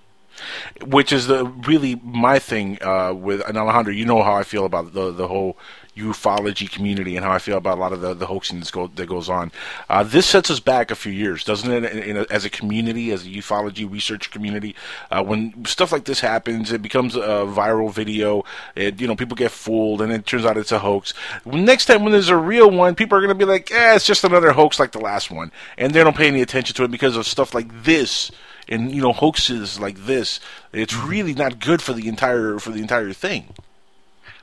[0.85, 3.93] Which is the really my thing uh, with and Alejandro.
[3.93, 5.57] You know how I feel about the the whole
[5.95, 9.05] ufology community and how I feel about a lot of the, the hoaxing go, that
[9.05, 9.51] goes on.
[9.89, 11.91] Uh, this sets us back a few years, doesn't it?
[11.91, 14.75] In, in a, as a community, as a ufology research community,
[15.11, 18.43] uh, when stuff like this happens, it becomes a viral video.
[18.75, 21.13] It, you know, people get fooled, and it turns out it's a hoax.
[21.45, 24.05] Next time when there's a real one, people are going to be like, "Eh, it's
[24.05, 26.91] just another hoax like the last one," and they don't pay any attention to it
[26.91, 28.31] because of stuff like this
[28.67, 30.39] and you know hoaxes like this.
[30.71, 33.53] It's really not good for the entire for the entire thing.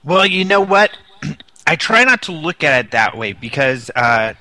[0.03, 0.91] Well, you know what?
[1.67, 4.35] I try not to look at it that way because uh,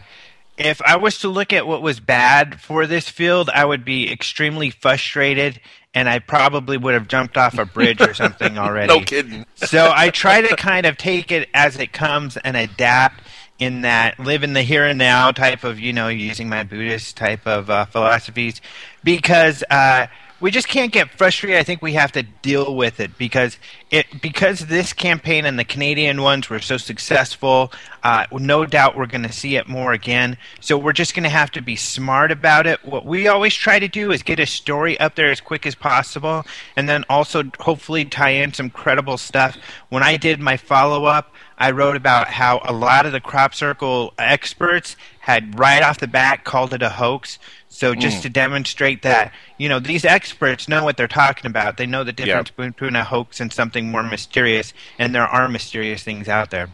[0.58, 4.12] if I was to look at what was bad for this field, I would be
[4.12, 5.60] extremely frustrated
[5.94, 8.88] and I probably would have jumped off a bridge or something already.
[8.88, 9.46] no kidding.
[9.56, 13.22] So I try to kind of take it as it comes and adapt
[13.60, 17.18] in that live in the here and now type of, you know, using my Buddhist
[17.18, 18.62] type of uh, philosophies
[19.04, 20.08] because uh,
[20.40, 21.60] we just can't get frustrated.
[21.60, 23.58] I think we have to deal with it because
[23.92, 27.72] it because this campaign and the Canadian ones were so successful.
[28.04, 30.38] Uh, no doubt we're going to see it more again.
[30.62, 32.84] So we're just going to have to be smart about it.
[32.86, 35.76] What we always try to do is get a story up there as quick as
[35.76, 36.46] possible,
[36.76, 39.58] and then also hopefully tie in some credible stuff.
[39.90, 41.34] When I did my follow up.
[41.62, 46.08] I wrote about how a lot of the crop circle experts had right off the
[46.08, 47.38] bat called it a hoax.
[47.80, 48.22] So just Mm.
[48.24, 51.78] to demonstrate that, you know, these experts know what they're talking about.
[51.78, 56.04] They know the difference between a hoax and something more mysterious, and there are mysterious
[56.04, 56.68] things out there.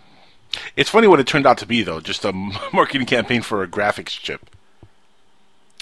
[0.76, 2.00] It's funny what it turned out to be, though.
[2.00, 2.32] Just a
[2.74, 4.50] marketing campaign for a graphics chip.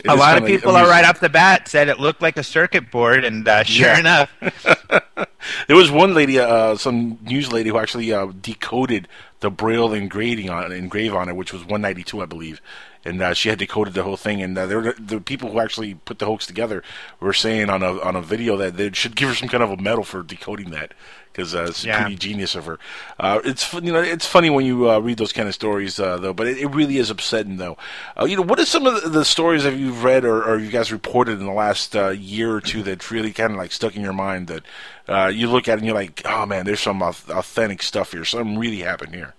[0.03, 2.43] It a lot of people are right off the bat said it looked like a
[2.43, 3.99] circuit board, and uh, sure Yeah.
[3.99, 4.29] enough,
[5.67, 9.07] There was one lady, uh, some news lady, who actually uh, decoded
[9.39, 12.61] the braille engraving on engrave on it, which was 192, I believe,
[13.05, 14.41] and uh, she had decoded the whole thing.
[14.41, 16.83] And uh, there, were- the people who actually put the hoax together
[17.19, 19.71] were saying on a on a video that they should give her some kind of
[19.71, 20.93] a medal for decoding that
[21.31, 22.01] because uh, it's Yeah.
[22.01, 22.77] pretty genius of her.
[23.19, 26.17] Uh, it's you know it's funny when you uh, read those kind of stories uh,
[26.17, 27.75] though, but it, it really is upsetting though.
[28.19, 30.59] Uh, you know, what are some of the, the stories that you've read or, or
[30.59, 33.71] you guys reported in the last uh, year or two that really kind of like
[33.71, 34.63] stuck in your mind that
[35.09, 38.23] uh, you look at and you're like, oh man, there's some authentic stuff here.
[38.23, 39.33] Something really happened here.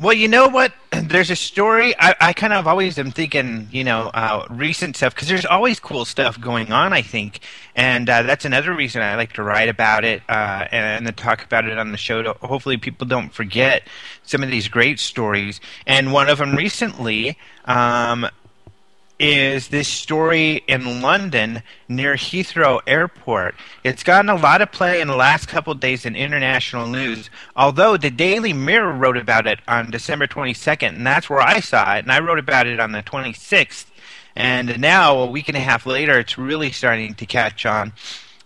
[0.00, 0.72] Well, you know what?
[0.92, 1.92] There's a story.
[1.98, 5.80] I, I kind of always am thinking, you know, uh, recent stuff because there's always
[5.80, 6.92] cool stuff going on.
[6.92, 7.40] I think,
[7.74, 11.44] and uh, that's another reason I like to write about it uh, and, and talk
[11.44, 12.22] about it on the show.
[12.22, 13.88] To hopefully, people don't forget
[14.22, 15.60] some of these great stories.
[15.86, 17.36] And one of them recently.
[17.64, 18.28] Um,
[19.18, 23.56] is this story in London near Heathrow Airport.
[23.82, 27.28] It's gotten a lot of play in the last couple of days in international news,
[27.56, 31.96] although the Daily Mirror wrote about it on December 22nd, and that's where I saw
[31.96, 33.86] it, and I wrote about it on the 26th.
[34.36, 37.92] And now, a week and a half later, it's really starting to catch on.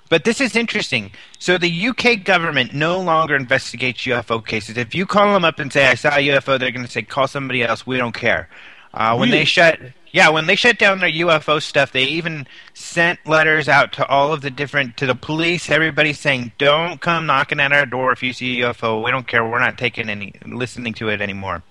[0.09, 1.13] But this is interesting.
[1.39, 4.79] So the UK government no longer investigates UFO cases.
[4.79, 7.03] If you call them up and say, I saw a UFO, they're going to say,
[7.03, 7.87] call somebody else.
[7.87, 8.49] We don't care.
[8.95, 9.81] Uh, when they shut,
[10.13, 14.33] yeah, when they shut down their UFO stuff, they even sent letters out to all
[14.33, 15.71] of the different to the police.
[15.71, 19.03] Everybody saying, "Don't come knocking at our door if you see a UFO.
[19.03, 19.45] We don't care.
[19.45, 21.63] We're not taking any listening to it anymore."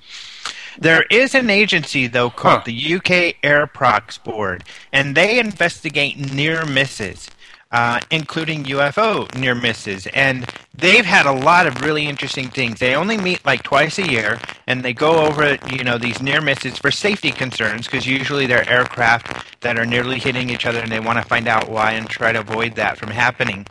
[0.77, 7.29] There is an agency though called the UK Airprox Board, and they investigate near misses.
[7.71, 10.05] Uh, including UFO near misses.
[10.07, 10.45] And
[10.77, 12.79] they've had a lot of really interesting things.
[12.79, 16.41] They only meet like twice a year, and they go over, you know, these near
[16.41, 20.91] misses for safety concerns, because usually they're aircraft that are nearly hitting each other, and
[20.91, 23.65] they want to find out why and try to avoid that from happening.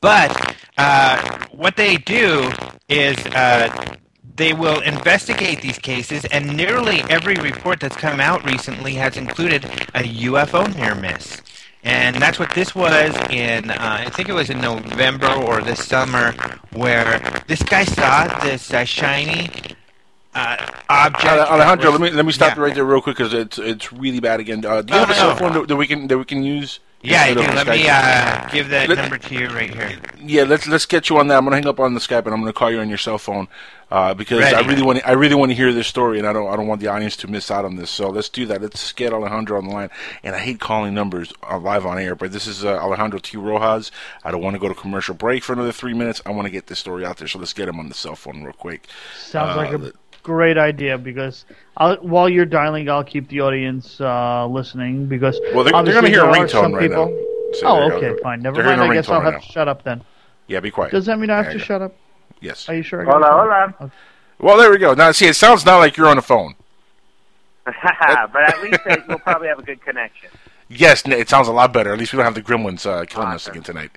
[0.00, 2.52] But uh, what they do
[2.88, 3.96] is uh,
[4.36, 9.64] they will investigate these cases, and nearly every report that's come out recently has included
[9.94, 11.42] a UFO near miss.
[11.84, 13.76] And that's what this was in, uh,
[14.06, 16.32] I think it was in November or this summer,
[16.72, 17.18] where
[17.48, 19.50] this guy saw this uh, shiny
[20.34, 21.24] uh, object.
[21.24, 22.62] Ale- Alejandro, that let me let me stop yeah.
[22.62, 24.64] right there real quick because it's it's really bad again.
[24.64, 26.24] Uh, do you Oh, have a no, cell phone that, that we can that we
[26.24, 26.78] can use?
[27.02, 27.40] Yeah, I do.
[27.40, 27.74] Let Skype?
[27.76, 29.98] me uh, give that Let- number to you right here.
[30.24, 31.36] Yeah, let's let's get you on that.
[31.38, 33.18] I'm gonna hang up on the Skype and I'm gonna call you on your cell
[33.18, 33.48] phone
[33.90, 36.32] uh, because I really want to, I really want to hear this story and I
[36.32, 37.90] don't I don't want the audience to miss out on this.
[37.90, 38.62] So let's do that.
[38.62, 39.90] Let's get Alejandro on the line.
[40.22, 43.36] And I hate calling numbers uh, live on air, but this is uh, Alejandro T.
[43.36, 43.90] Rojas.
[44.22, 46.22] I don't want to go to commercial break for another three minutes.
[46.24, 47.26] I want to get this story out there.
[47.26, 48.86] So let's get him on the cell phone real quick.
[49.18, 49.92] Sounds Uh, like a
[50.22, 51.44] great idea because
[51.76, 56.08] I'll, while you're dialing, I'll keep the audience uh, listening because Well, they're- they're gonna
[56.08, 57.06] hear a there ringtone some right now.
[57.06, 57.28] people-
[57.60, 58.06] So oh, there go.
[58.08, 58.40] okay, fine.
[58.42, 58.90] Never they're mind.
[58.90, 60.02] I guess I'll have right to shut up then.
[60.46, 60.92] Yeah, be quiet.
[60.92, 61.94] Does that mean I have There to shut up?
[62.40, 62.68] Yes.
[62.68, 63.02] Are you sure?
[63.02, 63.20] I Hola,
[63.78, 63.92] gotta-
[64.38, 64.94] Well, there we go.
[64.94, 66.54] Now, see, it sounds not like you're on the phone.
[67.64, 70.30] but at least we'll probably have a good connection.
[70.74, 71.92] Yes, it sounds a lot better.
[71.92, 73.90] At least we don't have the gremlins uh, killing us again tonight.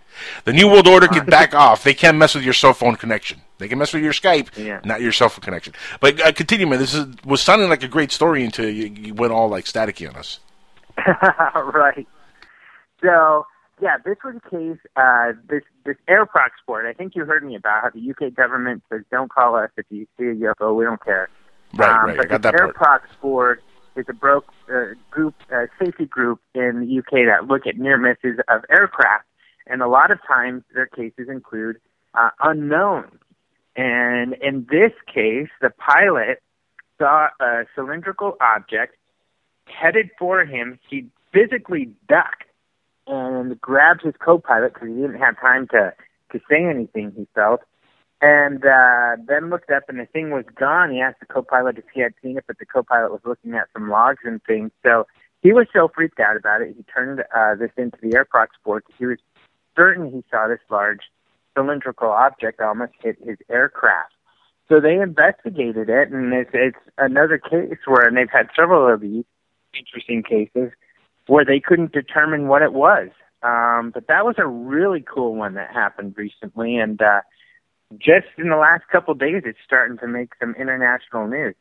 [0.43, 1.83] The New World Order can back off.
[1.83, 3.41] They can't mess with your cell phone connection.
[3.57, 4.81] They can mess with your Skype, Yeah.
[4.83, 5.73] not your cell phone connection.
[6.01, 6.79] But uh, continue, man.
[6.79, 10.09] This is, was sounding like a great story until you, you went all like staticky
[10.09, 10.39] on us.
[11.55, 12.07] right.
[13.01, 13.45] So
[13.81, 14.77] yeah, this was a case.
[14.95, 16.85] Uh, this this airprox sport.
[16.85, 19.85] I think you heard me about how the UK government says don't call us if
[19.89, 20.75] you see a UFO.
[20.75, 21.29] We don't care.
[21.73, 22.17] Right, um, right.
[22.17, 23.03] But I got the that part.
[23.03, 23.19] airprox
[23.95, 27.97] is a broke uh, group uh, safety group in the UK that look at near
[27.97, 29.25] misses of aircraft,
[29.67, 31.77] and a lot of times their cases include
[32.13, 33.19] uh, unknowns.
[33.75, 36.41] And in this case, the pilot
[36.97, 38.95] saw a cylindrical object
[39.65, 40.79] headed for him.
[40.89, 42.45] He physically ducked
[43.07, 45.93] and grabbed his co-pilot because he didn't have time to
[46.31, 47.13] to say anything.
[47.15, 47.61] He felt,
[48.25, 50.91] and uh, then looked up, and the thing was gone.
[50.91, 53.67] He asked the co-pilot if he had seen it, but the co-pilot was looking at
[53.71, 54.71] some logs and things.
[54.81, 55.05] So
[55.43, 58.83] he was so freaked out about it, he turned uh, this into the airprox board.
[58.97, 59.19] He was
[59.75, 61.01] certain he saw this large
[61.55, 64.13] cylindrical object almost hit his aircraft.
[64.69, 69.01] So they investigated it, and it's, it's another case where, and they've had several of
[69.01, 69.25] these
[69.77, 70.71] interesting cases
[71.27, 73.09] where they couldn't determine what it was.
[73.43, 77.21] Um, but that was a really cool one that happened recently, and uh,
[77.99, 81.55] just in the last couple of days, it's starting to make some international news.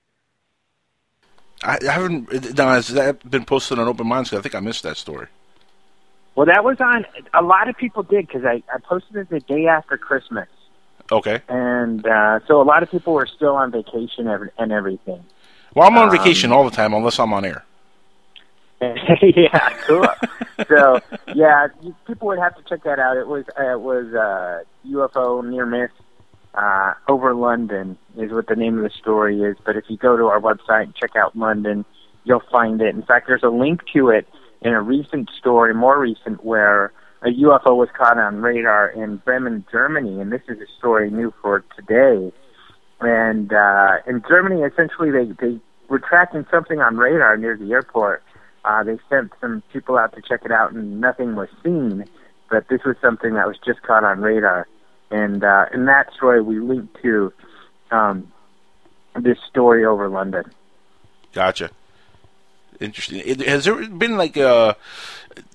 [1.62, 2.56] I, I haven't.
[2.58, 4.32] Now, has that been posted on Open Minds?
[4.32, 5.26] I think I missed that story.
[6.34, 7.06] Well, that was on.
[7.32, 10.48] A lot of people did because I, I posted it the day after Christmas,
[11.12, 11.40] Okay.
[11.48, 14.28] and uh, so a lot of people were still on vacation
[14.58, 15.24] and everything.
[15.74, 17.64] Well, I'm on Um, vacation all the time unless I'm on air.
[18.80, 20.06] yeah, cool.
[20.68, 20.98] so
[21.34, 21.68] yeah,
[22.06, 23.16] people would have to check that out.
[23.16, 25.90] It was uh, it was uh, UFO near miss
[26.54, 29.56] uh, over London is what the name of the story is.
[29.64, 31.84] But if you go to our website and check out London,
[32.24, 32.94] you'll find it.
[32.94, 34.26] In fact, there's a link to it
[34.62, 39.64] in a recent story, more recent, where a UFO was caught on radar in Bremen,
[39.70, 42.32] Germany, and this is a story new for today.
[43.00, 48.22] And uh, in Germany, essentially, they they were tracking something on radar near the airport.
[48.64, 52.04] Uh, they sent some people out to check it out, and nothing was seen.
[52.50, 54.66] But this was something that was just caught on radar.
[55.10, 57.32] And uh, in that story, we linked to
[57.90, 58.32] um,
[59.14, 60.50] this story over London.
[61.32, 61.70] Gotcha.
[62.80, 63.40] Interesting.
[63.40, 64.76] Has there been like a?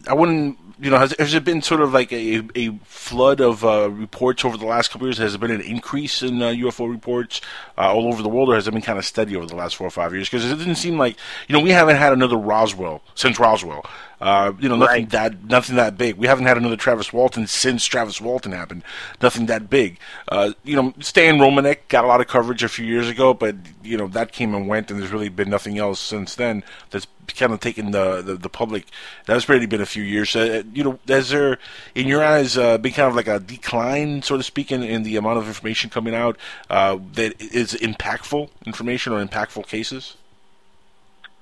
[0.07, 0.57] I wouldn't.
[0.81, 4.45] You know, has, has there been sort of like a, a flood of uh, reports
[4.45, 5.17] over the last couple years?
[5.17, 7.41] Has there been an increase in uh, UFO reports
[7.77, 9.76] uh, all over the world, or has it been kind of steady over the last
[9.76, 10.30] four or five years?
[10.30, 11.17] Because it didn't seem like
[11.49, 13.85] you know we haven't had another Roswell since Roswell.
[14.22, 15.10] Uh, you know, nothing Right.
[15.12, 16.16] that nothing that big.
[16.18, 18.84] We haven't had another Travis Walton since Travis Walton happened.
[19.22, 19.98] Nothing that big.
[20.28, 23.56] Uh, you know, Stan Romanek got a lot of coverage a few years ago, but
[23.84, 27.08] you know that came and went, and there's really been nothing else since then that's
[27.38, 28.88] kind of taken the the, the public.
[29.26, 30.36] That's really been a few years.
[30.36, 31.58] Uh, you know, has there,
[31.96, 35.04] in your eyes, uh, been kind of like a decline, so to speak, in, in
[35.04, 36.38] the amount of information coming out
[36.70, 40.18] uh, that is impactful information or impactful cases?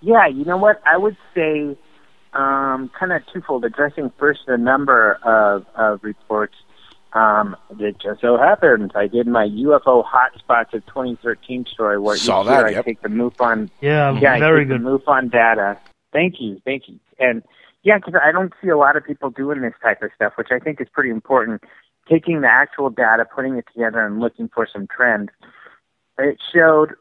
[0.02, 0.80] Yeah, you know what?
[0.86, 1.76] I would say
[2.34, 3.66] um, kind of twofold.
[3.66, 6.56] Addressing first the number of, of reports.
[7.14, 12.42] Um, it just so happens I did my UFO hotspots of 2013 story where Saw
[12.42, 12.86] each year that, I yep.
[12.86, 13.70] take the MUFON.
[13.82, 14.84] Yeah, yeah, very I take good.
[14.84, 15.80] The MUFON data.
[16.12, 17.00] Thank you, thank you.
[17.18, 17.44] And
[17.84, 20.50] yeah, because I don't see a lot of people doing this type of stuff, which
[20.52, 21.64] I think is pretty important.
[22.10, 25.30] Taking the actual data, putting it together, and looking for some trends.
[26.20, 26.96] It showed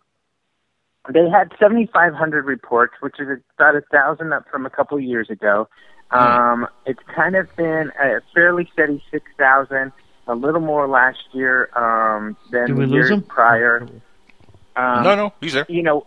[1.12, 3.28] they had 7,500 reports, which is
[3.58, 5.68] about a thousand up from a couple years ago.
[6.10, 9.92] Um, it's kind of been a fairly steady 6,000,
[10.28, 13.22] a little more last year um, than Did we the lose years him?
[13.22, 13.88] prior.
[14.76, 15.66] Um, no, no, he's there.
[15.68, 16.06] You know,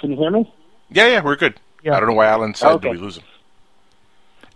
[0.00, 0.52] can you hear me?
[0.90, 1.54] Yeah, yeah, we're good.
[1.82, 1.96] Yeah.
[1.96, 2.88] I don't know why Alan said Okay.
[2.88, 3.24] did we lose him.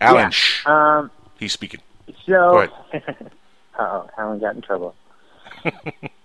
[0.01, 0.29] Alan, Yeah.
[0.31, 1.79] shh, Um, he's speaking.
[2.25, 2.67] So,
[3.79, 4.95] oh, Alan got in trouble.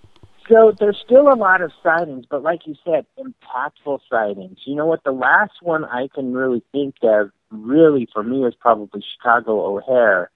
[0.51, 4.59] so there's still a lot of sightings, but like you said, impactful sightings.
[4.64, 5.05] You know what?
[5.05, 10.31] The last one I can really think of, really for me, is probably Chicago O'Hare.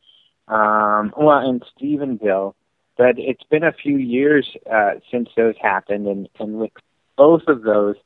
[0.46, 2.54] Um, well, in Stephenville,
[2.96, 6.72] but it's been a few years uh, since those happened, and, and with
[7.16, 7.96] both of those,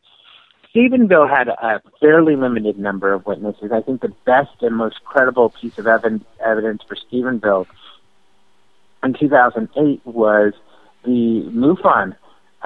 [0.74, 3.70] Stephenville had a fairly limited number of witnesses.
[3.72, 7.66] I think the best and most credible piece of evidence, evidence for Stephenville
[9.02, 10.52] in 2008 was
[11.09, 12.14] the MUFON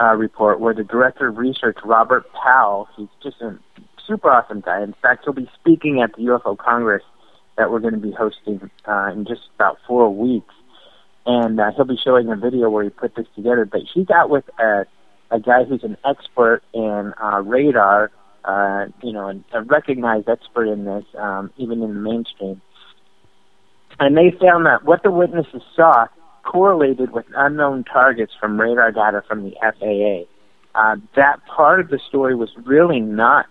[0.00, 3.56] uh, report, where the director of research, Robert Powell, he's just a
[4.06, 4.82] super awesome guy.
[4.82, 7.02] In fact, he'll be speaking at the UFO Congress
[7.56, 10.54] that we're going to be hosting uh, in just about four weeks.
[11.24, 13.64] And uh, he'll be showing a video where he put this together.
[13.64, 14.86] But he got with a,
[15.30, 18.10] a guy who's an expert in uh, radar,
[18.44, 22.60] uh, you know, a, recognized expert in this, um, even in the mainstream.
[24.00, 26.06] And they found that what the witnesses saw
[26.42, 30.26] correlated with unknown targets from radar data from the FAA.
[30.74, 33.46] Uh, that part of the story was really not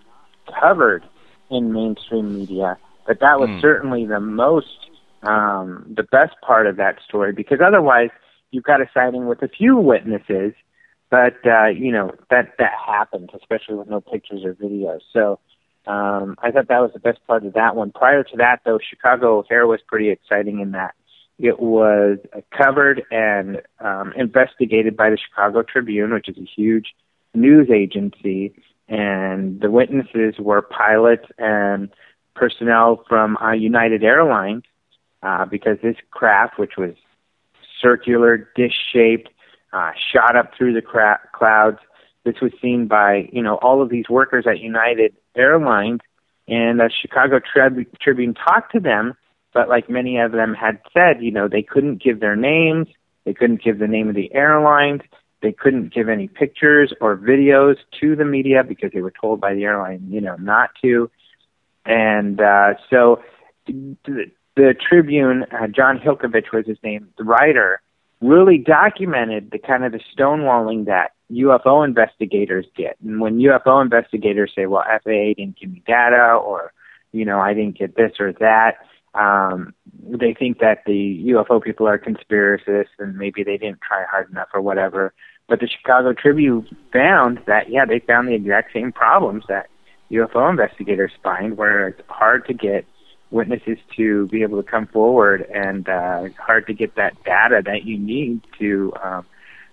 [0.60, 1.04] covered
[1.50, 3.60] in mainstream media, but that was Hmm.
[3.60, 4.90] certainly the most,
[5.22, 8.10] um, the best part of that story because otherwise
[8.50, 10.52] you've got a sighting with a few witnesses,
[11.10, 15.00] but uh, you know that that happened, especially with no pictures or videos.
[15.12, 15.38] So
[15.86, 17.90] um, I thought that was the best part of that one.
[17.92, 20.94] Prior to that, though, Chicago O'Hare was pretty exciting in that
[21.38, 22.18] it was
[22.56, 26.94] covered and um, investigated by the Chicago Tribune, which is a huge
[27.34, 28.54] news agency,
[28.88, 31.90] and the witnesses were pilots and
[32.34, 34.64] personnel from uh, United Airlines,
[35.22, 36.94] uh, because this craft, which was
[37.80, 39.28] circular, dish-shaped,
[39.72, 41.78] uh, shot up through the cra- clouds.
[42.24, 46.00] This was seen by you know all of these workers at United Airlines,
[46.46, 49.14] and the Chicago Trib- Tribune talked to them
[49.52, 52.88] but like many of them had said, you know, they couldn't give their names,
[53.24, 55.02] they couldn't give the name of the airlines,
[55.42, 59.54] they couldn't give any pictures or videos to the media because they were told by
[59.54, 61.10] the airline, you know, not to.
[61.84, 63.22] And uh, so
[63.66, 67.80] the, the Tribune, uh, John Hilkevitch was his name, the writer,
[68.20, 72.96] really documented the kind of the stonewalling that UFO investigators get.
[73.02, 76.72] And when UFO investigators say, well, FAA didn't give me data or,
[77.10, 78.76] you know, I didn't get this or that,
[79.14, 84.30] um, they think that the UFO people are conspiracists and maybe they didn't try hard
[84.30, 85.12] enough or whatever.
[85.48, 89.68] But the Chicago Tribune found that, yeah, they found the exact same problems that
[90.10, 92.86] UFO investigators find, where it's hard to get
[93.30, 97.84] witnesses to be able to come forward and uh, hard to get that data that
[97.84, 99.26] you need to um,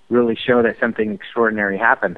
[0.09, 2.17] really show that something extraordinary happened.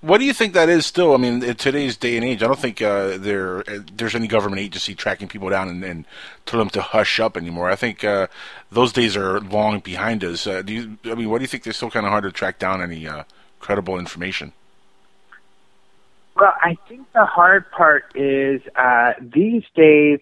[0.00, 1.12] What do you think that is still?
[1.12, 4.60] I mean, in today's day and age, I don't think uh, there there's any government
[4.60, 6.04] agency tracking people down and, and
[6.46, 7.68] tell them to hush up anymore.
[7.68, 8.28] I think uh,
[8.70, 10.46] those days are long behind us.
[10.46, 10.98] Uh, do you?
[11.04, 11.66] I mean, what do you think?
[11.66, 13.24] It's still kind of hard to track down any uh,
[13.58, 14.52] credible information.
[16.36, 20.20] Well, I think the hard part is uh, these days,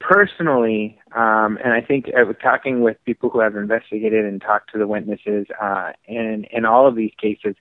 [0.00, 4.72] personally, um, and I think I was talking with people who have investigated and talked
[4.72, 7.54] to the witnesses, uh, and in all of these cases,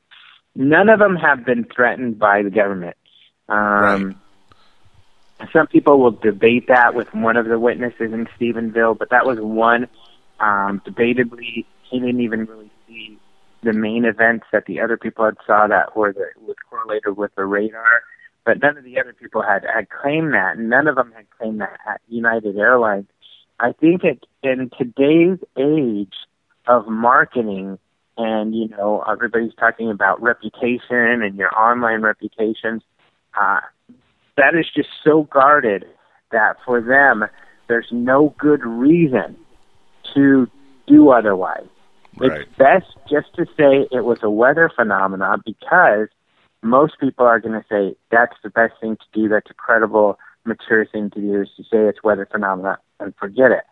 [0.56, 2.98] none of them have been threatened by the government.
[3.50, 4.16] Um,
[5.40, 5.50] right.
[5.52, 9.40] Some people will debate that with one of the witnesses in Stephenville, but that was
[9.40, 9.88] one.
[10.40, 13.18] Um, debatably, he didn't even really see
[13.64, 17.34] the main events that the other people had saw that were the was correlated with
[17.36, 18.04] the radar,
[18.46, 21.30] but none of the other people had had claimed that, and none of them had
[21.38, 23.08] claimed that at United Airlines.
[23.60, 26.14] I think it in today's age
[26.68, 27.78] of marketing,
[28.22, 32.82] and you know everybody's talking about reputation and your online reputations,
[33.40, 33.60] uh,
[34.38, 35.86] that is just so guarded
[36.32, 37.26] that for them
[37.68, 39.38] there's no good reason
[40.14, 40.48] to
[40.88, 41.68] do otherwise.
[42.18, 42.42] Right.
[42.42, 46.10] It's best just to say it was a weather phenomenon because
[46.62, 49.30] most people are going to say that's the best thing to do.
[49.30, 53.52] That's a credible, mature thing to do is to say it's weather phenomena and forget
[53.52, 53.64] it.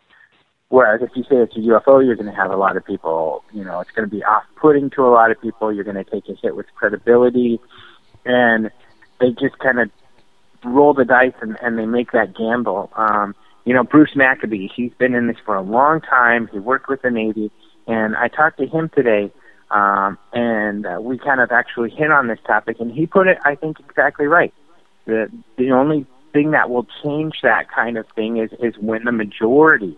[0.70, 3.44] Whereas if you say it's a UFO, you're going to have a lot of people,
[3.52, 5.72] you know, it's going to be off-putting to a lot of people.
[5.72, 7.60] You're going to take a hit with credibility,
[8.24, 8.70] and
[9.20, 9.90] they just kind of
[10.64, 12.90] roll the dice and, and they make that gamble.
[12.96, 13.34] Um,
[13.64, 16.48] you know, Bruce Maccabee, he's been in this for a long time.
[16.52, 17.50] He worked with the Navy
[17.90, 19.32] and I talked to him today,
[19.70, 23.38] um, and uh, we kind of actually hit on this topic, and he put it,
[23.44, 24.54] I think, exactly right.
[25.06, 29.12] The the only thing that will change that kind of thing is is when the
[29.12, 29.96] majority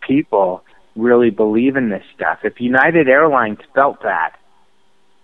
[0.00, 0.64] people
[0.96, 2.40] really believe in this stuff.
[2.42, 4.36] If United Airlines felt that,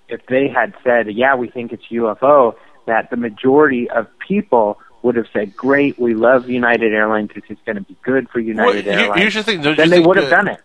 [0.08, 2.54] if they had said, "Yeah, we think it's UFO,"
[2.86, 7.30] that the majority of people would have said, "Great, we love United Airlines.
[7.34, 10.00] This is going to be good for United well, Airlines." Here's the thing: then they
[10.00, 10.60] would have done it.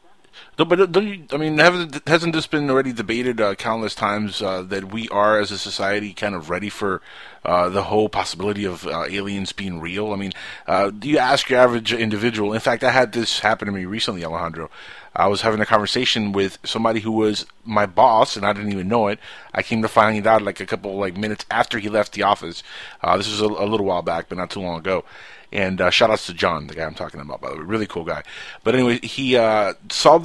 [0.57, 4.41] No, but don't you, I mean, haven't, hasn't this been already debated uh, countless times
[4.41, 7.01] uh, that we are, as a society, kind of ready for
[7.43, 10.13] uh, the whole possibility of uh, aliens being real?
[10.13, 10.33] I mean,
[10.67, 12.53] uh, do you ask your average individual?
[12.53, 14.69] In fact, I had this happen to me recently, Alejandro.
[15.15, 18.87] I was having a conversation with somebody who was my boss, and I didn't even
[18.87, 19.19] know it.
[19.53, 22.63] I came to find out like a couple like minutes after he left the office.
[23.01, 25.03] Uh, this was a, a little while back, but not too long ago.
[25.51, 27.85] And uh, shout outs to John, the guy I'm talking about, by the way, really
[27.85, 28.23] cool guy.
[28.63, 29.73] But anyway, he uh,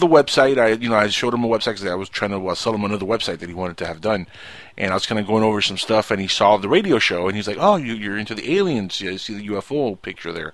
[0.00, 0.56] the website.
[0.56, 2.74] I, you know, I showed him a website because I was trying to uh, sell
[2.74, 4.28] him another website that he wanted to have done.
[4.78, 7.26] And I was kind of going over some stuff, and he solved the radio show.
[7.26, 9.00] And he's like, "Oh, you, you're into the aliens?
[9.00, 10.52] You see the UFO picture there."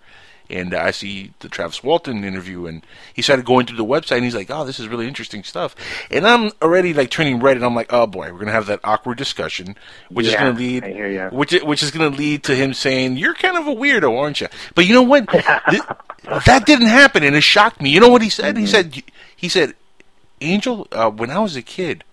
[0.53, 4.25] And I see the Travis Walton interview, and he started going through the website, and
[4.25, 5.75] he's like, "Oh, this is really interesting stuff,"
[6.11, 8.81] and I'm already like turning red, and I'm like, "Oh boy, we're gonna have that
[8.85, 9.77] awkward discussion,
[10.11, 11.31] which yeah, is gonna lead, I hear ya.
[11.31, 14.49] which which is gonna lead to him saying, "You're kind of a weirdo, aren't you?"
[14.75, 15.29] But you know what?
[15.71, 15.83] Th-
[16.47, 17.91] that didn't happen, and it shocked me.
[17.91, 18.57] You know what he said?
[18.57, 19.03] He said,
[19.35, 19.75] he said,
[20.41, 22.05] Angel, uh, when I was a kid.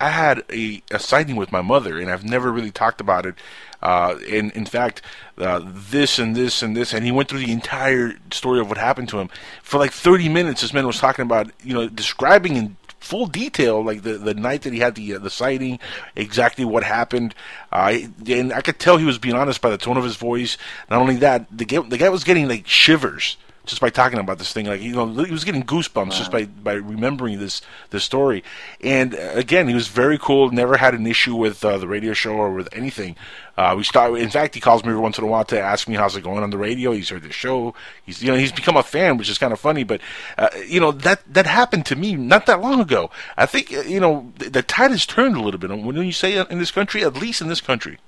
[0.00, 3.36] I had a, a sighting with my mother, and I've never really talked about it.
[3.84, 5.02] Uh, and in fact,
[5.38, 8.78] uh, this and this and this, and he went through the entire story of what
[8.78, 9.28] happened to him
[9.62, 10.62] for like 30 minutes.
[10.62, 14.62] This man was talking about, you know, describing in full detail, like the, the night
[14.62, 15.78] that he had the uh, the sighting,
[16.16, 17.34] exactly what happened.
[17.70, 20.56] Uh, and I could tell he was being honest by the tone of his voice.
[20.90, 24.38] Not only that, the guy, the guy was getting like shivers just by talking about
[24.38, 24.66] this thing.
[24.66, 26.10] Like you know, he was getting goosebumps wow.
[26.10, 28.44] just by by remembering this this story.
[28.80, 30.50] And uh, again, he was very cool.
[30.50, 33.16] Never had an issue with uh, the radio show or with anything.
[33.56, 34.18] Uh, we start.
[34.18, 36.24] In fact, he calls me every once in a while to ask me how's it
[36.24, 36.92] going on the radio.
[36.92, 37.74] He's heard the show.
[38.04, 39.84] He's you know he's become a fan, which is kind of funny.
[39.84, 40.00] But
[40.36, 43.10] uh, you know that that happened to me not that long ago.
[43.36, 45.70] I think uh, you know the, the tide has turned a little bit.
[45.70, 47.98] When you say in this country, at least in this country.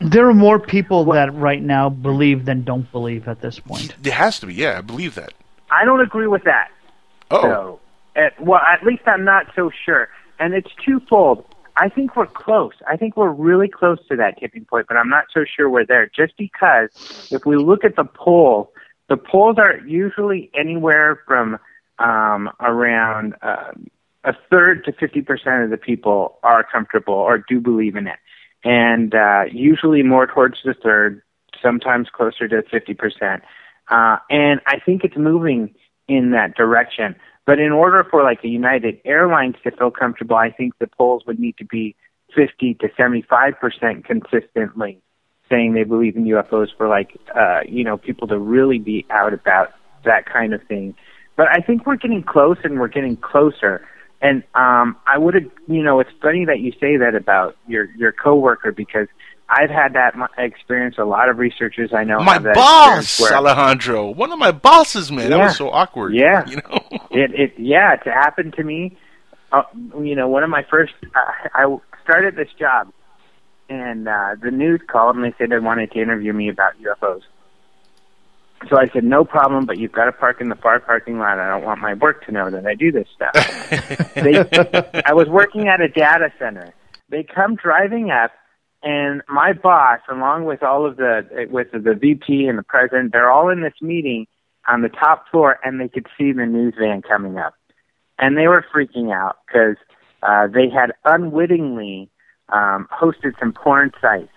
[0.00, 3.94] There are more people that right now believe than don't believe at this point.
[4.04, 4.54] It has to be.
[4.54, 5.32] Yeah, I believe that.
[5.70, 6.68] I don't agree with that.
[7.30, 7.42] Oh.
[7.42, 7.80] So,
[8.14, 10.08] at, well, at least I'm not so sure.
[10.38, 11.44] And it's twofold.
[11.76, 12.72] I think we're close.
[12.88, 15.84] I think we're really close to that tipping point, but I'm not so sure we're
[15.84, 16.10] there.
[16.14, 16.88] Just because
[17.30, 18.68] if we look at the polls,
[19.08, 21.58] the polls are usually anywhere from
[21.98, 23.72] um, around uh,
[24.24, 28.18] a third to 50% of the people are comfortable or do believe in it.
[28.66, 31.22] And uh, usually more towards the third,
[31.62, 33.40] sometimes closer to 50%.
[33.88, 35.72] Uh, and I think it's moving
[36.08, 37.14] in that direction.
[37.46, 41.22] But in order for like a United Airlines to feel comfortable, I think the polls
[41.28, 41.94] would need to be
[42.34, 45.00] 50 to 75% consistently
[45.48, 49.32] saying they believe in UFOs for like, uh, you know, people to really be out
[49.32, 49.74] about
[50.04, 50.96] that kind of thing.
[51.36, 53.86] But I think we're getting close and we're getting closer.
[54.20, 57.84] And um, I would have, you know, it's funny that you say that about your
[57.96, 59.08] your coworker because
[59.48, 60.96] I've had that experience.
[60.98, 64.10] A lot of researchers I know My boss, where, Alejandro.
[64.10, 65.30] One of my bosses, man.
[65.30, 66.14] That was so awkward.
[66.14, 66.80] Yeah, You know?
[67.10, 68.96] it it yeah, it happened to me.
[69.52, 69.62] Uh,
[70.02, 72.92] you know, one of my first, uh, I started this job,
[73.68, 77.22] and uh, the news called and they said they wanted to interview me about UFOs.
[78.68, 81.38] So I said, no problem, but you've got to park in the far parking lot.
[81.38, 83.34] I don't want my work to know that I do this stuff.
[84.14, 86.74] they, I was working at a data center.
[87.08, 88.32] They come driving up,
[88.82, 93.30] and my boss, along with all of the with the VP and the president, they're
[93.30, 94.26] all in this meeting
[94.66, 97.54] on the top floor, and they could see the news van coming up,
[98.18, 99.76] and they were freaking out because
[100.22, 102.10] uh, they had unwittingly
[102.48, 104.28] um, hosted some porn sites.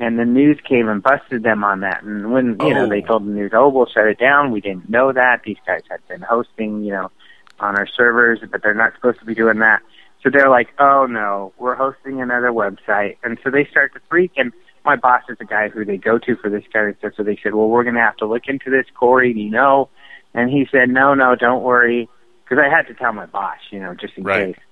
[0.00, 2.02] And the news came and busted them on that.
[2.04, 2.88] And when, you know, Oh.
[2.88, 4.52] they told the news, oh, we'll shut it down.
[4.52, 5.42] We didn't know that.
[5.44, 7.10] These guys had been hosting, you know,
[7.58, 9.80] on our servers, but they're not supposed to be doing that.
[10.22, 13.16] So they're like, oh no, we're hosting another website.
[13.24, 14.32] And so they start to freak.
[14.36, 14.52] And
[14.84, 17.12] my boss is the guy who they go to for this kind of stuff.
[17.16, 18.86] So they said, well, we're going to have to look into this.
[18.94, 19.88] Corey, do you know?
[20.34, 22.08] And he said, no, no, don't worry.
[22.44, 24.54] Because I had to tell my boss, you know, just in Right.
[24.54, 24.64] case.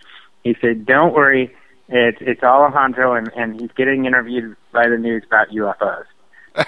[0.45, 1.53] He said, don't worry.
[1.89, 6.05] It's, it's Alejandro, and, and he's getting interviewed by the news about UFOs.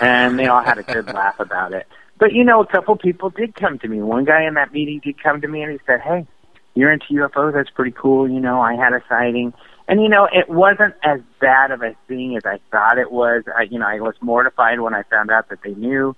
[0.01, 1.86] and they all had a good laugh about it.
[2.19, 4.03] But you know, a couple people did come to me.
[4.03, 6.27] One guy in that meeting did come to me and he said, "Hey,
[6.74, 7.55] you're into UFOs.
[7.55, 8.28] That's pretty cool.
[8.28, 9.55] You know, I had a sighting."
[9.86, 13.45] And you know, it wasn't as bad of a thing as I thought it was.
[13.57, 16.15] I, you know, I was mortified when I found out that they knew,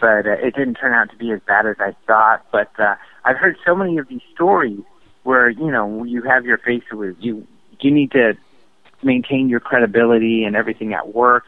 [0.00, 2.44] but uh, it didn't turn out to be as bad as I thought.
[2.52, 4.80] But uh, I've heard so many of these stories
[5.22, 7.46] where you know you have your face with you.
[7.80, 8.34] You need to
[9.04, 11.44] maintain your credibility and everything at work.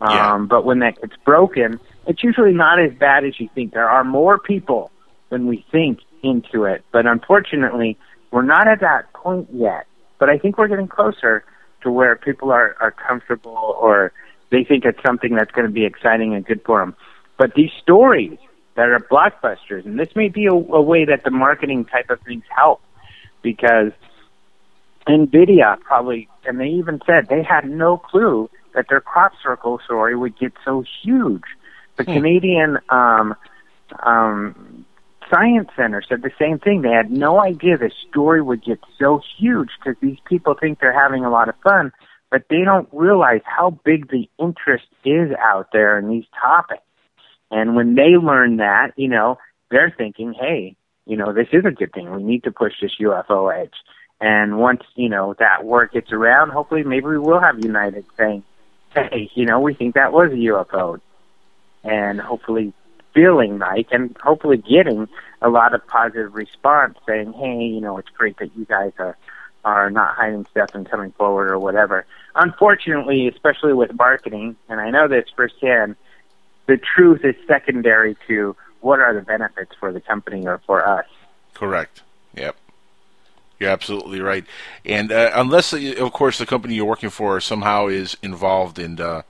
[0.00, 3.72] Um, But when that gets broken, it's usually not as bad as you think.
[3.72, 4.90] There are more people
[5.30, 6.84] than we think into it.
[6.92, 7.96] But unfortunately,
[8.30, 9.86] we're not at that point yet.
[10.18, 11.44] But I think we're getting closer
[11.82, 14.12] to where people are, are comfortable or
[14.50, 16.96] they think it's something that's going to be exciting and good for them.
[17.36, 18.38] But these stories
[18.74, 22.20] that are blockbusters, and this may be a, a way that the marketing type of
[22.22, 22.80] things help
[23.42, 23.92] because
[25.08, 30.14] NVIDIA probably, and they even said they had no clue that their crop circle story
[30.16, 31.42] would get so huge.
[31.96, 33.34] The Canadian um,
[34.04, 34.86] um,
[35.30, 36.82] Science Center said the same thing.
[36.82, 40.92] They had no idea the story would get so huge because these people think they're
[40.92, 41.92] having a lot of fun,
[42.30, 46.82] but they don't realize how big the interest is out there in these topics.
[47.50, 49.38] And when they learn that, you know,
[49.70, 50.76] they're thinking, hey,
[51.06, 52.14] you know, this is a good thing.
[52.14, 53.74] We need to push this UFO edge.
[54.20, 58.42] And once, you know, that word gets around, hopefully maybe we will have United saying,
[58.92, 61.00] hey, you know, we think that was a UFO.
[61.84, 62.72] And hopefully
[63.14, 65.08] feeling like and hopefully getting
[65.40, 69.16] a lot of positive response saying, hey, you know, it's great that you guys are
[69.64, 72.06] are not hiding stuff and coming forward or whatever.
[72.34, 75.96] Unfortunately, especially with marketing, and I know this firsthand,
[76.66, 81.06] the truth is secondary to what are the benefits for the company or for us.
[81.54, 82.02] Correct.
[82.34, 82.56] Yep.
[83.58, 84.44] You're absolutely right.
[84.84, 89.00] And uh, unless, uh, of course, the company you're working for somehow is involved in
[89.00, 89.22] uh,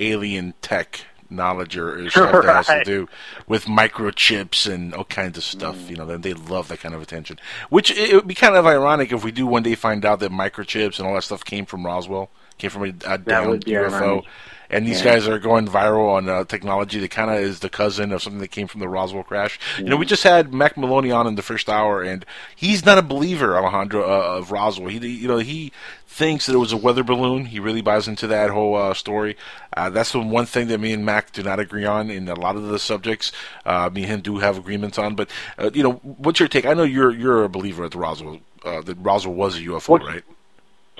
[0.00, 3.08] alien tech knowledge or, stuff that has to do
[3.46, 7.02] with microchips and all kinds of stuff, you know, then they love that kind of
[7.02, 7.38] attention.
[7.70, 10.32] Which it would be kind of ironic if we do one day find out that
[10.32, 13.92] microchips and all that stuff came from Roswell, came from a, a downed UFO.
[13.92, 14.24] ironic.
[14.74, 15.12] And these Yeah.
[15.14, 18.40] guys are going viral on uh, technology that kind of is the cousin of something
[18.40, 19.58] that came from the Roswell crash.
[19.78, 22.24] You know, we just had Mac Maloney on in the first hour, and
[22.56, 24.88] he's not a believer, Alejandro, uh, of Roswell.
[24.88, 25.70] He, you know, he
[26.06, 27.46] thinks that it was a weather balloon.
[27.46, 29.36] He really buys into that whole uh, story.
[29.76, 32.34] Uh, that's the one thing that me and Mac do not agree on in a
[32.34, 33.32] lot of the subjects.
[33.64, 35.28] Uh, me and him do have agreements on, but
[35.58, 36.66] uh, you know, what's your take?
[36.66, 38.40] I know you're you're a believer at the Roswell.
[38.64, 40.24] Uh, that Roswell was a UFO, right?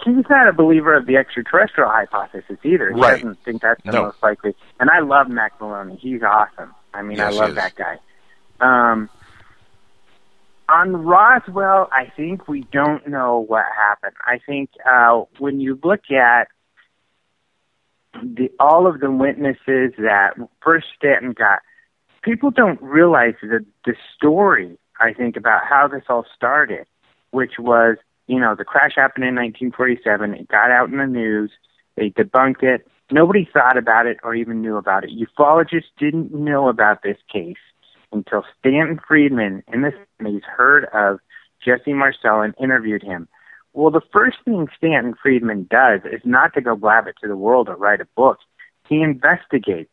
[0.03, 2.93] He's not a believer of the extraterrestrial hypothesis either.
[2.93, 3.21] He Right.
[3.21, 4.03] doesn't think that's the No.
[4.05, 4.55] most likely.
[4.81, 5.97] And I love Mac Maloney.
[5.97, 6.75] He's awesome.
[6.93, 7.99] I mean, I Yes, he love that guy.
[8.61, 9.09] Um,
[10.69, 14.15] on Roswell, I think we don't know what happened.
[14.25, 16.49] I think uh, when you look at
[18.23, 21.61] the all of the witnesses that first Stanton got,
[22.23, 24.79] people don't realize the the story.
[25.01, 26.87] I think about how this all started,
[27.33, 30.35] which was you know the crash happened in 1947.
[30.35, 31.51] It got out in the news.
[31.97, 32.87] They debunked it.
[33.11, 35.11] Nobody thought about it or even knew about it.
[35.11, 37.57] Ufologists didn't know about this case
[38.13, 39.93] until Stanton Friedman in the
[40.23, 41.21] 70s heard of
[41.65, 43.29] Jesse Marcel and interviewed him.
[43.75, 47.37] Well, the first thing Stanton Friedman does is not to go blab it to the
[47.37, 48.39] world or write a book.
[48.89, 49.93] He investigates.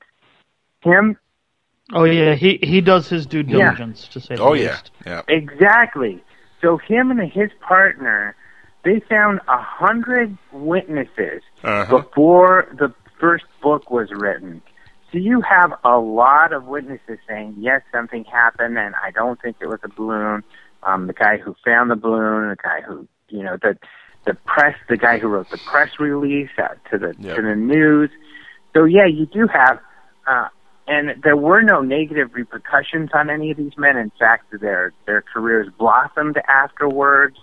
[0.84, 1.18] Him
[1.94, 3.72] Oh yeah, he he does his due Yeah.
[3.72, 5.22] diligence to say the Oh yeah, yeah.
[5.28, 6.24] Exactly.
[6.62, 8.36] So him and his partner,
[8.84, 11.98] they found a hundred witnesses Uh-huh.
[11.98, 14.62] before the first book was written.
[15.12, 19.58] So you have a lot of witnesses saying, yes, something happened, and I don't think
[19.60, 20.44] it was a balloon.
[20.84, 23.78] Um, the guy who found the balloon, the guy who, you know, the
[24.26, 28.10] the press, the guy who wrote the press release out to the to the news.
[28.74, 29.80] So yeah, you do have,
[30.28, 30.48] uh,
[30.92, 33.96] and there were no negative repercussions on any of these men.
[33.96, 37.38] In fact, their their careers blossomed afterwards.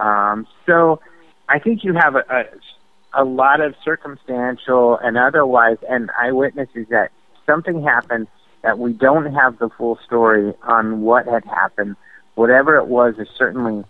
[0.00, 1.00] Um, so
[1.48, 7.12] I think you have a, a a lot of circumstantial and otherwise and eyewitnesses that
[7.46, 8.26] something happened
[8.62, 11.94] that we don't have the full story on what had happened.
[12.34, 13.84] Whatever it was is certainly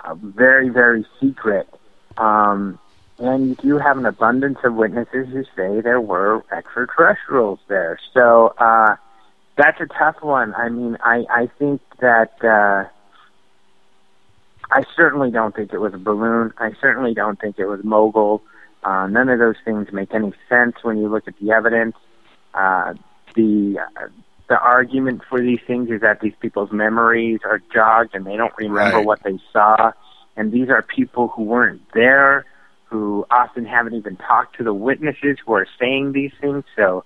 [0.00, 1.68] uh, very, very secret.
[2.16, 2.80] Um,
[3.18, 7.98] and you do have an abundance of witnesses who say there were extraterrestrials there.
[8.14, 8.96] So uh,
[9.56, 10.54] that's a tough one.
[10.54, 12.88] I mean, I, I think that uh,
[14.70, 16.52] I certainly don't think it was a balloon.
[16.58, 18.42] I certainly don't think it was mogul.
[18.84, 21.96] Uh, none of those things make any sense when you look at the evidence.
[22.54, 22.94] Uh,
[23.34, 24.06] the uh,
[24.48, 28.54] the argument for these things is that these people's memories are jogged and they don't
[28.56, 29.04] remember Right.
[29.04, 29.92] what they saw.
[30.36, 32.46] And these are people who weren't there,
[32.88, 36.64] who often haven't even talked to the witnesses who are saying these things.
[36.74, 37.04] So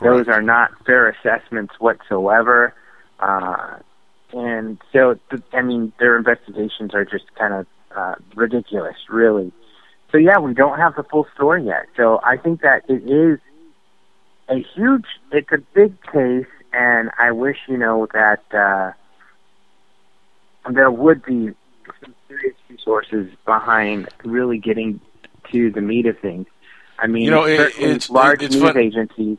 [0.00, 2.74] those are not fair assessments whatsoever.
[3.20, 3.78] Uh,
[4.32, 9.52] and so, th- I mean, their investigations are just kind of uh, ridiculous, really.
[10.10, 11.86] So yeah, we don't have the full story yet.
[11.96, 13.38] So I think that it is
[14.48, 18.92] a huge, it's a big case, and I wish you know that uh,
[20.70, 21.50] there would be
[22.00, 25.00] some serious resources behind really getting
[25.52, 26.46] to the meat of things.
[26.98, 29.38] I mean, You know, it- it's- large it's news fun- agencies.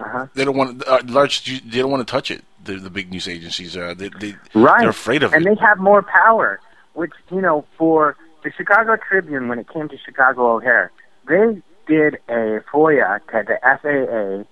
[0.00, 0.26] Uh-huh.
[0.34, 1.44] They don't want uh, large.
[1.70, 2.44] They don't want to touch it.
[2.64, 3.76] The, the big news agencies.
[3.76, 4.80] are they, they Right.
[4.80, 5.48] they're afraid of and it.
[5.48, 6.60] And they have more power,
[6.94, 10.90] which, you know, for the Chicago Tribune, when it came to Chicago O'Hare,
[11.28, 14.44] they did a FOIA to the FAA.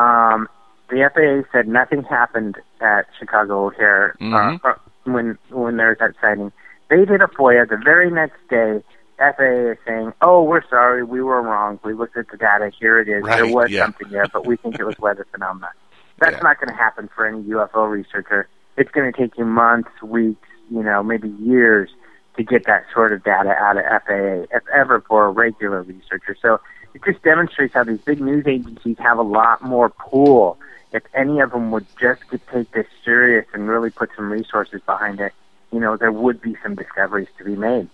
[0.00, 0.48] Um,
[0.88, 4.74] the FAA said nothing happened at Chicago O'Hare uh, uh,
[5.04, 6.52] when when there was that sighting.
[6.90, 8.82] They did a FOIA the very next day.
[9.18, 11.78] FAA is saying, "Oh, we're sorry, we were wrong.
[11.84, 12.70] We looked at the data.
[12.78, 13.24] Here it is.
[13.24, 13.84] there was yeah.
[13.84, 15.70] something there, but we think it was weather phenomena."
[16.18, 18.48] That's not going to happen for any UFO researcher.
[18.76, 21.90] It's going to take you months, weeks, you know, maybe years
[22.36, 26.36] to get that sort of data out of FAA, if ever for a regular researcher.
[26.40, 26.60] So
[26.94, 30.58] it just demonstrates how these big news agencies have a lot more pull.
[30.92, 34.80] If any of them would just get, take this serious and really put some resources
[34.84, 35.32] behind it,
[35.72, 37.88] you know, there would be some discoveries to be made.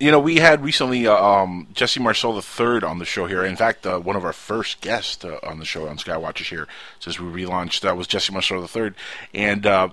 [0.00, 3.44] You know, we had recently uh, um, Jesse Marcel III on the show here.
[3.44, 6.68] In fact, uh, one of our first guests uh, on the show on Skywatchers here
[7.00, 8.92] since we relaunched that was Jesse Marcel III.
[9.34, 9.88] And uh,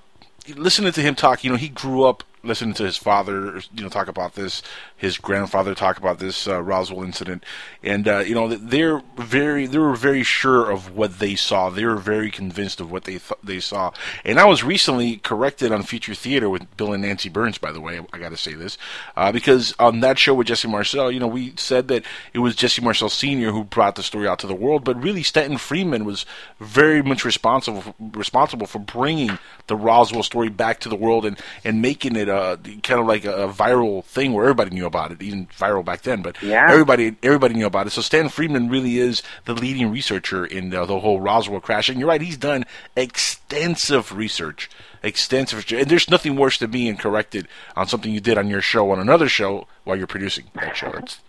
[0.55, 3.89] listening to him talk, you know, he grew up listening to his father, you know,
[3.89, 4.61] talk about this,
[4.95, 7.43] his grandfather talk about this uh, Roswell incident,
[7.83, 11.69] and uh, you know, they're very, they were very sure of what they saw.
[11.69, 13.91] They were very convinced of what they th- they saw.
[14.23, 17.81] And I was recently corrected on Future Theater with Bill and Nancy Birnes, by the
[17.81, 17.99] way.
[18.13, 18.77] I got to say this
[19.15, 22.03] uh, because on that show with Jesse Marcel, you know, we said that
[22.33, 25.23] it was Jesse Marcel Senior who brought the story out to the world, but really
[25.23, 26.25] Stanton Friedman was
[26.59, 31.81] very much responsible responsible for bringing the Roswell story back to the world and and
[31.81, 35.21] making it uh, kind of like a, a viral thing where everybody knew about it,
[35.21, 36.21] even viral back then.
[36.21, 36.67] But Yeah.
[36.69, 37.91] everybody everybody knew about it.
[37.91, 41.89] So Stan Friedman really is the leading researcher in the, the whole Roswell crash.
[41.89, 44.69] And you're right, he's done extensive research,
[45.03, 45.65] extensive.
[45.71, 48.99] And there's nothing worse than being corrected on something you did on your show on
[48.99, 50.91] another show while you're producing that show.
[50.91, 51.19] It's,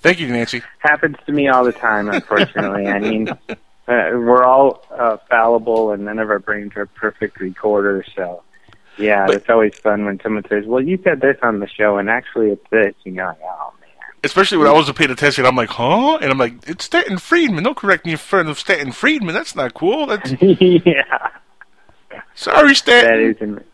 [0.00, 0.62] thank you, Nancy.
[0.78, 2.86] Happens to me all the time, unfortunately.
[2.86, 3.46] I mean, uh,
[3.86, 8.06] we're all uh, fallible, and none of our brains are perfect recorders.
[8.16, 8.42] So,
[8.98, 12.08] yeah, it's always fun when someone says, "Well, you said this on the show, and
[12.10, 13.90] actually it's this." You know, like, oh man."
[14.24, 15.44] especially when I wasn't paying attention.
[15.44, 16.16] I'm like, huh?
[16.16, 17.62] And I'm like, it's Stanton Friedman.
[17.62, 19.34] Don't correct me in front of Stanton Friedman.
[19.34, 20.06] That's not cool.
[20.06, 21.28] That's yeah.
[22.34, 23.12] sorry, Stanton.
[23.12, 23.64] That is in-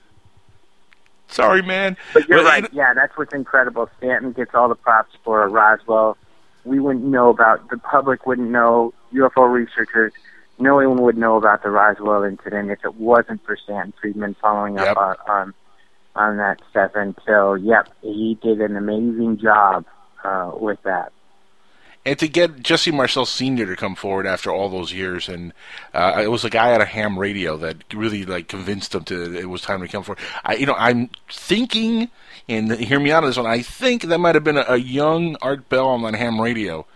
[1.28, 1.96] Sorry, man.
[2.12, 2.72] But you're Well, right.
[2.72, 3.88] Yeah, that's what's incredible.
[3.98, 6.16] Stanton gets all the props for Roswell.
[6.64, 7.70] We wouldn't know about.
[7.70, 8.92] The public wouldn't know.
[9.14, 10.12] UFO researchers.
[10.60, 14.76] No one would know about the Roswell incident if it wasn't for Stanton Friedman following
[14.76, 14.96] Yep.
[14.96, 15.54] up on,
[16.14, 16.92] on that stuff.
[16.94, 19.86] And so, yep, he did an amazing job
[20.22, 21.12] uh, with that.
[22.04, 25.52] and to get Jesse Marcel Senior to come forward after all those years, and
[25.94, 29.34] uh, it was a guy at a ham radio that really like convinced him to
[29.38, 30.22] it was time to come forward.
[30.44, 32.08] I, you know, I'm thinking,
[32.48, 33.46] and hear me out on this one.
[33.46, 36.86] I think that might have been a, a young Art Bell on ham radio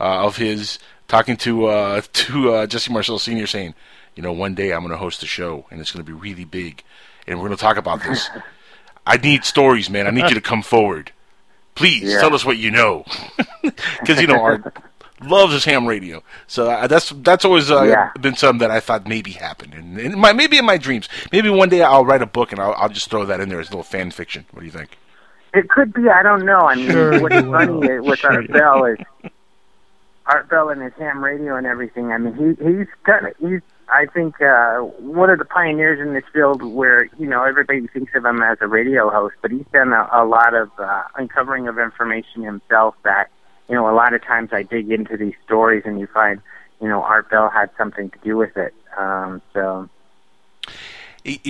[0.00, 0.78] uh, of his
[1.08, 3.74] talking to uh, to uh, Jesse Marcel Senior, saying,
[4.14, 6.16] you know, one day I'm going to host a show, and it's going to be
[6.16, 6.82] really big,
[7.26, 8.28] and we're going to talk about this.
[9.06, 10.06] I need stories, man.
[10.06, 11.12] I need you to come forward.
[11.74, 12.20] Please Yeah.
[12.20, 13.04] tell us what you know,
[13.62, 14.76] because you know Art
[15.22, 16.22] loves his ham radio.
[16.48, 18.10] So uh, that's that's always uh, Yeah.
[18.20, 21.08] been something that I thought maybe happened, and, and my, maybe in my dreams.
[21.32, 23.60] Maybe one day I'll write a book and I'll, I'll just throw that in there
[23.60, 24.44] as a little fan fiction.
[24.50, 24.98] What do you think?
[25.54, 26.08] It could be.
[26.08, 26.58] I don't know.
[26.60, 27.82] I mean, Sure what's you funny will.
[27.88, 28.98] is- with Sure Art Bell is
[30.28, 32.12] Art Bell and his ham radio and everything.
[32.12, 33.60] I mean, he he's kind of he's.
[33.90, 38.14] I think uh, one of the pioneers in this field, where you know everybody thinks
[38.14, 41.68] of him as a radio host, but he's done a, a lot of uh, uncovering
[41.68, 42.94] of information himself.
[43.04, 43.30] That
[43.68, 46.42] you know, a lot of times I dig into these stories, and you find
[46.82, 48.74] you know Art Bell had something to do with it.
[48.98, 49.88] Um, so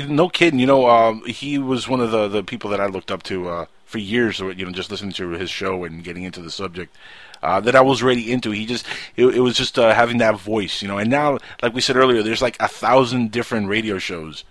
[0.07, 0.61] no kidding.
[0.61, 3.49] You know, um, he was one of the, the people that I looked up to
[3.49, 4.39] uh, for years.
[4.39, 6.97] You know, just listening to his show and getting into the subject
[7.43, 8.51] uh, that I was really into.
[8.51, 8.87] He just
[9.17, 10.99] it, it was just uh, having that voice, you know.
[10.99, 14.45] And now, like we said earlier, there's like a thousand different radio shows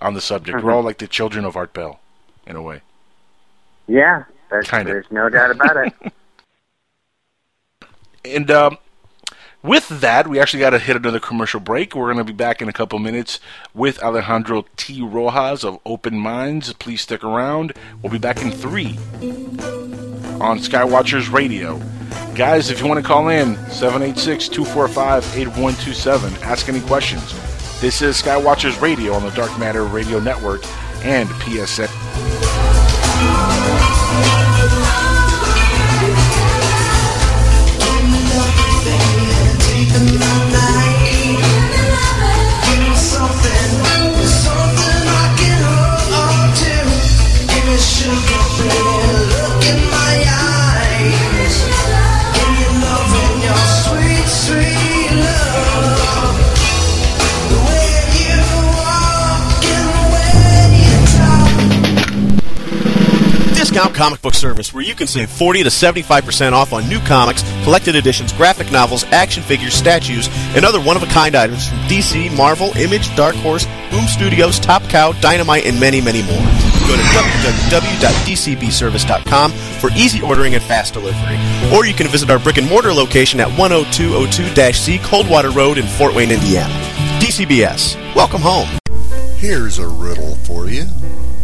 [0.00, 0.62] on the subject.
[0.62, 0.74] We're Mhm.
[0.74, 2.00] all like the children of Art Bell,
[2.46, 2.80] in a way.
[3.86, 5.92] yeah, there's, there's no doubt about it.
[8.24, 8.78] And um,
[9.64, 11.94] with that, we actually got to hit another commercial break.
[11.96, 13.40] We're going to be back in a couple minutes
[13.74, 15.02] with Alejandro T.
[15.02, 16.72] Rojas of Open Minds.
[16.74, 17.72] Please stick around.
[18.00, 18.96] We'll be back in three
[20.40, 21.80] on Skywatchers Radio.
[22.34, 26.42] Guys, if you want to call in, 786 245 8127.
[26.42, 27.32] Ask any questions.
[27.80, 30.62] This is Skywatchers Radio on the Dark Matter Radio Network
[31.04, 31.88] and PSN.
[63.82, 67.42] Discount Comic Book Service, where you can save 40 to 75% off on new comics,
[67.64, 71.78] collected editions, graphic novels, action figures, statues, and other one of a kind items from
[71.88, 76.38] DC, Marvel, Image, Dark Horse, Boom Studios, Top Cow, Dynamite, and many, many more.
[76.86, 81.40] Go to www.dcbservice.com for easy ordering and fast delivery.
[81.74, 85.86] Or you can visit our brick and mortar location at 10202 C Coldwater Road in
[85.86, 86.72] Fort Wayne, Indiana.
[87.18, 87.96] DCBS.
[88.14, 88.68] Welcome home.
[89.38, 90.86] Here's a riddle for you.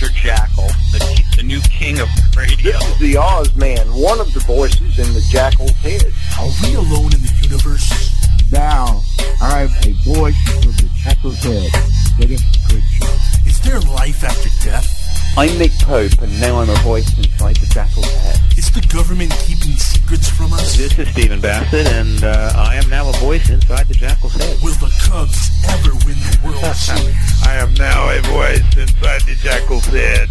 [0.00, 0.14] Mr.
[0.14, 2.72] Jackal, the, the new king of radio.
[2.72, 6.10] This is the Oz Man, one of the voices in the Jackal's head.
[6.38, 8.19] Are we alone in the universe?
[8.52, 9.02] Now,
[9.40, 11.70] I have a voice from the Jackal's head.
[12.18, 13.46] Dennis Crenshaw.
[13.46, 14.90] Is there life after death?
[15.36, 18.40] I'm Nick Pope, and now I'm a voice inside the Jackal's head.
[18.58, 20.76] Is the government keeping secrets from us?
[20.76, 24.58] This is Stephen Bassett, and uh, I am now a voice inside the Jackal's head.
[24.64, 25.38] Will the Cubs
[25.70, 27.14] ever win the World Series?
[27.46, 30.28] I am now a voice inside the Jackal's head.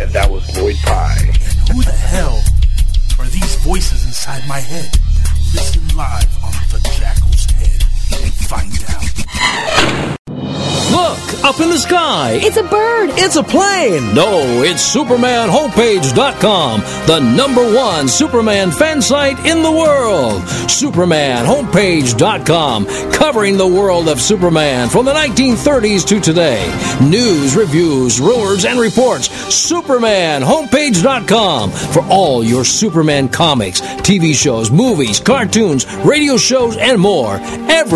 [0.00, 1.30] And that was Lloyd Pye.
[1.70, 2.42] Who the hell
[3.20, 4.90] are these voices inside my head?
[5.52, 7.79] Listen live on the Jackal's Head
[8.12, 9.04] and find out.
[10.90, 12.32] Look, up in the sky.
[12.42, 13.10] It's a bird.
[13.14, 14.12] It's a plane.
[14.14, 20.42] No, it's SupermanHomepage.com, the number one Superman fan site in the world.
[20.42, 26.66] SupermanHomepage.com, covering the world of Superman from the 1930s to today.
[27.00, 29.28] News, reviews, rumors, and reports.
[29.28, 37.38] SupermanHomepage.com for all your Superman comics, TV shows, movies, cartoons, radio shows, and more.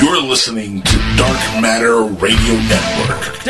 [0.00, 3.42] You're listening to Dark Matter Radio Network.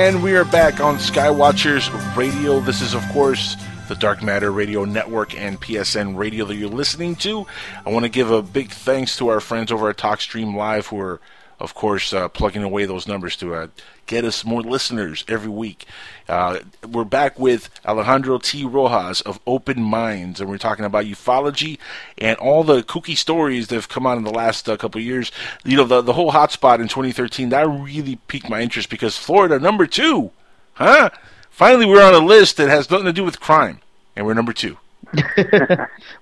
[0.00, 2.60] And we are back on Skywatchers Radio.
[2.60, 3.54] This is, of course,
[3.86, 7.46] the Dark Matter Radio Network and PSN Radio that you're listening to.
[7.84, 10.98] I want to give a big thanks to our friends over at TalkStream Live who
[11.00, 11.20] are,
[11.60, 13.66] of course, uh, plugging away those numbers to uh,
[14.06, 15.84] get us more listeners every week.
[16.28, 18.64] Uh, we're back with Alejandro T.
[18.64, 21.78] Rojas of Open Minds, and we're talking about ufology
[22.18, 25.04] and all the kooky stories that have come out in the last uh, couple of
[25.04, 25.30] years.
[25.64, 29.58] You know, the, the whole hotspot in 2013, that really piqued my interest because Florida,
[29.58, 30.30] number two,
[30.74, 31.10] huh?
[31.50, 33.80] Finally, we're on a list that has nothing to do with crime,
[34.16, 34.78] and we're number two.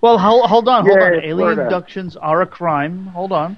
[0.01, 1.15] Well, hold, hold on, hold Yeah, on.
[1.15, 1.63] Alien Florida.
[1.65, 3.07] abductions are a crime.
[3.09, 3.57] Hold on.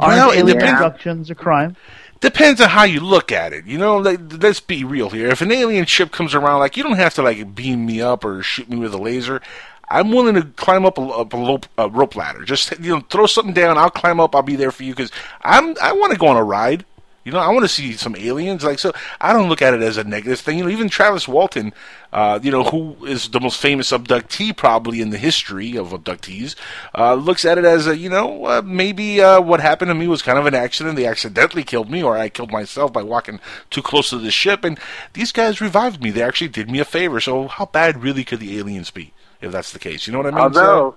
[0.00, 1.76] Aren't it alien depends- abductions a crime?
[2.20, 3.64] Depends on how you look at it.
[3.66, 5.28] You know, like, let's be real here.
[5.28, 8.24] If an alien ship comes around, like you don't have to like beam me up
[8.24, 9.40] or shoot me with a laser.
[9.88, 12.44] I'm willing to climb up a, up a, rope, a rope ladder.
[12.44, 13.78] Just you know, throw something down.
[13.78, 14.34] I'll climb up.
[14.34, 15.12] I'll be there for you because
[15.42, 16.84] I'm I want to go on a ride.
[17.28, 18.64] You know, I want to see some aliens.
[18.64, 18.90] Like so,
[19.20, 20.56] I don't look at it as a negative thing.
[20.56, 21.74] You know, even Travis Walton,
[22.10, 26.54] uh, you know, who is the most famous abductee probably in the history of abductees,
[26.94, 30.08] uh, looks at it as a you know uh, maybe uh, what happened to me
[30.08, 30.96] was kind of an accident.
[30.96, 34.64] They accidentally killed me, or I killed myself by walking too close to the ship.
[34.64, 34.80] And
[35.12, 36.10] these guys revived me.
[36.10, 37.20] They actually did me a favor.
[37.20, 40.06] So how bad really could the aliens be if that's the case?
[40.06, 40.40] You know what I mean?
[40.40, 40.96] Although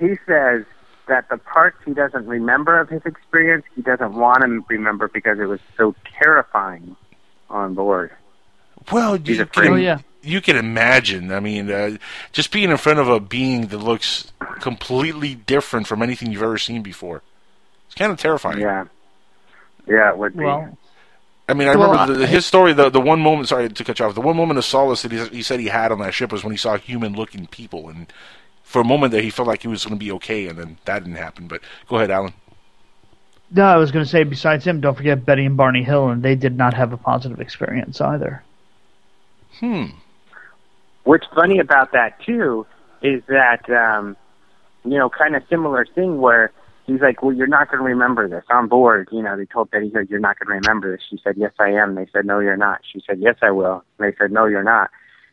[0.00, 0.64] he says
[1.08, 5.38] that the parts he doesn't remember of his experience, he doesn't want to remember because
[5.38, 6.96] it was so terrifying
[7.50, 8.10] on board.
[8.92, 9.64] Well, He's you afraid.
[9.66, 9.98] can, Oh, yeah.
[10.22, 11.32] you can imagine.
[11.32, 11.96] I mean, uh,
[12.32, 16.58] just being in front of a being that looks completely different from anything you've ever
[16.58, 17.22] seen before.
[17.86, 18.60] It's kind of terrifying.
[18.60, 18.84] Yeah.
[19.86, 20.44] Yeah, it would be.
[20.44, 20.76] Well,
[21.48, 22.72] I mean, I Well, remember the, his story.
[22.72, 24.14] The the one moment, sorry to cut you off.
[24.14, 26.44] The one moment of solace that he, he said he had on that ship was
[26.44, 28.06] when he saw human-looking people, and
[28.72, 30.78] for a moment there, he felt like he was going to be okay, and then
[30.86, 31.46] that didn't happen.
[31.46, 32.32] But go ahead, Alan.
[33.50, 36.22] no, I was going to say, besides him, don't forget Betty and Barney Hill, and
[36.22, 38.42] they did not have a positive experience either.
[39.60, 39.84] Hmm.
[41.04, 42.66] What's funny about that too
[43.02, 44.16] is that um,
[44.84, 46.50] you know, kind of similar thing where
[46.86, 49.70] he's like, "Well, you're not going to remember this on board." You know, they told
[49.70, 52.24] Betty Hill, "You're not going to remember this." She said, "Yes, I am." They said,
[52.24, 54.90] "No, you're not." She said, "Yes, I will." They said, "No, you're not."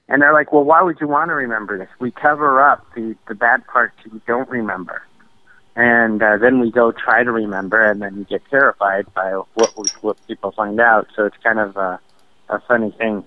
[0.09, 1.89] And they're like, "Well, why would you want to remember this?
[1.99, 5.03] We cover up the the bad parts you don't remember."
[5.75, 9.77] And uh, then we go try to remember, and then you get terrified by what
[9.77, 11.07] we, what people find out.
[11.15, 11.99] So it's kind of a,
[12.49, 13.23] a funny thing.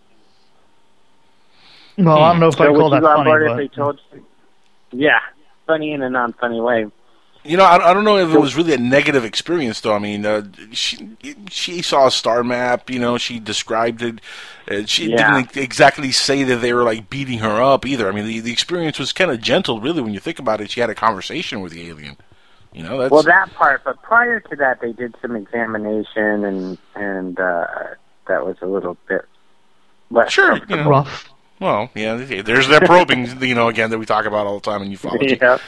[1.97, 4.27] Well, I don't know if so I call that funny, but if they told you?
[4.91, 5.21] Yeah,
[5.67, 6.87] funny in a non-funny way.
[7.45, 9.95] You know, I, I don't know if it was really a negative experience, though.
[9.95, 11.17] I mean, uh, she
[11.51, 12.89] she saw a star map.
[12.89, 14.21] You know, she described it.
[14.71, 15.43] Uh, she Yeah.
[15.43, 18.09] didn't exactly say that they were like beating her up either.
[18.09, 20.71] I mean, the, the experience was kind of gentle, really, when you think about it.
[20.71, 22.17] She had a conversation with the alien.
[22.73, 26.79] You know, that's Well, that part, but prior to that, they did some examination, and
[26.95, 27.67] and uh,
[28.29, 29.23] that was a little bit
[30.11, 30.89] less sure, you know.
[30.89, 31.29] rough.
[31.61, 34.83] Well, yeah, there's that probing, you know, again that we talk about all the time
[34.83, 35.39] in ufology.
[35.43, 35.59] Yeah.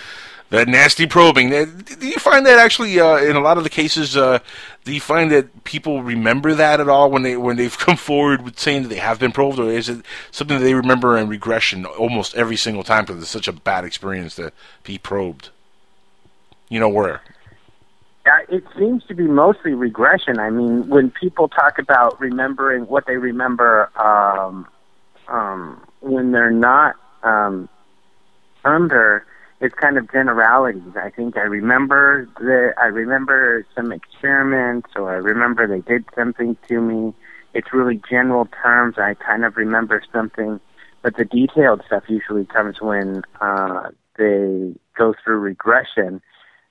[0.55, 1.53] That nasty probing.
[1.53, 1.65] Uh,
[1.99, 4.17] Do you find that actually uh, in a lot of the cases?
[4.17, 4.39] Uh,
[4.85, 8.43] do you find that people remember that at all when they when they've come forward
[8.43, 11.29] with saying that they have been probed, or is it something that they remember in
[11.29, 14.53] regression almost every single time because it's such a bad experience to
[14.85, 15.51] be probed?
[16.69, 17.21] You know where?
[18.49, 20.39] it seems to be mostly regression.
[20.39, 24.67] I mean, when people talk about remembering what they remember um,
[25.29, 26.95] um, when they're not
[27.25, 27.69] um,
[28.65, 29.27] under,
[29.61, 30.97] it's kind of generalities.
[30.97, 36.57] I think I remember the I remember some experiments, or I remember they did something
[36.69, 37.15] to me.
[37.55, 38.97] It's really general terms.
[38.99, 40.61] I kind of remember something,
[41.03, 46.21] but the detailed stuff usually comes when uh, they go through regression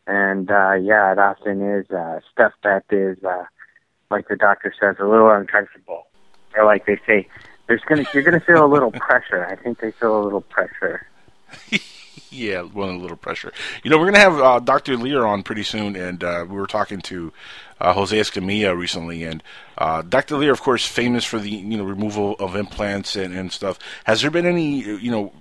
[0.05, 3.43] and uh, yeah, it often is uh, stuff that is, uh,
[4.11, 6.07] like the doctor says, a little uncomfortable.
[6.55, 7.27] Or like they say,
[7.67, 9.45] there's gonna you're gonna feel a little pressure.
[9.45, 11.07] I think they feel a little pressure.
[12.29, 13.51] yeah, well, a little pressure.
[13.83, 14.97] You know, we're gonna have uh, Dr.
[14.97, 17.31] Leir on pretty soon, and uh, we were talking to
[17.79, 19.43] uh, Jose Escamilla recently, and
[19.77, 20.37] uh, Dr.
[20.37, 23.79] Leir, of course, famous for the you know removal of implants and, and stuff.
[24.05, 25.33] Has there been any you know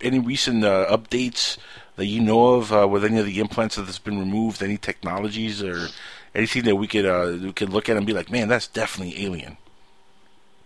[0.00, 1.58] any recent uh, updates
[1.96, 4.62] that you know of uh, with any of the implants that's been removed?
[4.62, 5.88] Any technologies or
[6.34, 9.56] anything that we could we could look at and be like, man, that's definitely alien.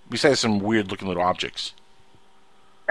[0.08, 1.72] Besides some weird looking little objects.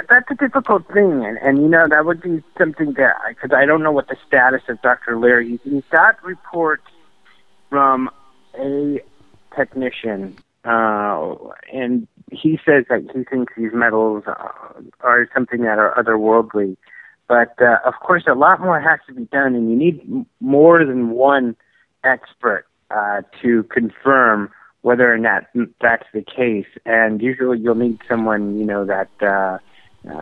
[0.08, 3.66] That's a difficult thing, and and you know that would be something that because I
[3.66, 5.18] don't know what the status of Dr.
[5.18, 5.42] Leir.
[5.42, 6.84] He's, he's got reports
[7.70, 8.10] from
[8.60, 9.02] a
[9.56, 11.36] technician, uh,
[11.74, 14.34] and he says that he thinks these metals uh,
[15.02, 16.78] are something that are otherworldly.
[17.28, 20.86] But uh, of course, a lot more has to be done, and you need more
[20.86, 21.56] than one
[22.04, 24.52] expert uh, to confirm
[24.82, 25.44] whether or not
[25.82, 26.68] that's the case.
[26.86, 29.60] And usually, you'll need someone you know that uh,
[30.08, 30.22] uh,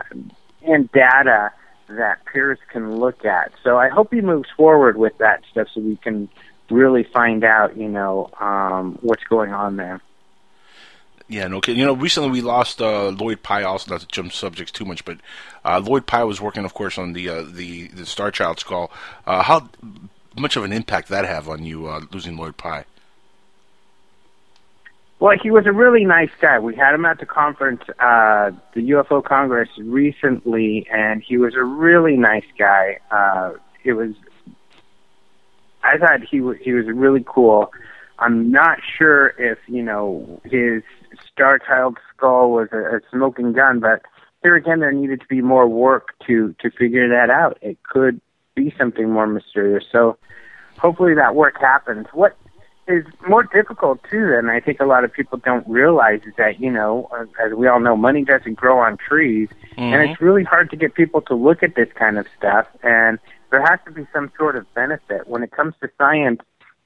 [0.62, 1.52] and data
[1.88, 3.52] that peers can look at.
[3.62, 6.28] So I hope he moves forward with that stuff, so we can
[6.70, 10.00] really find out, you know, um, what's going on there.
[11.28, 11.78] Yeah, no kidding.
[11.78, 13.62] You know, recently we lost uh, Lloyd Pye.
[13.62, 15.18] Also, not to jump subjects too much, but
[15.62, 18.90] uh, Lloyd Pye was working, of course, on the uh, the the Star Child skull.
[19.26, 19.68] Uh, how
[20.36, 22.86] much of an impact that have on you uh, losing Lloyd Pye?
[25.20, 26.60] Well, he was a really nice guy.
[26.60, 31.64] We had him at the conference, uh, the UFO Congress recently, and he was a
[31.64, 33.00] really nice guy.
[33.10, 34.12] Uh, it was,
[35.82, 37.72] I thought he was he was really cool.
[38.20, 40.82] I'm not sure if you know his
[41.32, 44.02] Star Child skull was a, a smoking gun, but
[44.42, 47.58] here again, there needed to be more work to to figure that out.
[47.60, 48.20] It could
[48.54, 49.84] be something more mysterious.
[49.90, 50.16] So
[50.78, 52.06] hopefully that work happens.
[52.12, 52.36] What
[52.88, 56.58] is more difficult too than I think a lot of people don't realize is that
[56.58, 60.10] you know, as, as we all know, money doesn't grow on trees, and Mhm.
[60.10, 62.66] it's really hard to get people to look at this kind of stuff.
[62.82, 63.18] And
[63.50, 66.40] there has to be some sort of benefit when it comes to science.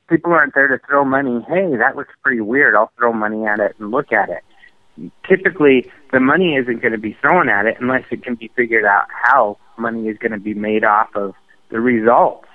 [0.09, 1.45] People aren't there to throw money.
[1.49, 2.74] Hey, that looks pretty weird.
[2.74, 4.43] I'll throw money at it and look at it.
[5.27, 8.85] Typically, the money isn't going to be thrown at it unless it can be figured
[8.85, 11.35] out how money is going to be made off of
[11.70, 12.47] the results.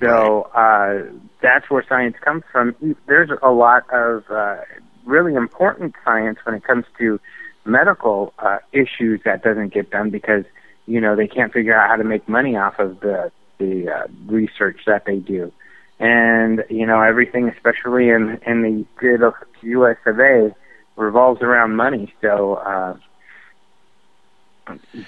[0.00, 1.12] So uh,
[1.42, 2.74] that's where science comes from.
[3.06, 4.56] There's a lot of uh,
[5.04, 7.20] really important science when it comes to
[7.64, 10.44] medical uh, issues that doesn't get done because
[10.86, 14.06] you know they can't figure out how to make money off of the the uh,
[14.26, 15.52] research that they do.
[15.98, 19.98] And you know everything, especially in in the good of U.S.
[20.06, 20.54] of A.,
[20.96, 22.14] revolves around money.
[22.22, 22.96] So uh,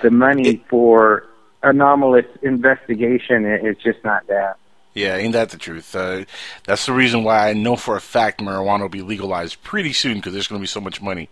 [0.02, 1.24] the money for
[1.62, 4.56] anomalous investigation is just not there.
[4.94, 5.94] Yeah, ain't that the truth?
[5.94, 6.24] Uh,
[6.64, 10.16] that's the reason why I know for a fact marijuana will be legalized pretty soon
[10.16, 11.28] because there's going to be so much money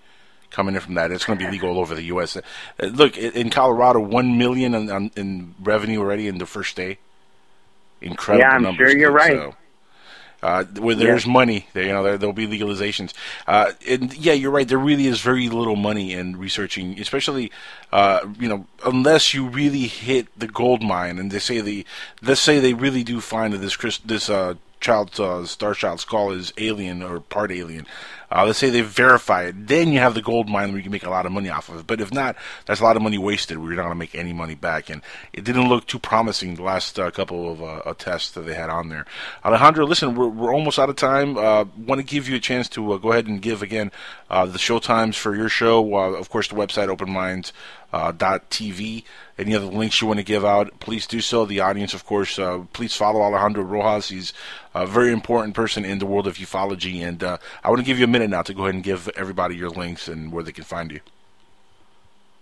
[0.50, 1.10] coming in from that.
[1.12, 2.36] It's going to be legal all over the U.S.
[2.36, 2.42] Uh,
[2.86, 6.98] look, in Colorado, one million in, in, in revenue already in the first day.
[8.00, 8.90] Incredible Yeah, I'm numbers.
[8.92, 9.32] sure you're right.
[9.32, 9.54] so,
[10.42, 11.32] uh, where there's Yeah.
[11.32, 13.12] money, there you know there, there'll be legalizations.
[13.46, 14.66] Uh, and yeah, you're right.
[14.68, 17.50] There really is very little money in researching, especially
[17.92, 21.18] uh, you know unless you really hit the gold mine.
[21.18, 21.84] And they say the
[22.22, 26.32] let's say they really do find that this this uh, child uh, star child skull
[26.32, 27.86] is alien or part alien.
[28.32, 30.92] Uh, let's say they verify it, then you have the gold mine where you can
[30.92, 31.86] make a lot of money off of it.
[31.88, 33.58] But if not, that's a lot of money wasted.
[33.58, 35.02] You're not going to make any money back, and
[35.32, 38.70] it didn't look too promising the last uh, couple of uh, tests that they had
[38.70, 39.04] on there.
[39.44, 41.36] Alejandro, listen, we're, we're almost out of time.
[41.36, 43.90] Uh, Want to give you a chance to uh, go ahead and give again
[44.28, 45.96] uh, the show times for your show.
[46.14, 47.50] Of course, the website openminds
[47.92, 49.04] uh, TV.
[49.38, 51.44] Any other links you want to give out, please do so.
[51.44, 54.08] The audience, of course, uh, please follow Alejandro Rojas.
[54.08, 54.32] He's
[54.74, 57.98] a very important person in the world of ufology, and uh, I want to give
[57.98, 60.52] you a minute now to go ahead and give everybody your links and where they
[60.52, 61.00] can find you.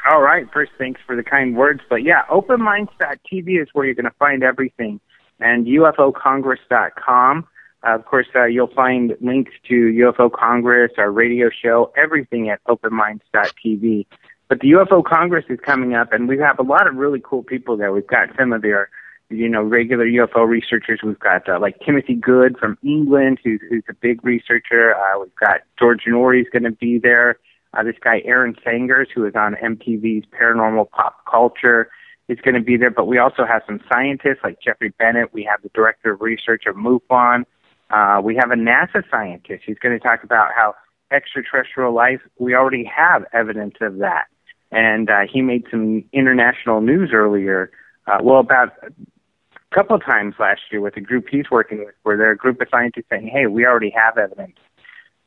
[0.09, 0.47] All right.
[0.53, 1.81] First, thanks for the kind words.
[1.89, 5.01] But yeah, openminds.tv is where you're going to find everything.
[5.41, 7.47] And UFOcongress.com.
[7.87, 12.63] Uh, of course, uh, you'll find links to UFO Congress, our radio show, everything at
[12.65, 14.07] openminds.tv.
[14.49, 17.43] But the UFO Congress is coming up, and we have a lot of really cool
[17.43, 17.93] people there.
[17.93, 18.89] We've got some of their
[19.31, 21.01] you know, regular UFO researchers.
[21.03, 24.95] We've got uh, like Timothy Good from England, who's, who's a big researcher.
[24.95, 27.39] Uh, we've got George Noory's going to be there.
[27.75, 31.91] Uh, this guy Aaron Sagers, who is on MTV's Paranormal Pop Culture,
[32.29, 32.91] is going to be there.
[32.91, 35.35] But we also have some scientists like Jeffrey Bennett.
[35.35, 37.45] We have the director of research of MUFON.
[37.91, 40.75] Uh, we have a NASA scientist who's going to talk about how
[41.11, 44.27] extraterrestrial life, we already have evidence of that.
[44.71, 47.71] And uh, he made some international news earlier,
[48.07, 51.95] uh, well, about a couple of times last year with a group he's working with,
[52.03, 54.57] where they're a group of scientists saying, hey, we already have evidence.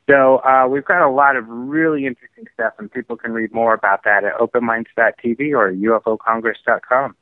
[0.08, 3.72] So uh, we've got a lot of really interesting stuff, and people can read more
[3.72, 7.16] about that at openminds.tv or ufocongress.com.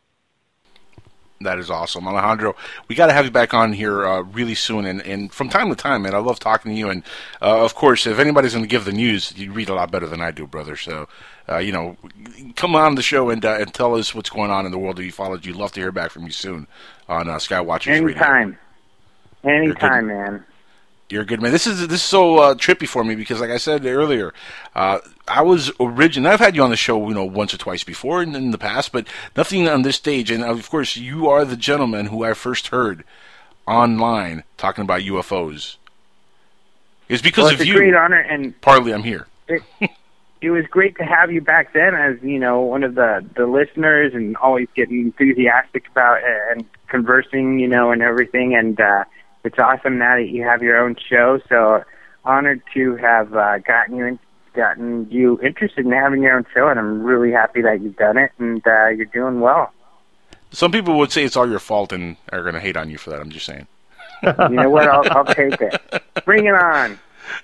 [1.42, 2.54] That is awesome, Alejandro.
[2.86, 5.70] We got to have you back on here uh, really soon, and, and from time
[5.70, 6.14] to time, man.
[6.14, 7.02] I love talking to you, and
[7.40, 10.06] uh, of course, if anybody's going to give the news, you read a lot better
[10.06, 10.76] than I do, brother.
[10.76, 11.08] So,
[11.48, 11.96] uh, you know,
[12.56, 14.98] come on the show and uh, and tell us what's going on in the world
[14.98, 15.54] of ufology.
[15.56, 16.66] Love to hear back from you soon
[17.08, 18.58] on uh, Skywatchers Anytime.
[19.42, 19.64] Radio.
[19.64, 20.44] Anytime, man.
[21.11, 21.51] You're a good man.
[21.51, 24.32] This is this is so uh, trippy for me because, like I said earlier,
[24.77, 26.24] uh, I was origin.
[26.24, 28.59] I've had you on the show, you know, once or twice before in, in, the
[28.59, 30.31] past, but nothing on this stage.
[30.31, 33.03] And of course, you are the gentleman who I first heard
[33.66, 35.77] online talking about UFOs.
[37.09, 37.74] It's because well, it's of you.
[37.74, 39.27] Great honor, and partly I'm here.
[39.81, 39.91] It,
[40.49, 43.47] it was great to have you back then, as you know, one of the the
[43.47, 46.20] listeners, and always getting enthusiastic about
[46.51, 48.81] and conversing, you know, and everything, and.
[48.81, 49.05] uh
[49.44, 51.40] it's awesome now that you have your own show.
[51.48, 51.84] So
[52.24, 54.18] honored to have uh, gotten you in,
[54.54, 58.18] gotten you interested in having your own show, and I'm really happy that you've done
[58.18, 59.72] it and uh, you're doing well.
[60.52, 62.98] Some people would say it's all your fault and are going to hate on you
[62.98, 63.20] for that.
[63.20, 63.66] I'm just saying.
[64.22, 64.88] you know what?
[64.88, 66.04] I'll, I'll take it.
[66.24, 66.98] Bring it on.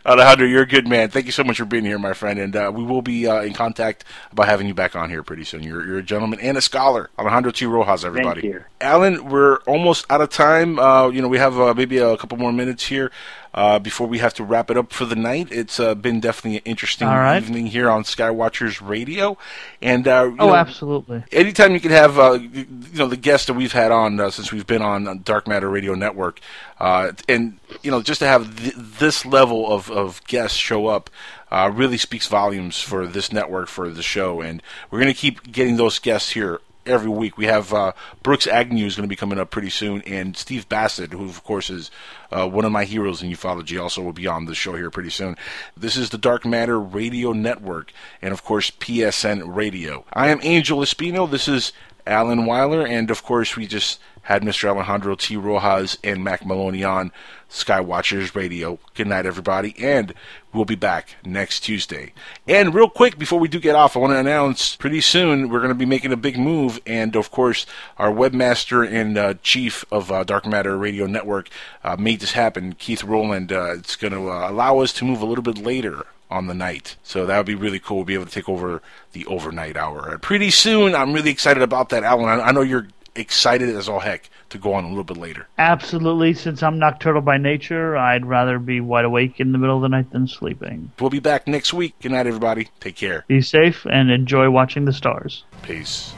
[0.04, 1.10] Alejandro, you're a good man.
[1.10, 2.38] Thank you so much for being here, my friend.
[2.38, 5.44] And uh, we will be uh, in contact about having you back on here pretty
[5.44, 5.62] soon.
[5.62, 7.10] You're, you're a gentleman and a scholar.
[7.18, 7.66] Alejandro T.
[7.66, 8.42] Rojas, everybody.
[8.42, 8.64] Thank you.
[8.80, 10.78] Alan, we're almost out of time.
[10.78, 13.10] Uh, you know, we have uh, maybe a couple more minutes here.
[13.56, 15.48] Uh, before we have to wrap it up for the night.
[15.50, 17.42] It's uh, been definitely an interesting right.
[17.42, 19.38] evening here on Skywatchers Radio,
[19.80, 21.24] and uh, oh, know, absolutely.
[21.32, 24.52] Anytime you can have uh, you know the guests that we've had on uh, since
[24.52, 26.40] we've been on Dark Matter Radio Network,
[26.80, 31.08] uh, and you know just to have th- this level of, of guests show up.
[31.50, 35.78] really speaks volumes for this network, for the show, and we're going to keep getting
[35.78, 37.36] those guests here every week.
[37.36, 37.92] We have uh,
[38.22, 41.44] Brooks Agnew is going to be coming up pretty soon, and Steve Bassett, who of
[41.44, 41.90] course is
[42.30, 45.10] uh, one of my heroes in ufology, also will be on the show here pretty
[45.10, 45.36] soon.
[45.76, 47.92] This is the Dark Matter Radio Network,
[48.22, 50.04] and of course PSN Radio.
[50.12, 51.30] I am Angel Espino.
[51.30, 51.72] This is
[52.06, 54.68] Alan Weiler, and of course we just had Mr.
[54.68, 55.36] Alejandro T.
[55.36, 57.12] Rojas and Mac Maloney on
[57.48, 58.80] Skywatchers Radio.
[58.94, 60.12] Good night, everybody, and
[60.52, 62.12] we'll be back next Tuesday.
[62.48, 65.60] And real quick, before we do get off, I want to announce pretty soon we're
[65.60, 67.66] going to be making a big move, and of course,
[67.98, 71.48] our webmaster and uh, chief of uh, Dark Matter Radio Network
[71.84, 73.52] uh, made this happen, Keith Rowland.
[73.52, 76.54] Uh, it's going to uh, allow us to move a little bit later on the
[76.54, 76.96] night.
[77.04, 77.98] So that would be really cool.
[77.98, 78.82] We'll be able to take over
[79.12, 80.18] the overnight hour.
[80.18, 82.40] Pretty soon, I'm really excited about that, Alan.
[82.40, 82.88] I know you're
[83.18, 85.46] excited as all heck to go on a little bit later.
[85.58, 86.34] Absolutely.
[86.34, 89.88] Since I'm nocturnal by nature, I'd rather be wide awake in the middle of the
[89.88, 90.92] night than sleeping.
[91.00, 91.94] We'll be back next week.
[92.00, 92.68] Good night, everybody.
[92.80, 93.24] Take care.
[93.28, 95.44] Be safe and enjoy watching the stars.
[95.62, 96.14] Peace.